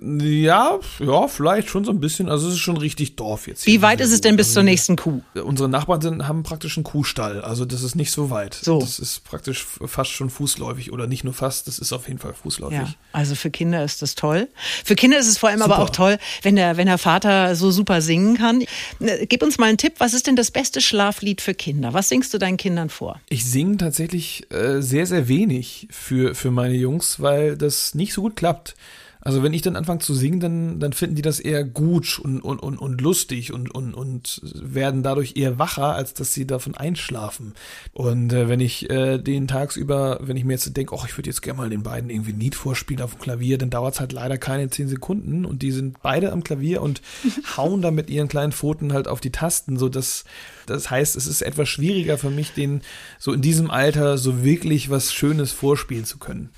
Ja, 0.02 0.78
ja, 1.00 1.28
vielleicht 1.28 1.68
schon 1.68 1.84
so 1.84 1.90
ein 1.90 2.00
bisschen. 2.00 2.30
Also 2.30 2.48
es 2.48 2.54
ist 2.54 2.60
schon 2.60 2.78
richtig 2.78 3.16
Dorf 3.16 3.46
jetzt. 3.46 3.66
Wie 3.66 3.82
weit 3.82 4.00
ist 4.00 4.10
es 4.10 4.22
denn 4.22 4.36
bis 4.36 4.46
Also 4.48 4.54
zur 4.54 4.62
nächsten 4.62 4.96
Kuh? 4.96 5.20
Unsere 5.34 5.68
Nachbarn 5.68 6.00
sind, 6.00 6.26
haben 6.26 6.44
praktisch 6.44 6.78
einen 6.78 6.84
Kuhstall, 6.84 7.42
also 7.42 7.66
das 7.66 7.82
ist 7.82 7.94
nicht 7.94 8.10
so 8.10 8.30
weit. 8.30 8.54
So. 8.54 8.80
Das 8.80 8.98
ist 8.98 9.22
praktisch 9.24 9.66
fast 9.84 10.12
schon 10.12 10.30
fußläufig 10.30 10.92
oder 10.92 11.06
nicht 11.06 11.24
nur 11.24 11.34
fast, 11.34 11.68
das 11.68 11.78
ist 11.78 11.92
auf 11.92 12.08
jeden 12.08 12.18
Fall 12.18 12.32
fußläufig. 12.32 12.78
Ja, 12.78 12.94
also 13.12 13.34
für 13.34 13.50
Kinder 13.50 13.84
ist 13.84 14.00
das 14.00 14.14
toll. 14.14 14.48
Für 14.82 14.94
Kinder 14.94 15.18
ist 15.18 15.28
es 15.28 15.36
vor 15.36 15.50
allem 15.50 15.60
aber 15.60 15.74
Super. 15.74 15.84
auch 15.84 15.90
toll, 15.90 16.18
wenn 16.40 16.56
der, 16.56 16.78
wenn 16.78 16.86
der 16.86 16.98
Vater 16.98 17.54
so 17.54 17.70
super 17.70 18.00
singen 18.00 18.38
kann. 18.38 18.64
Ne, 18.98 19.26
Gib 19.28 19.42
uns 19.42 19.58
mal 19.58 19.66
einen 19.66 19.78
Tipp, 19.78 19.94
was 19.98 20.14
ist 20.14 20.26
denn 20.26 20.36
das 20.36 20.50
beste 20.50 20.80
Schlaflied 20.80 21.42
für 21.42 21.52
Kinder? 21.52 21.92
Was 21.92 22.08
singst 22.08 22.32
du 22.32 22.38
deinen 22.38 22.56
Kindern 22.56 22.88
vor? 22.88 23.20
Ich 23.28 23.44
singe 23.44 23.76
tatsächlich 23.76 24.50
äh, 24.50 24.80
sehr, 24.80 25.04
sehr 25.06 25.28
wenig 25.28 25.86
für, 25.90 26.34
für 26.34 26.50
meine 26.50 26.76
Jungs, 26.76 27.20
weil 27.20 27.58
das 27.58 27.94
nicht 27.94 28.14
so 28.14 28.22
gut 28.22 28.36
klappt. 28.36 28.74
Also 29.22 29.42
wenn 29.42 29.52
ich 29.52 29.62
dann 29.62 29.76
anfange 29.76 30.00
zu 30.00 30.14
singen, 30.14 30.40
dann, 30.40 30.80
dann 30.80 30.92
finden 30.92 31.16
die 31.16 31.22
das 31.22 31.40
eher 31.40 31.64
gut 31.64 32.18
und, 32.18 32.40
und, 32.40 32.58
und, 32.58 32.78
und 32.78 33.00
lustig 33.00 33.52
und, 33.52 33.70
und, 33.70 33.94
und 33.94 34.40
werden 34.54 35.02
dadurch 35.02 35.36
eher 35.36 35.58
wacher, 35.58 35.94
als 35.94 36.14
dass 36.14 36.32
sie 36.32 36.46
davon 36.46 36.74
einschlafen. 36.74 37.54
Und 37.92 38.32
äh, 38.32 38.48
wenn 38.48 38.60
ich 38.60 38.88
äh, 38.88 39.18
den 39.18 39.46
tagsüber, 39.46 40.20
wenn 40.22 40.36
ich 40.36 40.44
mir 40.44 40.54
jetzt 40.54 40.76
denke, 40.76 40.94
oh, 40.94 41.02
ich 41.06 41.16
würde 41.18 41.28
jetzt 41.28 41.42
gerne 41.42 41.58
mal 41.58 41.70
den 41.70 41.82
beiden 41.82 42.08
irgendwie 42.08 42.32
ein 42.32 42.40
Lied 42.40 42.54
vorspielen 42.54 43.02
auf 43.02 43.14
dem 43.14 43.20
Klavier, 43.20 43.58
dann 43.58 43.70
dauert 43.70 43.94
es 43.94 44.00
halt 44.00 44.12
leider 44.12 44.38
keine 44.38 44.70
zehn 44.70 44.88
Sekunden 44.88 45.44
und 45.44 45.62
die 45.62 45.70
sind 45.70 46.02
beide 46.02 46.32
am 46.32 46.42
Klavier 46.42 46.80
und 46.80 47.02
hauen 47.56 47.82
da 47.82 47.90
mit 47.90 48.08
ihren 48.08 48.28
kleinen 48.28 48.52
Pfoten 48.52 48.92
halt 48.92 49.06
auf 49.06 49.20
die 49.20 49.32
Tasten, 49.32 49.78
so 49.78 49.88
dass 49.88 50.24
das 50.66 50.88
heißt, 50.88 51.16
es 51.16 51.26
ist 51.26 51.42
etwas 51.42 51.68
schwieriger 51.68 52.16
für 52.16 52.30
mich, 52.30 52.52
den 52.52 52.82
so 53.18 53.32
in 53.32 53.42
diesem 53.42 53.70
Alter 53.70 54.18
so 54.18 54.44
wirklich 54.44 54.88
was 54.88 55.12
Schönes 55.12 55.52
vorspielen 55.52 56.04
zu 56.04 56.18
können. 56.18 56.50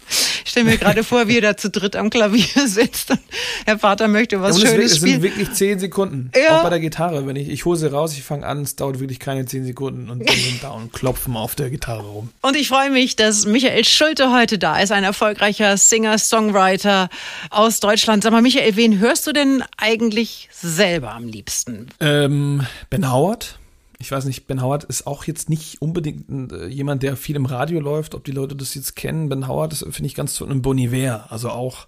Ich 0.45 0.51
stelle 0.51 0.67
mir 0.67 0.77
gerade 0.77 1.03
vor, 1.03 1.29
wie 1.29 1.37
ihr 1.37 1.41
da 1.41 1.57
zu 1.57 1.71
dritt 1.71 1.97
am 1.97 2.11
Klavier 2.11 2.45
sitzt 2.67 3.11
und 3.11 3.21
der 3.67 3.79
Vater 3.79 4.09
möchte 4.09 4.41
was 4.41 4.57
und 4.57 4.65
es, 4.65 4.71
Schönes 4.71 4.93
es 4.93 5.01
sind 5.01 5.09
spielen. 5.09 5.23
wirklich 5.23 5.53
zehn 5.53 5.79
Sekunden. 5.79 6.31
Ja. 6.37 6.59
Auch 6.59 6.63
bei 6.65 6.71
der 6.71 6.81
Gitarre. 6.81 7.27
Wenn 7.27 7.37
ich, 7.37 7.49
ich 7.49 7.65
hole 7.65 7.77
sie 7.77 7.91
raus, 7.91 8.13
ich 8.13 8.23
fange 8.23 8.47
an, 8.47 8.63
es 8.63 8.77
dauert 8.77 9.01
wirklich 9.01 9.19
keine 9.19 9.47
zehn 9.47 9.65
Sekunden 9.65 10.11
und 10.11 10.29
die 10.29 10.41
sind 10.41 10.63
da 10.63 10.71
und 10.71 10.93
klopfen 10.93 11.37
auf 11.37 11.55
der 11.55 11.71
Gitarre 11.71 12.07
rum. 12.07 12.31
Und 12.41 12.57
ich 12.57 12.69
freue 12.69 12.91
mich, 12.91 13.17
dass 13.17 13.47
Michael 13.47 13.85
Schulte 13.85 14.33
heute 14.33 14.59
da 14.59 14.79
ist, 14.79 14.93
ein 14.93 15.05
erfolgreicher 15.05 15.77
Singer-Songwriter 15.77 17.09
aus 17.51 17.81
Deutschland. 17.81 18.23
Sag 18.23 18.33
mal, 18.33 18.43
Michael, 18.43 18.77
wen 18.77 18.99
hörst 18.99 19.27
du 19.27 19.33
denn 19.33 19.63
eigentlich 19.77 20.49
selber 20.53 21.13
am 21.13 21.27
liebsten? 21.27 21.89
Ähm, 22.01 22.67
ben 22.91 23.11
Howard. 23.11 23.59
Ich 23.99 24.11
weiß 24.11 24.25
nicht, 24.25 24.49
Ben 24.49 24.61
Howard 24.61 24.83
ist 24.83 25.07
auch 25.07 25.25
jetzt 25.25 25.49
nicht 25.49 25.81
unbedingt 25.81 26.53
äh, 26.53 26.67
jemand, 26.67 27.05
der 27.05 27.17
viel 27.17 27.37
im 27.37 27.47
Radio 27.47 27.79
läuft, 27.79 28.17
ob 28.17 28.25
die 28.25 28.33
Leute 28.33 28.57
das 28.57 28.75
jetzt 28.75 28.97
kennen. 28.97 29.29
Ben 29.29 29.47
Howard 29.47 29.73
ist, 29.73 29.87
finde 29.91 30.07
ich, 30.07 30.17
ganz 30.17 30.35
toll. 30.35 30.51
Und 30.51 30.63
Bon 30.63 30.77
Iver, 30.77 31.27
also 31.31 31.51
auch 31.51 31.87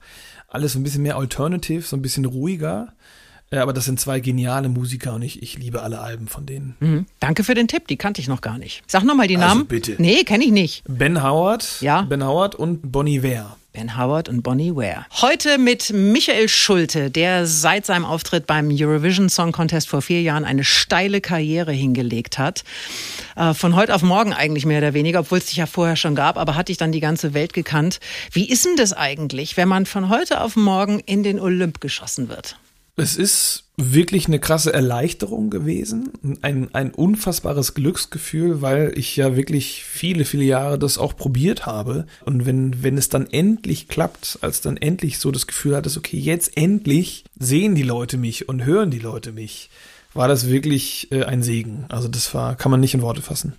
alles 0.48 0.74
ein 0.74 0.82
bisschen 0.82 1.02
mehr 1.02 1.16
alternative, 1.16 1.82
so 1.82 1.96
ein 1.96 2.02
bisschen 2.02 2.24
ruhiger. 2.24 2.92
Äh, 3.50 3.58
aber 3.58 3.72
das 3.72 3.84
sind 3.84 4.00
zwei 4.00 4.20
geniale 4.20 4.68
Musiker 4.68 5.14
und 5.14 5.22
ich, 5.22 5.42
ich 5.42 5.58
liebe 5.58 5.82
alle 5.82 6.00
Alben 6.00 6.28
von 6.28 6.46
denen. 6.46 6.76
Mhm. 6.80 7.06
Danke 7.20 7.44
für 7.44 7.54
den 7.54 7.68
Tipp, 7.68 7.86
die 7.88 7.96
kannte 7.96 8.20
ich 8.20 8.28
noch 8.28 8.40
gar 8.40 8.56
nicht. 8.58 8.82
Sag 8.86 9.04
nochmal 9.04 9.26
die 9.28 9.36
Also 9.36 9.48
Namen. 9.48 9.66
bitte. 9.66 9.96
Nee, 9.98 10.24
kenne 10.24 10.44
ich 10.44 10.50
nicht. 10.52 10.82
Ben 10.88 11.22
Howard, 11.22 11.80
Ja. 11.80 12.02
Ben 12.02 12.24
Howard 12.24 12.54
und 12.54 12.90
Bon 12.90 13.06
Iver. 13.06 13.56
Ben 13.74 13.98
Howard 13.98 14.28
und 14.28 14.42
Bonnie 14.42 14.76
Ware. 14.76 15.04
Heute 15.20 15.58
mit 15.58 15.92
Michael 15.92 16.48
Schulte, 16.48 17.10
der 17.10 17.44
seit 17.44 17.84
seinem 17.84 18.04
Auftritt 18.04 18.46
beim 18.46 18.68
Eurovision 18.70 19.28
Song 19.28 19.50
Contest 19.50 19.88
vor 19.88 20.00
vier 20.00 20.22
Jahren 20.22 20.44
eine 20.44 20.62
steile 20.62 21.20
Karriere 21.20 21.72
hingelegt 21.72 22.38
hat. 22.38 22.62
Äh, 23.34 23.52
von 23.52 23.74
heute 23.74 23.92
auf 23.92 24.02
morgen 24.02 24.32
eigentlich 24.32 24.64
mehr 24.64 24.78
oder 24.78 24.94
weniger, 24.94 25.18
obwohl 25.18 25.38
es 25.38 25.46
dich 25.46 25.56
ja 25.56 25.66
vorher 25.66 25.96
schon 25.96 26.14
gab, 26.14 26.38
aber 26.38 26.54
hatte 26.54 26.70
ich 26.70 26.78
dann 26.78 26.92
die 26.92 27.00
ganze 27.00 27.34
Welt 27.34 27.52
gekannt. 27.52 27.98
Wie 28.30 28.48
ist 28.48 28.64
denn 28.64 28.76
das 28.76 28.92
eigentlich, 28.92 29.56
wenn 29.56 29.66
man 29.66 29.86
von 29.86 30.08
heute 30.08 30.40
auf 30.40 30.54
morgen 30.54 31.00
in 31.00 31.24
den 31.24 31.40
Olymp 31.40 31.80
geschossen 31.80 32.28
wird? 32.28 32.56
Es 32.94 33.16
ist 33.16 33.63
wirklich 33.76 34.28
eine 34.28 34.38
krasse 34.38 34.72
Erleichterung 34.72 35.50
gewesen, 35.50 36.12
ein, 36.42 36.72
ein 36.74 36.92
unfassbares 36.92 37.74
Glücksgefühl, 37.74 38.62
weil 38.62 38.92
ich 38.96 39.16
ja 39.16 39.36
wirklich 39.36 39.84
viele, 39.84 40.24
viele 40.24 40.44
Jahre 40.44 40.78
das 40.78 40.96
auch 40.96 41.16
probiert 41.16 41.66
habe. 41.66 42.06
Und 42.24 42.46
wenn, 42.46 42.84
wenn 42.84 42.96
es 42.96 43.08
dann 43.08 43.26
endlich 43.26 43.88
klappt, 43.88 44.38
als 44.42 44.60
dann 44.60 44.76
endlich 44.76 45.18
so 45.18 45.32
das 45.32 45.48
Gefühl 45.48 45.74
hattest, 45.74 45.96
okay, 45.96 46.18
jetzt 46.18 46.56
endlich 46.56 47.24
sehen 47.38 47.74
die 47.74 47.82
Leute 47.82 48.16
mich 48.16 48.48
und 48.48 48.64
hören 48.64 48.90
die 48.90 49.00
Leute 49.00 49.32
mich, 49.32 49.70
war 50.14 50.28
das 50.28 50.48
wirklich 50.48 51.10
äh, 51.10 51.24
ein 51.24 51.42
Segen. 51.42 51.86
Also 51.88 52.06
das 52.06 52.32
war, 52.32 52.54
kann 52.54 52.70
man 52.70 52.78
nicht 52.78 52.94
in 52.94 53.02
Worte 53.02 53.22
fassen. 53.22 53.54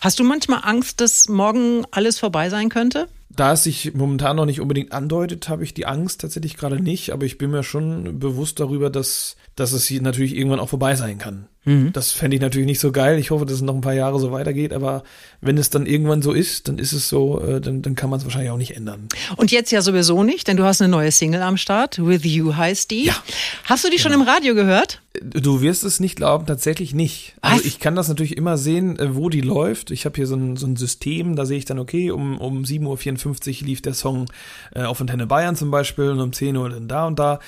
Hast 0.00 0.18
du 0.18 0.24
manchmal 0.24 0.62
Angst, 0.64 1.00
dass 1.00 1.28
morgen 1.28 1.84
alles 1.92 2.18
vorbei 2.18 2.50
sein 2.50 2.68
könnte? 2.68 3.06
Da 3.30 3.52
es 3.52 3.62
sich 3.62 3.94
momentan 3.94 4.36
noch 4.36 4.44
nicht 4.44 4.60
unbedingt 4.60 4.92
andeutet, 4.92 5.48
habe 5.48 5.62
ich 5.62 5.72
die 5.72 5.86
Angst 5.86 6.20
tatsächlich 6.20 6.56
gerade 6.56 6.82
nicht, 6.82 7.12
aber 7.12 7.24
ich 7.24 7.38
bin 7.38 7.50
mir 7.50 7.62
schon 7.62 8.18
bewusst 8.18 8.58
darüber, 8.58 8.90
dass, 8.90 9.36
dass 9.54 9.72
es 9.72 9.90
natürlich 9.90 10.36
irgendwann 10.36 10.60
auch 10.60 10.68
vorbei 10.68 10.96
sein 10.96 11.18
kann. 11.18 11.46
Mhm. 11.64 11.92
Das 11.92 12.12
fände 12.12 12.36
ich 12.36 12.40
natürlich 12.40 12.66
nicht 12.66 12.80
so 12.80 12.90
geil. 12.90 13.18
Ich 13.18 13.30
hoffe, 13.30 13.44
dass 13.44 13.56
es 13.56 13.62
noch 13.62 13.74
ein 13.74 13.82
paar 13.82 13.92
Jahre 13.92 14.18
so 14.18 14.32
weitergeht, 14.32 14.72
aber 14.72 15.02
wenn 15.42 15.58
es 15.58 15.68
dann 15.68 15.84
irgendwann 15.84 16.22
so 16.22 16.32
ist, 16.32 16.68
dann 16.68 16.78
ist 16.78 16.92
es 16.92 17.08
so, 17.08 17.40
äh, 17.42 17.60
dann, 17.60 17.82
dann 17.82 17.94
kann 17.94 18.08
man 18.08 18.18
es 18.18 18.24
wahrscheinlich 18.24 18.50
auch 18.50 18.56
nicht 18.56 18.76
ändern. 18.76 19.08
Und 19.36 19.52
jetzt 19.52 19.70
ja 19.70 19.82
sowieso 19.82 20.22
nicht, 20.22 20.48
denn 20.48 20.56
du 20.56 20.64
hast 20.64 20.80
eine 20.80 20.90
neue 20.90 21.12
Single 21.12 21.42
am 21.42 21.58
Start. 21.58 22.04
With 22.04 22.24
You 22.24 22.56
heißt 22.56 22.90
die. 22.90 23.06
Ja. 23.06 23.16
Hast 23.64 23.84
du 23.84 23.90
die 23.90 23.96
genau. 23.96 24.10
schon 24.10 24.20
im 24.20 24.26
Radio 24.26 24.54
gehört? 24.54 25.02
Du 25.22 25.60
wirst 25.60 25.84
es 25.84 26.00
nicht 26.00 26.16
glauben, 26.16 26.46
tatsächlich 26.46 26.94
nicht. 26.94 27.34
Also 27.42 27.56
Was? 27.56 27.64
Also 27.64 27.68
ich 27.68 27.78
kann 27.78 27.94
das 27.94 28.08
natürlich 28.08 28.36
immer 28.38 28.56
sehen, 28.56 28.98
äh, 28.98 29.14
wo 29.14 29.28
die 29.28 29.42
läuft. 29.42 29.90
Ich 29.90 30.06
habe 30.06 30.16
hier 30.16 30.26
so 30.26 30.36
ein, 30.36 30.56
so 30.56 30.66
ein 30.66 30.76
System, 30.76 31.36
da 31.36 31.44
sehe 31.44 31.58
ich 31.58 31.66
dann, 31.66 31.78
okay, 31.78 32.10
um, 32.10 32.38
um 32.38 32.62
7.54 32.62 32.86
Uhr 32.86 32.96
lief 33.24 33.82
der 33.82 33.94
Song 33.94 34.26
äh, 34.74 34.82
auf 34.82 35.00
Antenne 35.00 35.26
Bayern 35.26 35.56
zum 35.56 35.70
Beispiel 35.70 36.10
und 36.10 36.20
um 36.20 36.32
10 36.32 36.56
Uhr 36.56 36.70
dann 36.70 36.88
da 36.88 37.06
und 37.06 37.18
da. 37.18 37.40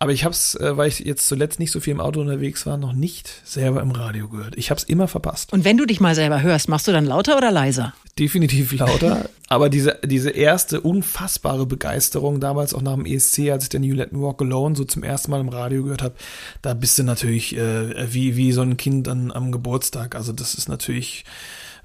Aber 0.00 0.12
ich 0.12 0.24
habe 0.24 0.32
es, 0.32 0.54
äh, 0.54 0.76
weil 0.76 0.88
ich 0.88 1.00
jetzt 1.00 1.26
zuletzt 1.26 1.58
nicht 1.58 1.72
so 1.72 1.80
viel 1.80 1.90
im 1.90 2.00
Auto 2.00 2.20
unterwegs 2.20 2.66
war, 2.66 2.76
noch 2.76 2.92
nicht 2.92 3.28
selber 3.44 3.80
im 3.80 3.90
Radio 3.90 4.28
gehört. 4.28 4.56
Ich 4.56 4.70
habe 4.70 4.78
es 4.78 4.84
immer 4.84 5.08
verpasst. 5.08 5.52
Und 5.52 5.64
wenn 5.64 5.76
du 5.76 5.86
dich 5.86 5.98
mal 5.98 6.14
selber 6.14 6.40
hörst, 6.40 6.68
machst 6.68 6.86
du 6.86 6.92
dann 6.92 7.04
lauter 7.04 7.36
oder 7.36 7.50
leiser? 7.50 7.94
Definitiv 8.16 8.72
lauter. 8.78 9.28
aber 9.48 9.68
diese, 9.68 9.98
diese 10.04 10.30
erste 10.30 10.80
unfassbare 10.80 11.66
Begeisterung 11.66 12.38
damals 12.38 12.74
auch 12.74 12.82
nach 12.82 12.94
dem 12.94 13.06
ESC, 13.06 13.50
als 13.50 13.64
ich 13.64 13.70
den 13.70 13.82
You 13.82 13.96
Let 13.96 14.12
Me 14.12 14.20
Walk 14.20 14.40
Alone 14.40 14.76
so 14.76 14.84
zum 14.84 15.02
ersten 15.02 15.32
Mal 15.32 15.40
im 15.40 15.48
Radio 15.48 15.82
gehört 15.82 16.02
habe, 16.02 16.14
da 16.62 16.74
bist 16.74 16.96
du 16.98 17.02
natürlich 17.02 17.56
äh, 17.56 18.12
wie, 18.12 18.36
wie 18.36 18.52
so 18.52 18.62
ein 18.62 18.76
Kind 18.76 19.08
an, 19.08 19.32
am 19.32 19.50
Geburtstag. 19.50 20.14
Also 20.14 20.32
das 20.32 20.54
ist 20.54 20.68
natürlich 20.68 21.24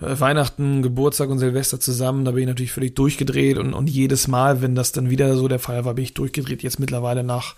Weihnachten, 0.06 0.82
Geburtstag 0.82 1.30
und 1.30 1.40
Silvester 1.40 1.80
zusammen, 1.80 2.26
da 2.26 2.32
bin 2.32 2.42
ich 2.42 2.48
natürlich 2.48 2.72
völlig 2.72 2.96
durchgedreht 2.96 3.58
und, 3.58 3.74
und 3.74 3.90
jedes 3.90 4.28
Mal, 4.28 4.62
wenn 4.62 4.76
das 4.76 4.92
dann 4.92 5.10
wieder 5.10 5.36
so 5.36 5.48
der 5.48 5.60
Fall 5.60 5.86
war, 5.86 5.94
bin 5.94 6.04
ich 6.04 6.14
durchgedreht. 6.14 6.64
Jetzt 6.64 6.80
mittlerweile 6.80 7.24
nach 7.24 7.56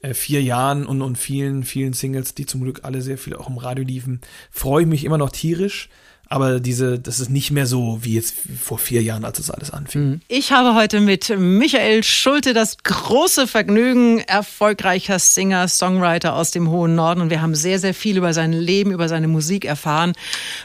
äh, 0.00 0.14
vier 0.14 0.42
Jahren 0.42 0.86
und, 0.86 1.02
und 1.02 1.16
vielen, 1.16 1.64
vielen 1.64 1.92
Singles, 1.92 2.34
die 2.34 2.46
zum 2.46 2.62
Glück 2.62 2.80
alle 2.84 3.02
sehr 3.02 3.18
viel 3.18 3.34
auch 3.34 3.48
im 3.48 3.58
Radio 3.58 3.84
liefen, 3.84 4.20
freue 4.50 4.82
ich 4.82 4.88
mich 4.88 5.04
immer 5.04 5.18
noch 5.18 5.30
tierisch. 5.30 5.88
Aber 6.30 6.60
diese, 6.60 6.98
das 6.98 7.20
ist 7.20 7.30
nicht 7.30 7.50
mehr 7.50 7.66
so 7.66 8.00
wie 8.02 8.14
jetzt 8.14 8.34
vor 8.62 8.78
vier 8.78 9.02
Jahren, 9.02 9.24
als 9.24 9.38
es 9.38 9.50
alles 9.50 9.70
anfing. 9.70 10.02
Mhm. 10.02 10.20
Ich 10.28 10.52
habe 10.52 10.74
heute 10.74 11.00
mit 11.00 11.30
Michael 11.38 12.04
Schulte 12.04 12.52
das 12.52 12.76
große 12.82 13.46
Vergnügen, 13.46 14.20
erfolgreicher 14.20 15.18
Singer, 15.18 15.68
Songwriter 15.68 16.34
aus 16.34 16.50
dem 16.50 16.70
hohen 16.70 16.94
Norden. 16.94 17.22
Und 17.22 17.30
wir 17.30 17.40
haben 17.40 17.54
sehr, 17.54 17.78
sehr 17.78 17.94
viel 17.94 18.18
über 18.18 18.34
sein 18.34 18.52
Leben, 18.52 18.92
über 18.92 19.08
seine 19.08 19.28
Musik 19.28 19.64
erfahren. 19.64 20.12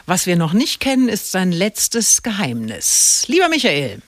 Was 0.04 0.26
wir 0.26 0.36
noch 0.36 0.52
nicht 0.52 0.80
kennen, 0.80 1.08
ist 1.08 1.32
sein 1.32 1.50
letztes 1.50 2.22
Geheimnis. 2.22 3.24
Lieber 3.28 3.48
Michael, 3.48 4.02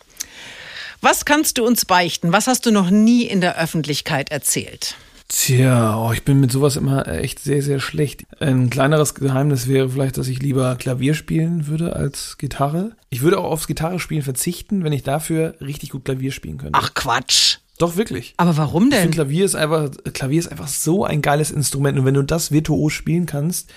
was 1.01 1.25
kannst 1.25 1.57
du 1.57 1.67
uns 1.67 1.87
beichten? 1.87 2.33
Was 2.33 2.49
hast 2.49 2.67
du 2.67 2.71
noch 2.71 2.91
nie 2.91 3.23
in 3.23 3.41
der 3.41 3.59
Öffentlichkeit 3.59 4.31
erzählt? 4.31 4.97
Tja, 5.29 5.99
oh, 5.99 6.13
ich 6.13 6.25
bin 6.25 6.39
mit 6.41 6.53
sowas 6.53 6.77
immer 6.77 7.09
echt 7.09 7.41
sehr, 7.41 7.63
sehr 7.63 7.81
schlecht. 7.81 8.25
Ein 8.39 8.71
kleineres 8.71 9.15
Geheimnis 9.15 9.67
wäre 9.67 9.91
vielleicht, 9.91 10.19
dass 10.19 10.29
ich 10.29 10.41
lieber 10.41 10.77
Klavier 10.77 11.15
spielen 11.15 11.67
würde 11.67 11.97
als 11.97 12.39
Gitarre. 12.39 12.93
Ich 13.11 13.23
würde 13.23 13.39
auch 13.39 13.51
aufs 13.51 13.67
Gitarre 13.67 13.99
spielen 13.99 14.23
verzichten, 14.23 14.85
wenn 14.85 14.93
ich 14.93 15.03
dafür 15.03 15.55
richtig 15.61 15.91
gut 15.91 16.05
Klavier 16.05 16.31
spielen 16.31 16.59
könnte. 16.59 16.79
Ach 16.81 16.95
Quatsch. 16.95 17.59
Doch, 17.79 17.97
wirklich. 17.97 18.35
Aber 18.37 18.57
warum 18.57 18.89
denn? 18.89 18.99
Ich 18.99 19.03
finde, 19.03 19.17
Klavier 19.17 19.45
ist 19.45 19.55
einfach, 19.55 19.91
Klavier 20.15 20.39
ist 20.39 20.49
einfach 20.49 20.69
so 20.69 21.05
ein 21.05 21.23
geiles 21.23 21.51
Instrument. 21.51 21.99
Und 21.99 22.05
wenn 22.05 22.15
du 22.15 22.23
das 22.23 22.53
virtuos 22.53 22.93
spielen 22.93 23.27
kannst, 23.27 23.71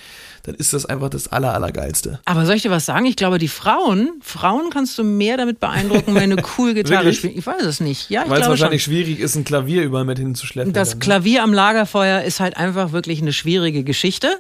dann 0.50 0.56
ist 0.56 0.74
das 0.74 0.86
einfach 0.86 1.10
das 1.10 1.28
Aller, 1.28 1.54
Allergeilste. 1.54 2.20
Aber 2.26 2.46
soll 2.46 2.56
ich 2.56 2.64
dir 2.64 2.72
was 2.72 2.86
sagen? 2.86 3.06
Ich 3.06 3.16
glaube, 3.16 3.38
die 3.38 3.48
Frauen, 3.48 4.14
Frauen 4.22 4.70
kannst 4.72 4.98
du 4.98 5.04
mehr 5.04 5.38
damit 5.38 5.60
beeindrucken, 5.60 6.16
wenn 6.16 6.32
du 6.32 6.38
cool 6.58 6.74
Gitarre 6.74 7.14
spielst. 7.14 7.38
Ich 7.38 7.46
weiß 7.46 7.64
es 7.64 7.80
nicht. 7.80 8.10
Ja, 8.10 8.24
Weil 8.28 8.42
es 8.42 8.48
wahrscheinlich 8.48 8.84
schon. 8.84 8.94
schwierig 8.94 9.20
ist, 9.20 9.36
ein 9.36 9.44
Klavier 9.44 9.84
überall 9.84 10.06
mit 10.06 10.18
hinzuschleppen. 10.18 10.74
Das 10.74 10.90
dann, 10.90 11.00
ne? 11.00 11.04
Klavier 11.04 11.44
am 11.44 11.54
Lagerfeuer 11.54 12.24
ist 12.24 12.40
halt 12.40 12.58
einfach 12.58 12.92
wirklich 12.92 13.22
eine 13.22 13.34
schwierige 13.34 13.84
Geschichte. 13.84 14.40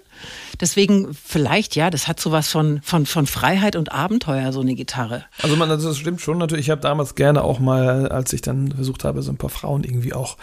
Deswegen 0.59 1.13
vielleicht, 1.13 1.75
ja, 1.75 1.89
das 1.89 2.07
hat 2.07 2.19
sowas 2.19 2.49
von, 2.49 2.81
von, 2.83 3.05
von 3.05 3.25
Freiheit 3.27 3.77
und 3.77 3.93
Abenteuer, 3.93 4.51
so 4.51 4.59
eine 4.59 4.75
Gitarre. 4.75 5.23
Also 5.41 5.55
man, 5.55 5.69
das 5.69 5.97
stimmt 5.97 6.19
schon 6.19 6.37
natürlich. 6.37 6.65
Ich 6.65 6.69
habe 6.69 6.81
damals 6.81 7.15
gerne 7.15 7.43
auch 7.43 7.59
mal, 7.59 8.09
als 8.09 8.33
ich 8.33 8.41
dann 8.41 8.73
versucht 8.73 9.05
habe, 9.05 9.21
so 9.21 9.31
ein 9.31 9.37
paar 9.37 9.49
Frauen 9.49 9.83
irgendwie 9.85 10.13
auch 10.13 10.37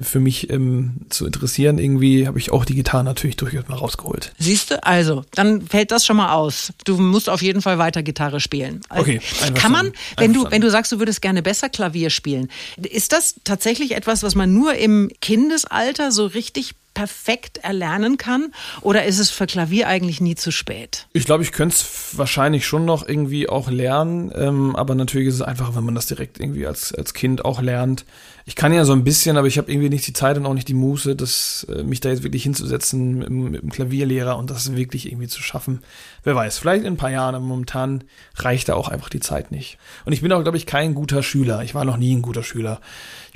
für 0.00 0.20
mich 0.20 0.48
ähm, 0.50 0.92
zu 1.10 1.26
interessieren, 1.26 1.78
irgendwie 1.78 2.26
habe 2.26 2.38
ich 2.38 2.50
auch 2.50 2.64
die 2.64 2.74
Gitarre 2.74 3.04
natürlich 3.04 3.36
durchaus 3.36 3.68
mal 3.68 3.76
rausgeholt. 3.76 4.32
Siehst 4.38 4.70
du, 4.70 4.82
also, 4.82 5.07
dann 5.34 5.62
fällt 5.62 5.90
das 5.90 6.06
schon 6.06 6.16
mal 6.16 6.32
aus. 6.32 6.72
Du 6.84 6.98
musst 6.98 7.28
auf 7.28 7.42
jeden 7.42 7.62
Fall 7.62 7.78
weiter 7.78 8.02
Gitarre 8.02 8.40
spielen. 8.40 8.80
Okay. 8.90 9.20
Kann 9.54 9.72
man, 9.72 9.92
wenn 10.16 10.32
du, 10.32 10.50
wenn 10.50 10.60
du 10.60 10.70
sagst, 10.70 10.92
du 10.92 10.98
würdest 10.98 11.22
gerne 11.22 11.42
besser 11.42 11.68
Klavier 11.68 12.10
spielen, 12.10 12.48
ist 12.76 13.12
das 13.12 13.36
tatsächlich 13.44 13.94
etwas, 13.94 14.22
was 14.22 14.34
man 14.34 14.52
nur 14.52 14.74
im 14.74 15.10
Kindesalter 15.20 16.12
so 16.12 16.26
richtig 16.26 16.74
perfekt 16.98 17.58
erlernen 17.58 18.16
kann? 18.16 18.52
Oder 18.80 19.04
ist 19.04 19.20
es 19.20 19.30
für 19.30 19.46
Klavier 19.46 19.86
eigentlich 19.86 20.20
nie 20.20 20.34
zu 20.34 20.50
spät? 20.50 21.06
Ich 21.12 21.26
glaube, 21.26 21.44
ich 21.44 21.52
könnte 21.52 21.76
es 21.76 22.18
wahrscheinlich 22.18 22.66
schon 22.66 22.84
noch 22.86 23.06
irgendwie 23.06 23.48
auch 23.48 23.70
lernen, 23.70 24.32
ähm, 24.34 24.74
aber 24.74 24.96
natürlich 24.96 25.28
ist 25.28 25.34
es 25.34 25.42
einfacher, 25.42 25.76
wenn 25.76 25.84
man 25.84 25.94
das 25.94 26.06
direkt 26.06 26.40
irgendwie 26.40 26.66
als, 26.66 26.92
als 26.92 27.14
Kind 27.14 27.44
auch 27.44 27.62
lernt. 27.62 28.04
Ich 28.46 28.56
kann 28.56 28.72
ja 28.72 28.84
so 28.84 28.94
ein 28.94 29.04
bisschen, 29.04 29.36
aber 29.36 29.46
ich 29.46 29.58
habe 29.58 29.70
irgendwie 29.70 29.90
nicht 29.90 30.08
die 30.08 30.12
Zeit 30.12 30.38
und 30.38 30.46
auch 30.46 30.54
nicht 30.54 30.66
die 30.66 30.74
Muße, 30.74 31.14
das, 31.14 31.68
äh, 31.72 31.84
mich 31.84 32.00
da 32.00 32.08
jetzt 32.08 32.24
wirklich 32.24 32.42
hinzusetzen 32.42 33.18
mit, 33.18 33.30
mit 33.30 33.62
dem 33.62 33.70
Klavierlehrer 33.70 34.36
und 34.36 34.50
das 34.50 34.74
wirklich 34.74 35.06
irgendwie 35.06 35.28
zu 35.28 35.40
schaffen. 35.40 35.82
Wer 36.24 36.34
weiß, 36.34 36.58
vielleicht 36.58 36.84
in 36.84 36.94
ein 36.94 36.96
paar 36.96 37.12
Jahren, 37.12 37.36
aber 37.36 37.44
momentan 37.44 38.02
reicht 38.38 38.70
da 38.70 38.74
auch 38.74 38.88
einfach 38.88 39.08
die 39.08 39.20
Zeit 39.20 39.52
nicht. 39.52 39.78
Und 40.04 40.14
ich 40.14 40.22
bin 40.22 40.32
auch, 40.32 40.42
glaube 40.42 40.56
ich, 40.56 40.66
kein 40.66 40.94
guter 40.94 41.22
Schüler. 41.22 41.62
Ich 41.62 41.76
war 41.76 41.84
noch 41.84 41.96
nie 41.96 42.12
ein 42.12 42.22
guter 42.22 42.42
Schüler 42.42 42.80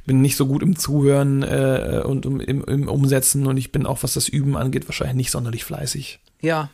ich 0.03 0.07
bin 0.07 0.21
nicht 0.21 0.37
so 0.37 0.47
gut 0.47 0.65
im 0.65 0.77
Zuhören 0.77 1.45
äh, 1.45 2.03
und 2.05 2.27
im, 2.27 2.41
im 2.41 2.89
Umsetzen 2.89 3.47
und 3.47 3.57
ich 3.57 3.71
bin 3.71 3.87
auch, 3.87 4.03
was 4.03 4.15
das 4.15 4.29
Üben 4.29 4.57
angeht, 4.57 4.89
wahrscheinlich 4.89 5.17
nicht 5.17 5.31
sonderlich 5.31 5.65
fleißig. 5.65 6.19
Ja, 6.41 6.71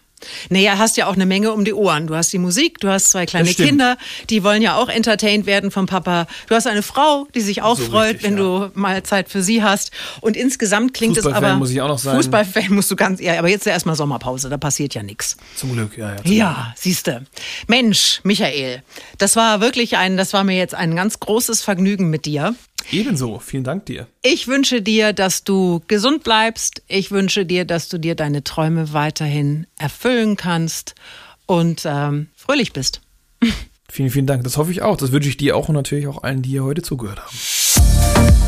naja, 0.50 0.78
hast 0.78 0.96
ja 0.96 1.06
auch 1.06 1.14
eine 1.14 1.26
Menge 1.26 1.52
um 1.52 1.64
die 1.64 1.74
Ohren. 1.74 2.06
Du 2.06 2.14
hast 2.14 2.32
die 2.32 2.38
Musik, 2.38 2.80
du 2.80 2.88
hast 2.88 3.10
zwei 3.10 3.26
kleine 3.26 3.52
Kinder, 3.54 3.96
die 4.30 4.42
wollen 4.42 4.62
ja 4.62 4.76
auch 4.76 4.88
entertained 4.88 5.46
werden 5.46 5.70
vom 5.70 5.86
Papa. 5.86 6.26
Du 6.48 6.54
hast 6.54 6.66
eine 6.66 6.82
Frau, 6.82 7.28
die 7.34 7.40
sich 7.40 7.62
auch 7.62 7.76
so 7.76 7.84
freut, 7.84 8.14
richtig, 8.14 8.24
wenn 8.24 8.38
ja. 8.38 8.68
du 8.68 8.70
mal 8.74 9.02
Zeit 9.02 9.28
für 9.28 9.42
sie 9.42 9.62
hast. 9.62 9.90
Und 10.20 10.36
insgesamt 10.36 10.94
klingt 10.94 11.16
es 11.16 11.26
aber. 11.26 11.54
muss 11.56 11.70
ich 11.70 11.80
auch 11.80 11.88
noch 11.88 11.98
sein. 11.98 12.16
Fußballfan 12.16 12.72
musst 12.72 12.90
du 12.90 12.96
ganz, 12.96 13.20
ja, 13.20 13.38
aber 13.38 13.48
jetzt 13.48 13.66
ja 13.66 13.72
erstmal 13.72 13.94
Sommerpause, 13.94 14.48
da 14.48 14.56
passiert 14.56 14.94
ja 14.94 15.02
nichts. 15.02 15.36
Zum 15.54 15.72
Glück, 15.74 15.96
ja, 15.96 16.16
ja. 16.16 16.20
Ja, 16.24 16.74
siehste. 16.76 17.26
Mensch, 17.66 18.20
Michael, 18.24 18.82
das 19.18 19.36
war 19.36 19.60
wirklich 19.60 19.96
ein, 19.96 20.16
das 20.16 20.32
war 20.32 20.44
mir 20.44 20.56
jetzt 20.56 20.74
ein 20.74 20.96
ganz 20.96 21.20
großes 21.20 21.62
Vergnügen 21.62 22.10
mit 22.10 22.24
dir. 22.26 22.54
Ebenso, 22.90 23.38
vielen 23.38 23.64
Dank 23.64 23.86
dir. 23.86 24.06
Ich 24.22 24.48
wünsche 24.48 24.80
dir, 24.80 25.12
dass 25.12 25.44
du 25.44 25.82
gesund 25.88 26.24
bleibst. 26.24 26.82
Ich 26.88 27.10
wünsche 27.10 27.44
dir, 27.44 27.64
dass 27.64 27.88
du 27.88 27.98
dir 27.98 28.14
deine 28.14 28.44
Träume 28.44 28.92
weiterhin 28.92 29.66
erfüllen 29.78 30.36
kannst 30.36 30.94
und 31.46 31.82
ähm, 31.84 32.28
fröhlich 32.34 32.72
bist. 32.72 33.00
Vielen, 33.90 34.10
vielen 34.10 34.26
Dank. 34.26 34.44
Das 34.44 34.56
hoffe 34.56 34.70
ich 34.70 34.82
auch. 34.82 34.96
Das 34.96 35.12
wünsche 35.12 35.28
ich 35.28 35.36
dir 35.36 35.56
auch 35.56 35.68
und 35.68 35.74
natürlich 35.74 36.06
auch 36.06 36.22
allen, 36.22 36.42
die 36.42 36.50
hier 36.50 36.64
heute 36.64 36.82
zugehört 36.82 37.20
haben. 37.20 38.47